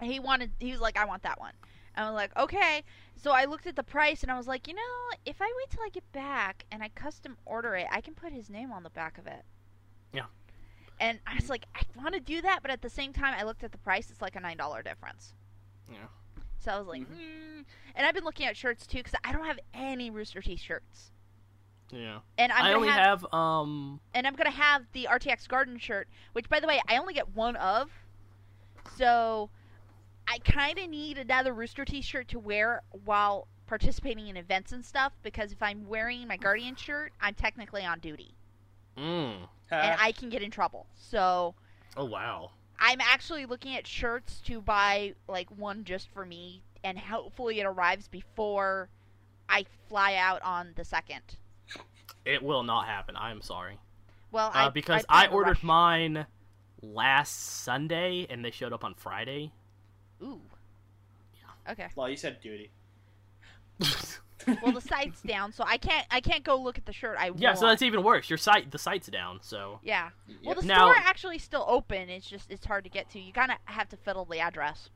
He 0.00 0.20
wanted. 0.20 0.52
He 0.60 0.70
was 0.70 0.80
like, 0.80 0.96
"I 0.96 1.04
want 1.06 1.24
that 1.24 1.40
one," 1.40 1.54
And 1.96 2.06
I 2.06 2.08
was 2.10 2.14
like, 2.16 2.36
okay. 2.36 2.84
So 3.16 3.32
I 3.32 3.44
looked 3.44 3.66
at 3.66 3.76
the 3.76 3.82
price 3.82 4.22
and 4.22 4.30
I 4.32 4.38
was 4.38 4.46
like, 4.46 4.66
you 4.66 4.74
know, 4.74 4.80
if 5.26 5.42
I 5.42 5.52
wait 5.58 5.70
till 5.70 5.82
I 5.82 5.90
get 5.90 6.10
back 6.12 6.64
and 6.70 6.82
I 6.82 6.88
custom 6.90 7.36
order 7.44 7.74
it, 7.74 7.86
I 7.90 8.00
can 8.00 8.14
put 8.14 8.32
his 8.32 8.48
name 8.48 8.72
on 8.72 8.82
the 8.82 8.88
back 8.90 9.18
of 9.18 9.26
it. 9.26 9.44
Yeah. 10.14 10.24
And 11.00 11.18
I 11.26 11.34
was 11.34 11.48
like, 11.48 11.64
I 11.74 11.80
want 11.96 12.14
to 12.14 12.20
do 12.20 12.42
that, 12.42 12.60
but 12.60 12.70
at 12.70 12.82
the 12.82 12.90
same 12.90 13.12
time, 13.14 13.34
I 13.36 13.44
looked 13.44 13.64
at 13.64 13.72
the 13.72 13.78
price. 13.78 14.10
It's 14.10 14.20
like 14.20 14.36
a 14.36 14.40
nine 14.40 14.58
dollar 14.58 14.82
difference. 14.82 15.32
Yeah. 15.90 15.96
So 16.58 16.72
I 16.72 16.78
was 16.78 16.86
like, 16.86 17.02
mm. 17.02 17.64
and 17.94 18.06
I've 18.06 18.14
been 18.14 18.24
looking 18.24 18.46
at 18.46 18.56
shirts 18.56 18.86
too 18.86 18.98
because 18.98 19.14
I 19.24 19.32
don't 19.32 19.46
have 19.46 19.58
any 19.72 20.10
Rooster 20.10 20.42
Teeth 20.42 20.60
shirts. 20.60 21.10
Yeah. 21.90 22.18
And 22.36 22.52
I'm 22.52 22.64
I 22.66 22.74
only 22.74 22.88
have, 22.88 23.22
have 23.22 23.34
um 23.34 23.98
and 24.14 24.26
I'm 24.26 24.36
gonna 24.36 24.50
have 24.50 24.84
the 24.92 25.08
RTX 25.10 25.48
Guardian 25.48 25.78
shirt, 25.78 26.06
which 26.34 26.48
by 26.50 26.60
the 26.60 26.66
way 26.66 26.80
I 26.86 26.98
only 26.98 27.14
get 27.14 27.34
one 27.34 27.56
of. 27.56 27.90
So 28.96 29.48
I 30.28 30.38
kind 30.38 30.78
of 30.78 30.90
need 30.90 31.16
another 31.16 31.54
Rooster 31.54 31.86
Teeth 31.86 32.04
shirt 32.04 32.28
to 32.28 32.38
wear 32.38 32.82
while 33.04 33.48
participating 33.66 34.28
in 34.28 34.36
events 34.36 34.72
and 34.72 34.84
stuff 34.84 35.12
because 35.22 35.50
if 35.50 35.62
I'm 35.62 35.88
wearing 35.88 36.28
my 36.28 36.36
Guardian 36.36 36.76
shirt, 36.76 37.12
I'm 37.22 37.34
technically 37.34 37.86
on 37.86 38.00
duty 38.00 38.34
mm. 39.00 39.36
and 39.70 39.96
I 40.00 40.12
can 40.12 40.28
get 40.28 40.42
in 40.42 40.50
trouble. 40.50 40.86
So 40.96 41.54
Oh 41.96 42.04
wow. 42.04 42.50
I'm 42.78 43.00
actually 43.00 43.46
looking 43.46 43.76
at 43.76 43.86
shirts 43.86 44.40
to 44.46 44.60
buy 44.60 45.14
like 45.28 45.50
one 45.50 45.84
just 45.84 46.08
for 46.12 46.24
me, 46.24 46.62
and 46.82 46.98
hopefully 46.98 47.60
it 47.60 47.64
arrives 47.66 48.08
before 48.08 48.88
I 49.48 49.66
fly 49.88 50.14
out 50.14 50.42
on 50.42 50.72
the 50.76 50.84
second. 50.84 51.22
It 52.24 52.42
will 52.42 52.62
not 52.62 52.86
happen. 52.86 53.16
I 53.16 53.30
am 53.30 53.42
sorry. 53.42 53.78
Well, 54.32 54.48
Uh, 54.48 54.66
I 54.66 54.68
because 54.70 55.04
I, 55.08 55.26
I, 55.26 55.28
ordered 55.28 55.56
rush- 55.58 55.62
mine 55.62 56.26
last 56.82 57.62
Sunday 57.62 58.26
and 58.30 58.44
they 58.44 58.50
showed 58.50 58.72
up 58.72 58.84
on 58.84 58.94
Friday. 58.94 59.52
Ooh. 60.22 60.40
Okay. 61.68 61.88
Well, 61.94 62.08
you 62.08 62.16
said 62.16 62.40
duty. 62.40 62.70
Well, 64.62 64.72
the 64.72 64.80
site's 64.80 65.20
down, 65.22 65.52
so 65.52 65.64
I 65.66 65.76
can't 65.76 66.06
I 66.10 66.20
can't 66.20 66.44
go 66.44 66.56
look 66.56 66.78
at 66.78 66.86
the 66.86 66.92
shirt 66.92 67.16
I 67.18 67.30
yeah, 67.36 67.54
so 67.54 67.62
want. 67.66 67.72
that's 67.72 67.82
even 67.82 68.02
worse. 68.02 68.28
Your 68.30 68.36
site 68.38 68.70
the 68.70 68.78
site's 68.78 69.08
down, 69.08 69.40
so 69.42 69.80
Yeah. 69.82 70.10
Well, 70.44 70.54
the 70.54 70.62
Now- 70.66 70.92
store 70.92 71.02
actually 71.04 71.38
still 71.38 71.64
open. 71.68 72.08
It's 72.08 72.28
just 72.28 72.50
it's 72.50 72.64
hard 72.66 72.84
to 72.84 72.90
get 72.90 73.10
to. 73.10 73.20
You 73.20 73.32
kind 73.32 73.50
of 73.52 73.58
have 73.66 73.88
to 73.90 73.96
fiddle 73.96 74.24
the 74.24 74.40
address. 74.40 74.90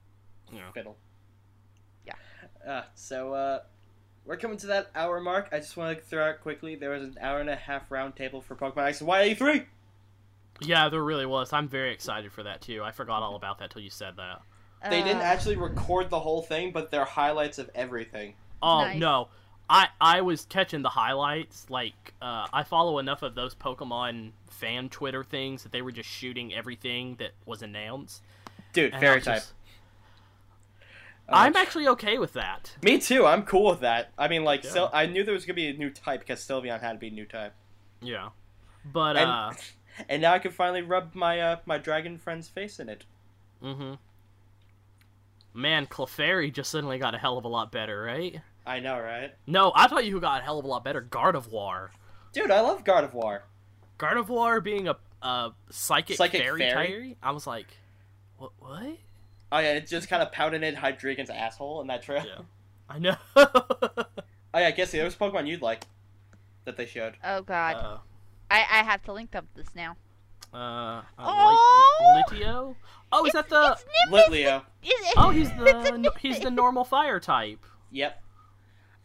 yeah. 0.53 0.71
fiddle. 0.73 0.97
Yeah. 2.07 2.15
Uh, 2.67 2.83
so 2.95 3.33
uh, 3.35 3.61
we're 4.25 4.37
coming 4.37 4.57
to 4.59 4.67
that 4.69 4.91
hour 4.95 5.21
mark. 5.21 5.49
I 5.53 5.59
just 5.59 5.77
want 5.77 5.97
to 5.99 6.05
throw 6.05 6.29
out 6.31 6.41
quickly. 6.41 6.75
There 6.77 6.91
was 6.91 7.03
an 7.03 7.17
hour 7.21 7.41
and 7.41 7.51
a 7.51 7.57
half 7.57 7.91
round 7.91 8.17
table 8.17 8.41
for 8.41 8.55
Pokemon 8.57 8.87
X 8.89 9.01
and 9.01 9.09
Y 9.09 9.29
at 9.29 9.39
E3. 9.39 9.67
Yeah, 10.61 10.89
there 10.89 11.03
really 11.03 11.27
was. 11.27 11.53
I'm 11.53 11.69
very 11.69 11.93
excited 11.93 12.33
for 12.33 12.43
that 12.45 12.61
too. 12.61 12.83
I 12.85 12.93
forgot 12.93 13.23
all 13.23 13.37
about 13.37 13.59
that 13.59 13.71
till 13.71 13.83
you 13.83 13.91
said 13.91 14.15
that. 14.17 14.41
They 14.89 15.03
didn't 15.03 15.23
Uh, 15.23 15.25
actually 15.25 15.57
record 15.57 16.11
the 16.11 16.21
whole 16.21 16.43
thing, 16.43 16.71
but 16.71 16.91
they're 16.91 17.05
highlights 17.07 17.59
of 17.59 17.71
everything. 17.75 18.35
Oh 18.67 18.81
Nice. 18.87 18.99
no. 18.99 19.29
I 19.69 19.89
I 20.01 20.21
was 20.23 20.47
catching 20.47 20.83
the 20.83 20.89
highlights. 20.91 21.69
Like 21.71 22.15
uh, 22.23 22.47
I 22.53 22.63
follow 22.65 22.99
enough 22.99 23.23
of 23.23 23.35
those 23.35 23.55
Pokemon 23.55 24.33
fan 24.51 24.89
Twitter 24.89 25.23
things 25.25 25.63
that 25.65 25.73
they 25.73 25.83
were 25.83 25.93
just 25.93 26.09
shooting 26.09 26.53
everything 26.55 27.17
that 27.17 27.33
was 27.47 27.63
announced. 27.63 28.23
Dude, 28.73 28.93
And 28.93 29.01
fairy 29.01 29.17
I'm 29.17 29.23
type. 29.23 29.35
just- 29.37 29.53
Uh, 31.29 31.33
I'm 31.33 31.57
actually 31.57 31.89
okay 31.89 32.19
with 32.19 32.35
that. 32.35 32.77
Me 32.83 32.99
too. 32.99 33.25
I'm 33.25 33.45
cool 33.45 33.71
with 33.71 33.81
that. 33.81 34.11
I 34.19 34.29
mean, 34.29 34.45
like, 34.45 34.63
Yeah. 34.65 34.71
Sil- 34.77 34.91
I 34.93 35.07
knew 35.07 35.25
there 35.25 35.33
was 35.35 35.47
gonna 35.47 35.55
be 35.55 35.69
a 35.69 35.73
new 35.73 35.89
type 35.91 36.21
because 36.21 36.41
Sylveon 36.41 36.81
had 36.81 36.93
to 36.93 36.99
be 36.99 37.09
a 37.09 37.11
new 37.11 37.25
type, 37.25 37.55
Yeah. 38.03 38.31
But 38.85 39.17
and 39.17 39.31
uh 39.31 39.53
and 40.11 40.21
now 40.23 40.35
I 40.35 40.39
can 40.39 40.51
finally 40.51 40.83
rub 40.83 41.15
my 41.15 41.41
uh 41.41 41.57
my 41.65 41.79
dragon 41.79 42.19
friend's 42.19 42.49
face 42.49 42.79
in 42.81 42.89
it. 42.91 43.05
Mm 43.63 43.77
mhm. 43.79 43.99
Man, 45.55 45.87
Clefairy 45.87 46.53
just 46.53 46.71
suddenly 46.71 46.99
got 46.99 47.15
a 47.15 47.19
hell 47.19 47.39
of 47.39 47.45
a 47.45 47.49
lot 47.49 47.71
better, 47.73 48.03
right? 48.03 48.41
I 48.67 48.81
know, 48.81 48.99
right? 48.99 49.33
No, 49.47 49.73
I 49.75 49.89
thought 49.89 50.05
you 50.07 50.19
got 50.21 50.41
a 50.41 50.45
hell 50.45 50.59
of 50.59 50.65
a 50.65 50.69
lot 50.69 50.85
better. 50.85 51.03
Gardevoir. 51.03 51.89
Dude, 52.33 52.51
I 52.51 52.61
love 52.61 52.83
Gardevoir. 52.85 53.41
Gardevoir 53.99 54.63
being 54.63 54.89
a, 54.89 54.97
a 55.23 55.53
psychic, 55.71 56.17
Psychic 56.17 56.41
fairy, 56.43 56.59
fairy? 56.61 57.09
type, 57.11 57.17
I 57.23 57.31
was 57.33 57.47
like, 57.47 57.67
what? 58.39 58.53
What? 58.59 58.97
Oh 59.53 59.59
yeah, 59.59 59.75
it 59.75 59.87
just 59.87 60.09
kind 60.09 60.23
of 60.23 60.33
pounded 60.33 60.63
in 60.65 60.75
Hydreigon's 60.75 61.31
asshole 61.31 61.81
in 61.83 61.87
that 61.89 62.03
trail. 62.03 62.25
Yeah. 62.27 62.43
I 62.89 62.99
know. 62.99 63.17
Oh 64.57 64.61
yeah, 64.61 64.69
I 64.69 64.71
guess 64.71 64.93
there 64.93 65.05
was 65.05 65.17
Pokemon 65.17 65.49
you'd 65.49 65.63
like 65.63 65.85
that 66.65 66.77
they 66.77 66.87
showed. 66.87 67.15
Oh 67.25 67.43
God, 67.43 67.75
uh, 67.75 67.99
I 68.49 68.59
I 68.61 68.83
have 68.85 69.03
to 69.03 69.13
link 69.13 69.35
up 69.35 69.45
this 69.57 69.67
now. 69.75 69.97
uh, 70.53 71.03
Oh! 71.19 72.23
Lit- 72.31 72.41
Litio. 72.41 72.77
Oh, 73.11 73.27
is 73.27 73.33
that 73.33 73.49
the? 73.49 73.73
It's 73.73 73.85
Nimbus. 74.13 74.29
Litleo. 74.29 74.59
Is 74.85 74.93
it- 74.93 75.15
Oh, 75.17 75.31
he's 75.31 75.49
the 75.51 76.13
he's 76.21 76.39
the 76.39 76.53
normal 76.53 76.85
fire 76.85 77.19
type. 77.19 77.67
Yep, 77.91 78.23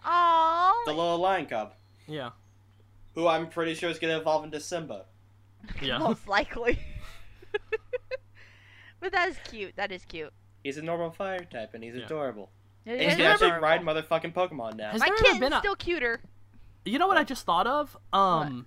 Oh. 0.05 0.83
the 0.85 0.93
little 0.93 1.17
lion 1.17 1.45
cub, 1.45 1.73
Yeah. 2.07 2.29
who 3.15 3.27
I'm 3.27 3.47
pretty 3.49 3.73
sure 3.75 3.89
is 3.89 3.99
gonna 3.99 4.17
evolve 4.19 4.43
into 4.45 4.59
Simba. 4.59 5.05
Yeah. 5.81 5.97
Most 5.99 6.27
likely. 6.27 6.79
but 8.99 9.11
that 9.11 9.29
is 9.29 9.37
cute. 9.45 9.75
That 9.75 9.91
is 9.91 10.03
cute. 10.05 10.33
He's 10.63 10.77
a 10.77 10.81
normal 10.81 11.11
fire 11.11 11.43
type, 11.45 11.73
and 11.73 11.83
he's 11.83 11.95
Yeah. 11.95 12.05
adorable. 12.05 12.49
It 12.85 12.91
And 12.93 13.01
is 13.01 13.07
he's 13.07 13.17
gonna 13.17 13.29
actually 13.29 13.47
adorable. 13.51 13.67
ride 13.67 13.81
motherfucking 13.81 14.33
Pokemon 14.33 14.75
now. 14.75 14.91
Has 14.91 14.99
My 15.01 15.07
there 15.07 15.35
ever 15.35 15.55
a- 15.55 15.59
still 15.59 15.75
cuter. 15.75 16.21
You 16.85 16.97
know 16.97 17.07
what 17.07 17.17
I 17.17 17.23
just 17.23 17.45
thought 17.45 17.67
of? 17.67 17.95
Um, 18.13 18.65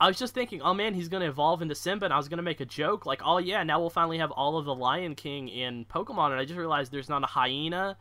I 0.00 0.06
was 0.08 0.18
just 0.18 0.34
thinking, 0.34 0.62
oh 0.62 0.72
man, 0.74 0.94
he's 0.94 1.08
gonna 1.08 1.28
evolve 1.28 1.62
into 1.62 1.74
Simba, 1.74 2.06
and 2.06 2.14
I 2.14 2.16
was 2.16 2.28
gonna 2.28 2.42
make 2.42 2.60
a 2.60 2.64
joke 2.66 3.06
like, 3.06 3.20
oh 3.24 3.38
yeah, 3.38 3.62
now 3.62 3.78
we'll 3.78 3.90
finally 3.90 4.18
have 4.18 4.30
all 4.30 4.56
of 4.56 4.64
the 4.64 4.74
Lion 4.74 5.14
King 5.14 5.48
in 5.48 5.84
Pokemon, 5.84 6.30
and 6.32 6.40
I 6.40 6.44
just 6.44 6.58
realized 6.58 6.90
there's 6.92 7.08
not 7.10 7.22
a 7.22 7.26
hyena. 7.26 7.96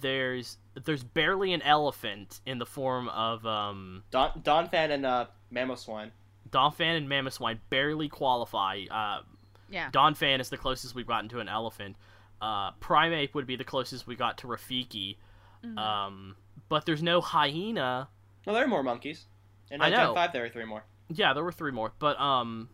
There's 0.00 0.58
there's 0.84 1.02
barely 1.04 1.52
an 1.52 1.62
elephant 1.62 2.40
in 2.46 2.58
the 2.58 2.66
form 2.66 3.08
of 3.08 3.44
um 3.46 4.04
Don 4.10 4.30
Donphan 4.42 4.90
and 4.90 5.04
uh 5.06 5.26
Mamoswine. 5.52 6.10
Donphan 6.50 6.96
and 6.96 7.08
Mamoswine 7.08 7.58
barely 7.70 8.08
qualify. 8.08 8.80
Uh, 8.90 9.22
Yeah. 9.70 9.90
Donphan 9.90 10.40
is 10.40 10.50
the 10.50 10.56
closest 10.58 10.94
we've 10.94 11.06
gotten 11.06 11.28
to 11.30 11.40
an 11.40 11.48
elephant. 11.48 11.96
Uh, 12.40 12.72
Primeape 12.72 13.34
would 13.34 13.46
be 13.46 13.56
the 13.56 13.64
closest 13.64 14.06
we 14.06 14.16
got 14.16 14.38
to 14.38 14.46
Rafiki. 14.46 15.16
Mhm. 15.64 15.78
Um, 15.78 16.36
but 16.68 16.84
there's 16.86 17.02
no 17.02 17.20
hyena. 17.20 18.08
No, 18.46 18.52
there 18.52 18.64
are 18.64 18.68
more 18.68 18.82
monkeys. 18.82 19.26
In 19.70 19.80
I 19.80 19.88
know. 19.90 20.12
Five, 20.14 20.32
there 20.32 20.44
are 20.44 20.48
three 20.50 20.64
more. 20.64 20.84
Yeah, 21.08 21.32
there 21.32 21.44
were 21.44 21.52
three 21.52 21.70
more, 21.72 21.92
but 21.98 22.18
um, 22.20 22.68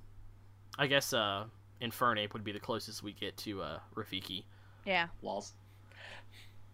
I 0.78 0.86
guess 0.86 1.12
uh, 1.12 1.44
Infernape 1.82 2.32
would 2.32 2.42
be 2.44 2.52
the 2.52 2.58
closest 2.60 3.02
we 3.02 3.12
get 3.12 3.36
to 3.38 3.62
uh 3.62 3.78
Rafiki. 3.94 4.44
yeah. 4.84 5.08
Walls. 5.20 5.52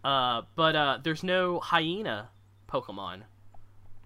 Uh, 0.04 0.42
but 0.54 0.76
uh, 0.76 0.98
there's 1.02 1.22
no 1.22 1.60
hyena 1.60 2.28
Pokemon. 2.68 3.22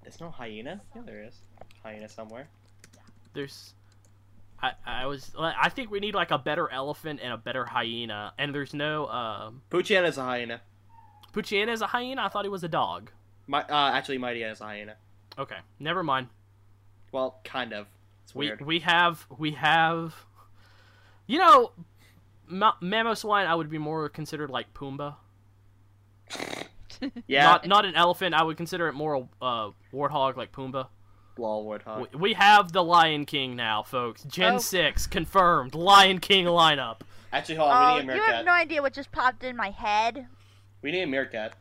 There's 0.02 0.20
no 0.20 0.30
hyena. 0.30 0.80
Yeah, 0.94 1.02
there 1.04 1.22
is. 1.24 1.34
Hyena 1.82 2.08
somewhere. 2.08 2.48
There's, 3.34 3.74
I 4.62 4.72
I 4.86 5.06
was 5.06 5.32
I 5.38 5.68
think 5.68 5.90
we 5.90 6.00
need 6.00 6.14
like 6.14 6.30
a 6.30 6.38
better 6.38 6.70
elephant 6.70 7.20
and 7.22 7.32
a 7.32 7.36
better 7.36 7.64
hyena, 7.64 8.32
and 8.38 8.54
there's 8.54 8.72
no 8.72 9.52
Poochyena 9.70 10.08
is 10.08 10.18
a 10.18 10.22
hyena. 10.24 10.60
Poochyena 11.32 11.72
is 11.72 11.82
a 11.82 11.88
hyena. 11.88 12.22
I 12.22 12.28
thought 12.28 12.44
he 12.44 12.48
was 12.48 12.64
a 12.64 12.68
dog. 12.68 13.10
My, 13.46 13.62
uh, 13.62 13.92
actually, 13.92 14.18
Mighty 14.18 14.42
is 14.42 14.60
a 14.60 14.64
hyena. 14.64 14.96
Okay, 15.38 15.58
never 15.78 16.02
mind. 16.02 16.28
Well, 17.12 17.40
kind 17.44 17.72
of. 17.72 17.86
It's 18.24 18.34
We 18.34 18.52
we 18.64 18.80
have 18.80 19.26
we 19.38 19.52
have, 19.52 20.14
you 21.26 21.38
know, 21.38 21.72
Ma- 22.46 22.74
Mamoswine. 22.82 23.46
I 23.46 23.54
would 23.54 23.70
be 23.70 23.78
more 23.78 24.08
considered 24.08 24.50
like 24.50 24.74
Pumbaa. 24.74 25.16
Yeah. 27.26 27.44
Not 27.44 27.66
not 27.68 27.84
an 27.84 27.94
elephant. 27.94 28.34
I 28.34 28.42
would 28.42 28.56
consider 28.56 28.88
it 28.88 28.92
more 28.92 29.14
a 29.14 29.44
uh, 29.44 29.70
warthog 29.92 30.36
like 30.36 30.50
Pumbaa. 30.52 30.88
Lol, 31.36 31.64
Warthog. 31.64 32.12
We, 32.12 32.18
we 32.18 32.32
have 32.32 32.72
the 32.72 32.82
Lion 32.82 33.24
King 33.24 33.54
now, 33.54 33.84
folks. 33.84 34.24
Gen 34.24 34.54
Oh. 34.54 34.58
six 34.58 35.06
confirmed. 35.06 35.74
Lion 35.76 36.18
King 36.18 36.46
lineup. 36.46 37.02
Actually, 37.32 37.54
hold 37.56 37.70
on. 37.70 37.76
Oh, 37.92 37.94
we 37.94 38.00
need 38.00 38.02
a 38.02 38.06
meerkat. 38.08 38.26
you 38.28 38.32
have 38.34 38.44
no 38.44 38.52
idea 38.52 38.82
what 38.82 38.92
just 38.92 39.12
popped 39.12 39.44
in 39.44 39.54
my 39.56 39.70
head. 39.70 40.26
We 40.82 40.90
need 40.90 41.02
a 41.02 41.06
meerkat. 41.06 41.54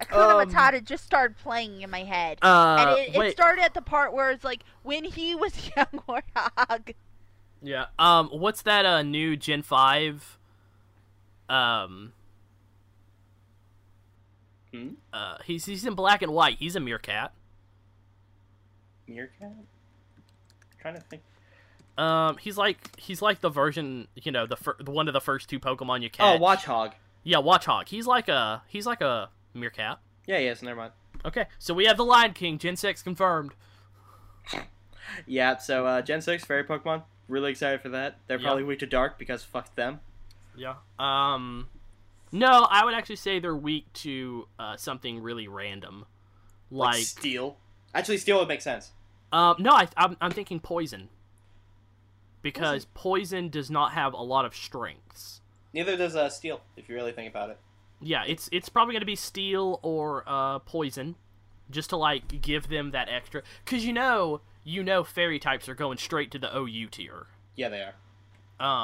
Hakuna 0.00 0.42
Um, 0.42 0.50
Matata 0.50 0.84
just 0.84 1.04
started 1.04 1.38
playing 1.38 1.82
in 1.82 1.90
my 1.90 2.02
head. 2.02 2.38
Uh, 2.42 2.76
and 2.80 2.98
it, 2.98 3.14
it 3.28 3.32
started 3.32 3.62
at 3.62 3.74
the 3.74 3.80
part 3.82 4.12
where 4.12 4.30
it's 4.32 4.42
like 4.44 4.62
when 4.82 5.04
he 5.04 5.36
was 5.36 5.70
young 5.76 5.86
warthog. 6.08 6.94
Yeah. 7.62 7.86
Um. 8.00 8.28
What's 8.32 8.62
that? 8.62 8.84
Uh. 8.84 9.02
New 9.02 9.36
Gen 9.36 9.62
five. 9.62 10.36
Um. 11.48 12.12
Hmm? 14.76 14.88
Uh. 15.12 15.38
He's 15.44 15.64
he's 15.64 15.84
in 15.84 15.94
black 15.94 16.22
and 16.22 16.32
white. 16.32 16.56
He's 16.58 16.76
a 16.76 16.80
meerkat. 16.80 17.32
Meerkat? 19.06 19.52
trying 20.80 20.94
to 20.94 21.00
think. 21.00 21.22
Um. 21.98 22.36
He's 22.38 22.56
like 22.58 22.98
he's 22.98 23.22
like 23.22 23.40
the 23.40 23.48
version 23.50 24.08
you 24.14 24.30
know 24.32 24.46
the 24.46 24.56
fir- 24.56 24.76
the 24.80 24.90
one 24.90 25.08
of 25.08 25.14
the 25.14 25.20
first 25.20 25.48
two 25.48 25.58
Pokemon 25.58 26.02
you 26.02 26.10
catch. 26.10 26.38
Oh, 26.40 26.42
Watchog. 26.42 26.92
Yeah, 27.22 27.38
Watchog. 27.38 27.88
He's 27.88 28.06
like 28.06 28.28
a 28.28 28.62
he's 28.68 28.86
like 28.86 29.00
a 29.00 29.30
meerkat. 29.54 29.98
Yeah, 30.26 30.38
yes, 30.38 30.62
never 30.62 30.76
mind. 30.80 30.92
Okay, 31.24 31.46
so 31.58 31.72
we 31.74 31.86
have 31.86 31.96
the 31.96 32.04
Lion 32.04 32.32
King 32.34 32.58
Gen 32.58 32.76
six 32.76 33.02
confirmed. 33.02 33.52
Yeah, 35.24 35.56
so 35.58 35.86
uh, 35.86 36.02
Gen 36.02 36.20
6, 36.20 36.44
Fairy 36.44 36.64
Pokemon. 36.64 37.04
Really 37.28 37.52
excited 37.52 37.80
for 37.80 37.88
that. 37.90 38.18
They're 38.26 38.38
Yeah. 38.38 38.44
probably 38.46 38.64
weak 38.64 38.80
to 38.80 38.86
Dark 38.86 39.18
because 39.20 39.44
fuck 39.44 39.72
them. 39.76 40.00
Yeah. 40.56 40.74
Um. 40.98 41.68
No, 42.32 42.66
I 42.70 42.84
would 42.84 42.94
actually 42.94 43.16
say 43.16 43.38
they're 43.38 43.54
weak 43.56 43.92
to 43.94 44.48
uh, 44.58 44.76
something 44.76 45.20
really 45.22 45.48
random, 45.48 46.06
Like, 46.70 46.94
like, 46.94 47.04
steel. 47.04 47.56
Actually, 47.94 48.18
steel 48.18 48.38
would 48.38 48.48
make 48.48 48.60
sense. 48.62 48.92
um, 49.32 49.56
no, 49.58 49.70
I, 49.72 49.88
I'm, 49.96 50.16
I'm 50.20 50.30
thinking 50.32 50.60
poison, 50.60 51.08
because 52.42 52.86
poison 52.94 53.48
does 53.48 53.70
not 53.70 53.92
have 53.92 54.12
a 54.12 54.22
lot 54.22 54.44
of 54.44 54.54
strengths. 54.54 55.40
Neither 55.72 55.96
does 55.96 56.16
uh, 56.16 56.28
steel, 56.28 56.60
if 56.76 56.88
you 56.88 56.94
really 56.94 57.12
think 57.12 57.28
about 57.30 57.50
it. 57.50 57.58
Yeah, 58.00 58.24
it's 58.26 58.48
it's 58.52 58.68
probably 58.68 58.92
gonna 58.94 59.06
be 59.06 59.16
steel 59.16 59.80
or 59.82 60.22
uh, 60.26 60.58
poison, 60.60 61.14
just 61.70 61.90
to 61.90 61.96
like 61.96 62.40
give 62.42 62.68
them 62.68 62.90
that 62.90 63.08
extra. 63.08 63.42
Cause 63.64 63.84
you 63.84 63.92
know, 63.92 64.42
you 64.64 64.82
know, 64.84 65.02
fairy 65.02 65.38
types 65.38 65.68
are 65.68 65.74
going 65.74 65.96
straight 65.98 66.30
to 66.32 66.38
the 66.38 66.54
OU 66.54 66.88
tier. 66.88 67.26
Yeah, 67.56 67.70
they 67.70 67.82
are. 67.82 67.94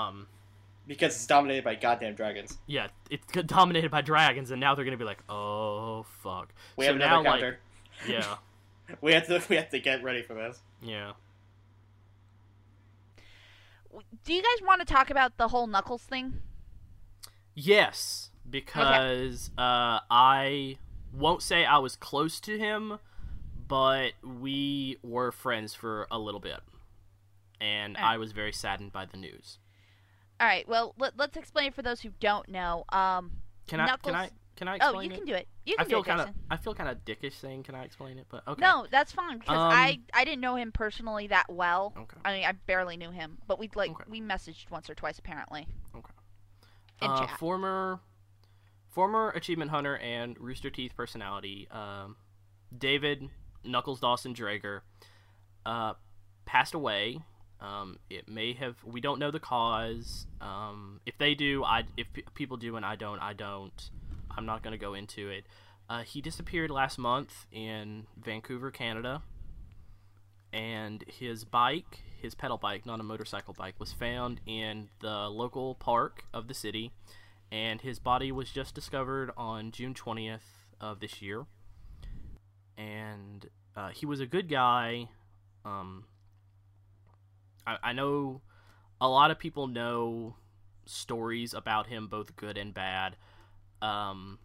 Um, 0.09 0.28
Because 0.87 1.14
it's 1.14 1.26
dominated 1.26 1.62
by 1.64 1.76
goddamn 1.76 2.14
dragons. 2.14 2.59
yeah, 2.66 2.89
it's 3.09 3.24
dominated 3.47 3.91
by 3.91 4.01
dragons, 4.01 4.51
and 4.51 4.61
now 4.61 4.74
they're 4.74 4.85
gonna 4.85 4.97
be 4.97 5.05
like, 5.05 5.22
oh 5.28 6.05
fuck. 6.22 6.53
We 6.76 6.85
so 6.87 6.93
have 6.93 6.99
now, 6.99 7.20
another 7.20 7.28
counter. 7.30 7.59
like, 8.07 8.09
yeah, 8.09 8.35
We 9.01 9.12
have 9.12 9.26
to 9.28 9.43
we 9.49 9.57
have 9.57 9.70
to 9.70 9.78
get 9.78 10.03
ready 10.03 10.22
for 10.22 10.35
this. 10.35 10.61
yeah. 10.83 11.12
Do 14.24 14.33
you 14.33 14.43
guys 14.43 14.66
want 14.66 14.80
to 14.80 14.87
talk 14.87 15.11
about 15.11 15.37
the 15.37 15.49
whole 15.49 15.66
Knuckles 15.66 16.03
thing? 16.03 16.35
Yes, 17.55 18.30
because 18.49 19.51
uh, 19.59 20.01
I 20.11 20.78
won't 21.12 21.43
say 21.43 21.64
I 21.64 21.78
was 21.78 21.97
close 21.97 22.41
to 22.41 22.59
him, 22.59 22.99
but 23.68 24.12
we 24.22 24.97
were 25.03 25.30
friends 25.33 25.74
for 25.74 26.07
a 26.11 26.18
little 26.18 26.41
bit, 26.41 26.61
and 27.61 27.97
Alright. 27.97 28.14
I 28.14 28.16
was 28.16 28.33
very 28.33 28.53
saddened 28.53 28.93
by 28.93 29.05
the 29.05 29.16
news. 29.18 29.59
All 30.43 30.49
right. 30.49 30.68
Well, 30.68 30.93
let, 30.99 31.16
let's 31.16 31.36
explain 31.36 31.68
it 31.68 31.74
for 31.74 31.82
those 31.82 32.01
who 32.01 32.11
don't 32.18 32.49
know. 32.49 32.84
Um, 32.88 33.30
Can 33.68 33.78
I? 33.78 33.97
Can 33.97 34.14
I? 34.16 34.30
Can 34.57 34.68
I 34.68 34.76
explain 34.76 34.95
oh, 34.95 34.99
explain 34.99 35.11
you 35.11 35.14
it? 35.14 35.18
can 35.18 35.26
do 35.26 35.34
it. 35.34 35.49
You 35.64 35.76
I 35.78 35.82
can 35.84 35.90
feel 35.90 36.03
do 36.03 36.11
it, 36.11 36.16
kind 36.16 36.28
of. 36.28 36.34
I 36.51 36.57
feel 36.57 36.74
kind 36.74 36.90
of 36.90 37.05
dickish 37.05 37.34
saying, 37.40 37.62
"Can 37.62 37.76
I 37.76 37.84
explain 37.84 38.18
it?" 38.18 38.26
But 38.28 38.47
okay. 38.49 38.61
No, 38.61 38.86
that's 38.90 39.12
fine 39.12 39.38
because 39.38 39.57
Um, 39.57 39.70
I 39.72 40.01
I 40.12 40.24
didn't 40.24 40.40
know 40.40 40.57
him 40.57 40.72
personally 40.72 41.28
that 41.28 41.47
well. 41.49 41.95
Okay. 41.97 42.16
I 42.24 42.32
mean, 42.32 42.45
I 42.45 42.53
barely 42.53 42.97
knew 42.97 43.11
him, 43.12 43.38
but 43.47 43.61
we 43.61 43.70
like 43.76 43.93
Okay. 43.93 44.05
we 44.09 44.20
messaged 44.20 44.68
once 44.70 44.90
or 44.90 44.95
twice 44.97 45.18
apparently. 45.18 45.68
Okay. 45.95 46.12
In 47.03 47.11
uh, 47.11 47.20
chat. 47.20 47.38
Former, 47.38 48.01
former 48.88 49.30
achievement 49.30 49.70
hunter 49.70 49.97
and 49.99 50.36
Rooster 50.40 50.70
Teeth 50.70 50.93
personality, 50.97 51.68
um, 51.70 52.16
David 52.76 53.28
Knuckles 53.64 54.01
Dawson 54.01 54.34
Drager, 54.34 54.80
uh, 55.64 55.95
passed 56.47 56.74
away. 56.74 57.20
Um, 57.62 57.98
it 58.10 58.28
may 58.28 58.54
have. 58.54 58.76
We 58.84 59.00
don't 59.00 59.20
know 59.20 59.30
the 59.30 59.40
cause. 59.40 60.26
Um, 60.40 61.00
if 61.06 61.16
they 61.18 61.34
do, 61.34 61.64
I. 61.64 61.84
If 61.96 62.12
pe- 62.12 62.22
people 62.34 62.56
do 62.56 62.76
and 62.76 62.84
I 62.84 62.96
don't, 62.96 63.20
I 63.20 63.32
don't. 63.32 63.90
I'm 64.30 64.44
not 64.46 64.62
gonna 64.62 64.78
go 64.78 64.94
into 64.94 65.28
it. 65.28 65.44
Uh, 65.88 66.02
he 66.02 66.20
disappeared 66.20 66.70
last 66.70 66.98
month 66.98 67.46
in 67.52 68.06
Vancouver, 68.16 68.70
Canada, 68.70 69.22
and 70.52 71.04
his 71.06 71.44
bike, 71.44 72.00
his 72.20 72.34
pedal 72.34 72.58
bike, 72.58 72.84
not 72.84 72.98
a 72.98 73.02
motorcycle 73.02 73.54
bike, 73.54 73.74
was 73.78 73.92
found 73.92 74.40
in 74.46 74.88
the 75.00 75.28
local 75.28 75.74
park 75.76 76.24
of 76.32 76.48
the 76.48 76.54
city, 76.54 76.92
and 77.50 77.80
his 77.80 77.98
body 77.98 78.32
was 78.32 78.50
just 78.50 78.74
discovered 78.74 79.30
on 79.36 79.70
June 79.70 79.94
20th 79.94 80.66
of 80.80 81.00
this 81.00 81.22
year. 81.22 81.44
And 82.76 83.46
uh, 83.76 83.90
he 83.90 84.06
was 84.06 84.20
a 84.20 84.26
good 84.26 84.48
guy. 84.48 85.08
Um, 85.64 86.04
I, 87.66 87.78
I 87.82 87.92
know 87.92 88.40
a 89.00 89.08
lot 89.08 89.30
of 89.30 89.38
people 89.38 89.66
know 89.66 90.36
stories 90.86 91.54
about 91.54 91.86
him, 91.86 92.08
both 92.08 92.36
good 92.36 92.56
and 92.56 92.72
bad. 92.72 93.16
Um, 93.80 94.38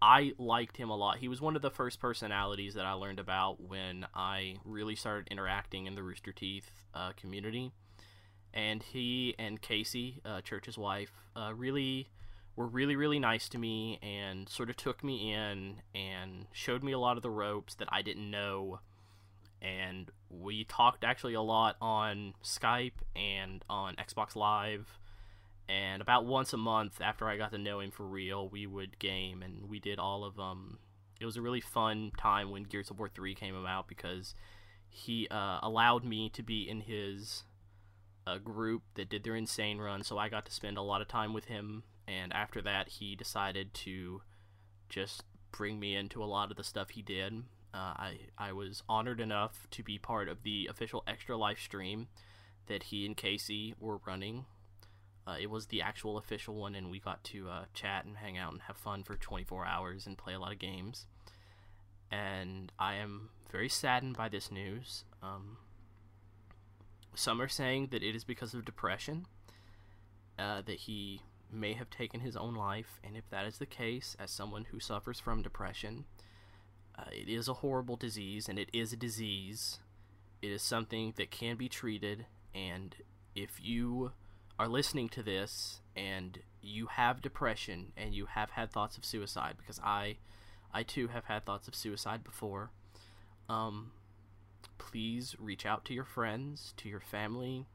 I 0.00 0.34
liked 0.38 0.76
him 0.76 0.90
a 0.90 0.96
lot. 0.96 1.18
He 1.18 1.28
was 1.28 1.40
one 1.40 1.56
of 1.56 1.62
the 1.62 1.70
first 1.70 2.00
personalities 2.00 2.74
that 2.74 2.84
I 2.84 2.92
learned 2.92 3.18
about 3.18 3.60
when 3.60 4.06
I 4.14 4.56
really 4.64 4.94
started 4.94 5.28
interacting 5.30 5.86
in 5.86 5.94
the 5.94 6.02
Rooster 6.02 6.32
Teeth 6.32 6.70
uh, 6.94 7.12
community. 7.16 7.72
And 8.52 8.82
he 8.82 9.34
and 9.38 9.60
Casey, 9.60 10.20
uh, 10.24 10.40
Church's 10.40 10.78
wife, 10.78 11.12
uh, 11.34 11.52
really 11.54 12.08
were 12.56 12.66
really, 12.66 12.96
really 12.96 13.18
nice 13.18 13.48
to 13.50 13.58
me 13.58 13.98
and 14.02 14.48
sort 14.48 14.70
of 14.70 14.76
took 14.76 15.04
me 15.04 15.32
in 15.32 15.82
and 15.94 16.46
showed 16.52 16.82
me 16.82 16.92
a 16.92 16.98
lot 16.98 17.16
of 17.16 17.22
the 17.22 17.30
ropes 17.30 17.74
that 17.74 17.88
I 17.92 18.02
didn't 18.02 18.30
know. 18.30 18.80
And 19.66 20.10
we 20.30 20.64
talked 20.64 21.02
actually 21.02 21.34
a 21.34 21.42
lot 21.42 21.76
on 21.80 22.34
Skype 22.44 23.02
and 23.16 23.64
on 23.68 23.96
Xbox 23.96 24.36
Live 24.36 24.98
and 25.68 26.00
about 26.00 26.24
once 26.24 26.52
a 26.52 26.56
month 26.56 27.00
after 27.00 27.26
I 27.26 27.36
got 27.36 27.50
to 27.52 27.58
know 27.58 27.80
him 27.80 27.90
for 27.90 28.04
real, 28.04 28.48
we 28.48 28.66
would 28.66 28.98
game 28.98 29.42
and 29.42 29.68
we 29.68 29.80
did 29.80 29.98
all 29.98 30.24
of 30.24 30.38
um. 30.38 30.78
It 31.18 31.24
was 31.24 31.38
a 31.38 31.42
really 31.42 31.62
fun 31.62 32.12
time 32.18 32.50
when 32.50 32.64
Gears 32.64 32.90
of 32.90 32.98
War 32.98 33.08
three 33.08 33.34
came 33.34 33.54
out 33.64 33.88
because 33.88 34.34
he 34.90 35.26
uh, 35.30 35.58
allowed 35.62 36.04
me 36.04 36.28
to 36.30 36.42
be 36.42 36.68
in 36.68 36.82
his 36.82 37.44
uh, 38.26 38.36
group 38.36 38.82
that 38.96 39.08
did 39.08 39.24
their 39.24 39.34
insane 39.34 39.78
run, 39.78 40.04
so 40.04 40.18
I 40.18 40.28
got 40.28 40.44
to 40.44 40.52
spend 40.52 40.76
a 40.76 40.82
lot 40.82 41.00
of 41.00 41.08
time 41.08 41.32
with 41.32 41.46
him. 41.46 41.84
And 42.06 42.34
after 42.34 42.60
that, 42.62 42.88
he 42.88 43.16
decided 43.16 43.72
to 43.74 44.20
just 44.90 45.24
bring 45.52 45.80
me 45.80 45.96
into 45.96 46.22
a 46.22 46.26
lot 46.26 46.50
of 46.50 46.58
the 46.58 46.64
stuff 46.64 46.90
he 46.90 47.00
did. 47.02 47.42
Uh, 47.74 47.94
I 47.96 48.18
I 48.38 48.52
was 48.52 48.82
honored 48.88 49.20
enough 49.20 49.66
to 49.72 49.82
be 49.82 49.98
part 49.98 50.28
of 50.28 50.42
the 50.42 50.66
official 50.70 51.02
Extra 51.06 51.36
Life 51.36 51.60
stream 51.60 52.08
that 52.66 52.84
he 52.84 53.06
and 53.06 53.16
Casey 53.16 53.74
were 53.78 54.00
running 54.06 54.46
uh, 55.26 55.34
it 55.40 55.50
was 55.50 55.66
the 55.66 55.82
actual 55.82 56.18
official 56.18 56.54
one, 56.54 56.74
and 56.74 56.90
we 56.90 57.00
got 57.00 57.24
to 57.24 57.48
uh, 57.48 57.64
chat 57.74 58.04
and 58.04 58.16
hang 58.16 58.38
out 58.38 58.52
and 58.52 58.62
have 58.62 58.76
fun 58.76 59.02
for 59.02 59.16
24 59.16 59.66
hours 59.66 60.06
and 60.06 60.16
play 60.16 60.34
a 60.34 60.38
lot 60.38 60.52
of 60.52 60.58
games. 60.58 61.06
And 62.12 62.70
I 62.78 62.94
am 62.94 63.30
very 63.50 63.68
saddened 63.68 64.16
by 64.16 64.28
this 64.28 64.52
news. 64.52 65.04
Um, 65.22 65.56
some 67.14 67.42
are 67.42 67.48
saying 67.48 67.88
that 67.90 68.04
it 68.04 68.14
is 68.14 68.22
because 68.22 68.54
of 68.54 68.64
depression, 68.64 69.26
uh, 70.38 70.62
that 70.64 70.78
he 70.80 71.22
may 71.50 71.72
have 71.72 71.90
taken 71.90 72.20
his 72.20 72.36
own 72.36 72.54
life, 72.54 73.00
and 73.02 73.16
if 73.16 73.28
that 73.30 73.46
is 73.46 73.58
the 73.58 73.66
case, 73.66 74.16
as 74.20 74.30
someone 74.30 74.66
who 74.70 74.78
suffers 74.78 75.18
from 75.18 75.42
depression, 75.42 76.04
uh, 76.98 77.04
it 77.12 77.28
is 77.28 77.48
a 77.48 77.54
horrible 77.54 77.96
disease, 77.96 78.48
and 78.48 78.58
it 78.58 78.68
is 78.72 78.92
a 78.92 78.96
disease. 78.96 79.78
It 80.42 80.50
is 80.50 80.62
something 80.62 81.14
that 81.16 81.30
can 81.30 81.56
be 81.56 81.68
treated, 81.68 82.26
and 82.54 82.94
if 83.34 83.60
you 83.62 84.12
are 84.58 84.68
listening 84.68 85.08
to 85.10 85.22
this 85.22 85.80
and 85.94 86.38
you 86.62 86.86
have 86.86 87.20
depression 87.20 87.92
and 87.96 88.14
you 88.14 88.26
have 88.26 88.50
had 88.50 88.70
thoughts 88.70 88.96
of 88.96 89.04
suicide 89.04 89.54
because 89.58 89.78
I 89.80 90.16
I 90.72 90.82
too 90.82 91.08
have 91.08 91.26
had 91.26 91.44
thoughts 91.44 91.68
of 91.68 91.74
suicide 91.74 92.24
before 92.24 92.70
um 93.48 93.92
please 94.78 95.36
reach 95.38 95.64
out 95.64 95.84
to 95.84 95.94
your 95.94 96.04
friends, 96.04 96.74
to 96.76 96.88
your 96.88 97.00
family, 97.00 97.66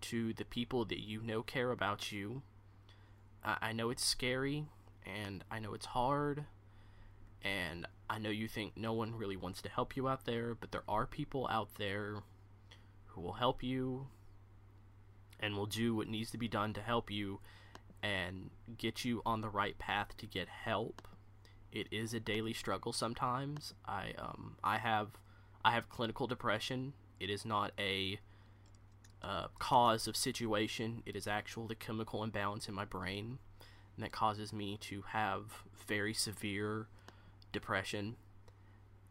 to 0.00 0.32
the 0.32 0.44
people 0.44 0.84
that 0.84 1.00
you 1.00 1.22
know 1.22 1.42
care 1.42 1.70
about 1.70 2.12
you. 2.12 2.42
I, 3.44 3.56
I 3.60 3.72
know 3.72 3.90
it's 3.90 4.04
scary 4.04 4.66
and 5.04 5.44
I 5.50 5.58
know 5.58 5.74
it's 5.74 5.86
hard 5.86 6.44
and 7.46 7.86
I 8.10 8.18
know 8.18 8.30
you 8.30 8.48
think 8.48 8.76
no 8.76 8.92
one 8.92 9.14
really 9.14 9.36
wants 9.36 9.62
to 9.62 9.68
help 9.68 9.96
you 9.96 10.08
out 10.08 10.24
there, 10.24 10.54
but 10.54 10.72
there 10.72 10.82
are 10.88 11.06
people 11.06 11.46
out 11.48 11.68
there 11.78 12.16
who 13.06 13.20
will 13.20 13.34
help 13.34 13.62
you 13.62 14.08
and 15.38 15.54
will 15.54 15.66
do 15.66 15.94
what 15.94 16.08
needs 16.08 16.32
to 16.32 16.38
be 16.38 16.48
done 16.48 16.72
to 16.72 16.80
help 16.80 17.08
you 17.08 17.38
and 18.02 18.50
get 18.76 19.04
you 19.04 19.22
on 19.24 19.42
the 19.42 19.48
right 19.48 19.78
path 19.78 20.16
to 20.16 20.26
get 20.26 20.48
help. 20.48 21.06
It 21.70 21.86
is 21.92 22.12
a 22.12 22.20
daily 22.20 22.52
struggle 22.52 22.92
sometimes. 22.92 23.74
I 23.86 24.12
um 24.18 24.56
I 24.64 24.78
have 24.78 25.10
I 25.64 25.70
have 25.72 25.88
clinical 25.88 26.26
depression. 26.26 26.94
It 27.20 27.30
is 27.30 27.44
not 27.44 27.72
a 27.78 28.18
uh, 29.22 29.48
cause 29.58 30.06
of 30.06 30.16
situation. 30.16 31.02
It 31.06 31.16
is 31.16 31.26
actual 31.26 31.66
the 31.66 31.74
chemical 31.74 32.24
imbalance 32.24 32.68
in 32.68 32.74
my 32.74 32.84
brain 32.84 33.38
and 33.96 34.04
that 34.04 34.12
causes 34.12 34.52
me 34.52 34.76
to 34.82 35.02
have 35.12 35.62
very 35.86 36.12
severe 36.12 36.88
depression 37.58 38.16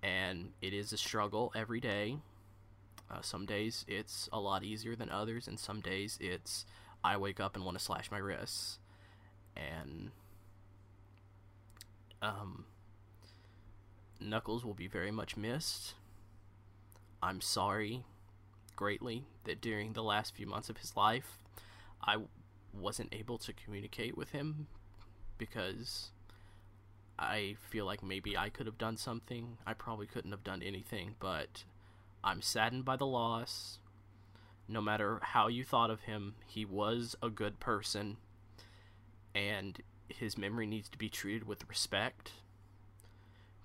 and 0.03 0.51
it 0.61 0.73
is 0.73 0.93
a 0.93 0.97
struggle 0.97 1.51
every 1.55 1.79
day 1.79 2.17
uh, 3.09 3.21
some 3.21 3.45
days 3.45 3.85
it's 3.87 4.27
a 4.33 4.39
lot 4.39 4.63
easier 4.63 4.95
than 4.95 5.09
others, 5.09 5.47
and 5.47 5.59
some 5.59 5.79
days 5.79 6.17
it's 6.19 6.65
I 7.03 7.17
wake 7.17 7.39
up 7.39 7.55
and 7.55 7.63
want 7.63 7.77
to 7.77 7.83
slash 7.83 8.09
my 8.09 8.17
wrists. 8.17 8.79
And 9.55 10.11
um, 12.21 12.65
Knuckles 14.19 14.65
will 14.65 14.73
be 14.73 14.87
very 14.87 15.11
much 15.11 15.37
missed. 15.37 15.93
I'm 17.21 17.41
sorry 17.41 18.03
greatly 18.75 19.25
that 19.45 19.61
during 19.61 19.93
the 19.93 20.03
last 20.03 20.35
few 20.35 20.47
months 20.47 20.69
of 20.69 20.77
his 20.77 20.97
life, 20.97 21.37
I 22.03 22.17
wasn't 22.73 23.13
able 23.13 23.37
to 23.37 23.53
communicate 23.53 24.17
with 24.17 24.31
him 24.31 24.67
because 25.37 26.09
I 27.17 27.55
feel 27.69 27.85
like 27.85 28.03
maybe 28.03 28.37
I 28.37 28.49
could 28.49 28.65
have 28.65 28.77
done 28.77 28.97
something. 28.97 29.57
I 29.65 29.73
probably 29.73 30.07
couldn't 30.07 30.31
have 30.31 30.43
done 30.43 30.61
anything, 30.61 31.15
but 31.19 31.63
I'm 32.23 32.41
saddened 32.41 32.85
by 32.85 32.97
the 32.97 33.05
loss. 33.05 33.79
No 34.67 34.81
matter 34.81 35.19
how 35.21 35.47
you 35.47 35.63
thought 35.63 35.91
of 35.91 36.01
him, 36.01 36.35
he 36.45 36.65
was 36.65 37.15
a 37.21 37.29
good 37.29 37.59
person. 37.59 38.17
And 39.33 39.81
his 40.09 40.37
memory 40.37 40.65
needs 40.65 40.89
to 40.89 40.97
be 40.97 41.09
treated 41.09 41.47
with 41.47 41.67
respect 41.69 42.31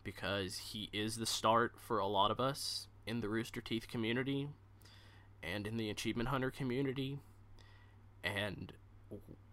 because 0.05 0.59
he 0.59 0.88
is 0.92 1.16
the 1.16 1.26
start 1.26 1.74
for 1.78 1.98
a 1.98 2.07
lot 2.07 2.30
of 2.30 2.40
us 2.40 2.86
in 3.07 3.20
the 3.20 3.28
Rooster 3.28 3.61
Teeth 3.61 3.88
community 3.88 4.48
and 5.42 5.66
in 5.66 5.76
the 5.76 5.90
Achievement 5.90 6.28
Hunter 6.28 6.51
community. 6.51 7.18
And 8.22 8.72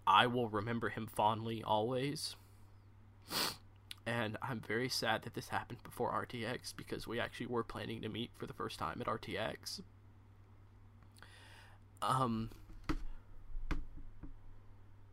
I 0.05 0.27
will 0.27 0.47
remember 0.49 0.89
him 0.89 1.07
fondly 1.07 1.63
always. 1.63 2.35
And 4.07 4.37
I'm 4.41 4.61
very 4.61 4.87
sad 4.87 5.23
that 5.23 5.33
this 5.33 5.49
happened 5.49 5.83
before 5.83 6.13
RTX 6.13 6.73
because 6.77 7.05
we 7.05 7.19
actually 7.19 7.47
were 7.47 7.63
planning 7.63 8.01
to 8.01 8.07
meet 8.07 8.31
for 8.37 8.45
the 8.45 8.53
first 8.53 8.79
time 8.79 9.01
at 9.01 9.07
RTX. 9.07 9.81
Um. 12.01 12.49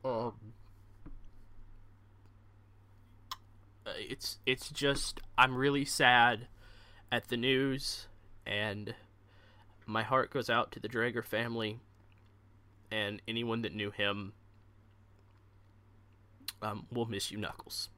Um. 0.05 0.35
uh, 3.85 3.91
It's 3.99 4.39
it's 4.47 4.71
just 4.71 5.21
I'm 5.37 5.57
really 5.57 5.85
sad 5.85 6.47
at 7.11 7.27
the 7.29 7.37
news, 7.37 8.07
and 8.47 8.95
my 9.87 10.05
heart 10.05 10.31
goes 10.31 10.49
out 10.49 10.71
to 10.71 10.79
the 10.79 10.89
Drager 10.89 11.25
family 11.25 11.81
and 12.93 13.21
anyone 13.27 13.63
that 13.63 13.75
knew 13.75 13.91
him. 13.91 14.35
Um, 16.63 16.87
we'll 16.93 17.07
miss 17.07 17.33
you, 17.33 17.39
Knuckles. 17.39 17.89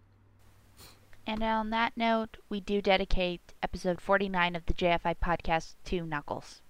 And 1.27 1.43
on 1.43 1.71
that 1.71 1.97
note, 1.97 2.37
we 2.49 2.61
do 2.61 2.81
dedicate 2.81 3.53
episode 3.61 4.01
49 4.01 4.55
of 4.55 4.65
the 4.67 4.75
JFI 4.75 5.17
podcast 5.17 5.75
to 5.87 6.07
Knuckles. 6.07 6.61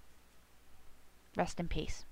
Rest 1.35 1.59
in 1.59 1.67
peace. 1.67 2.06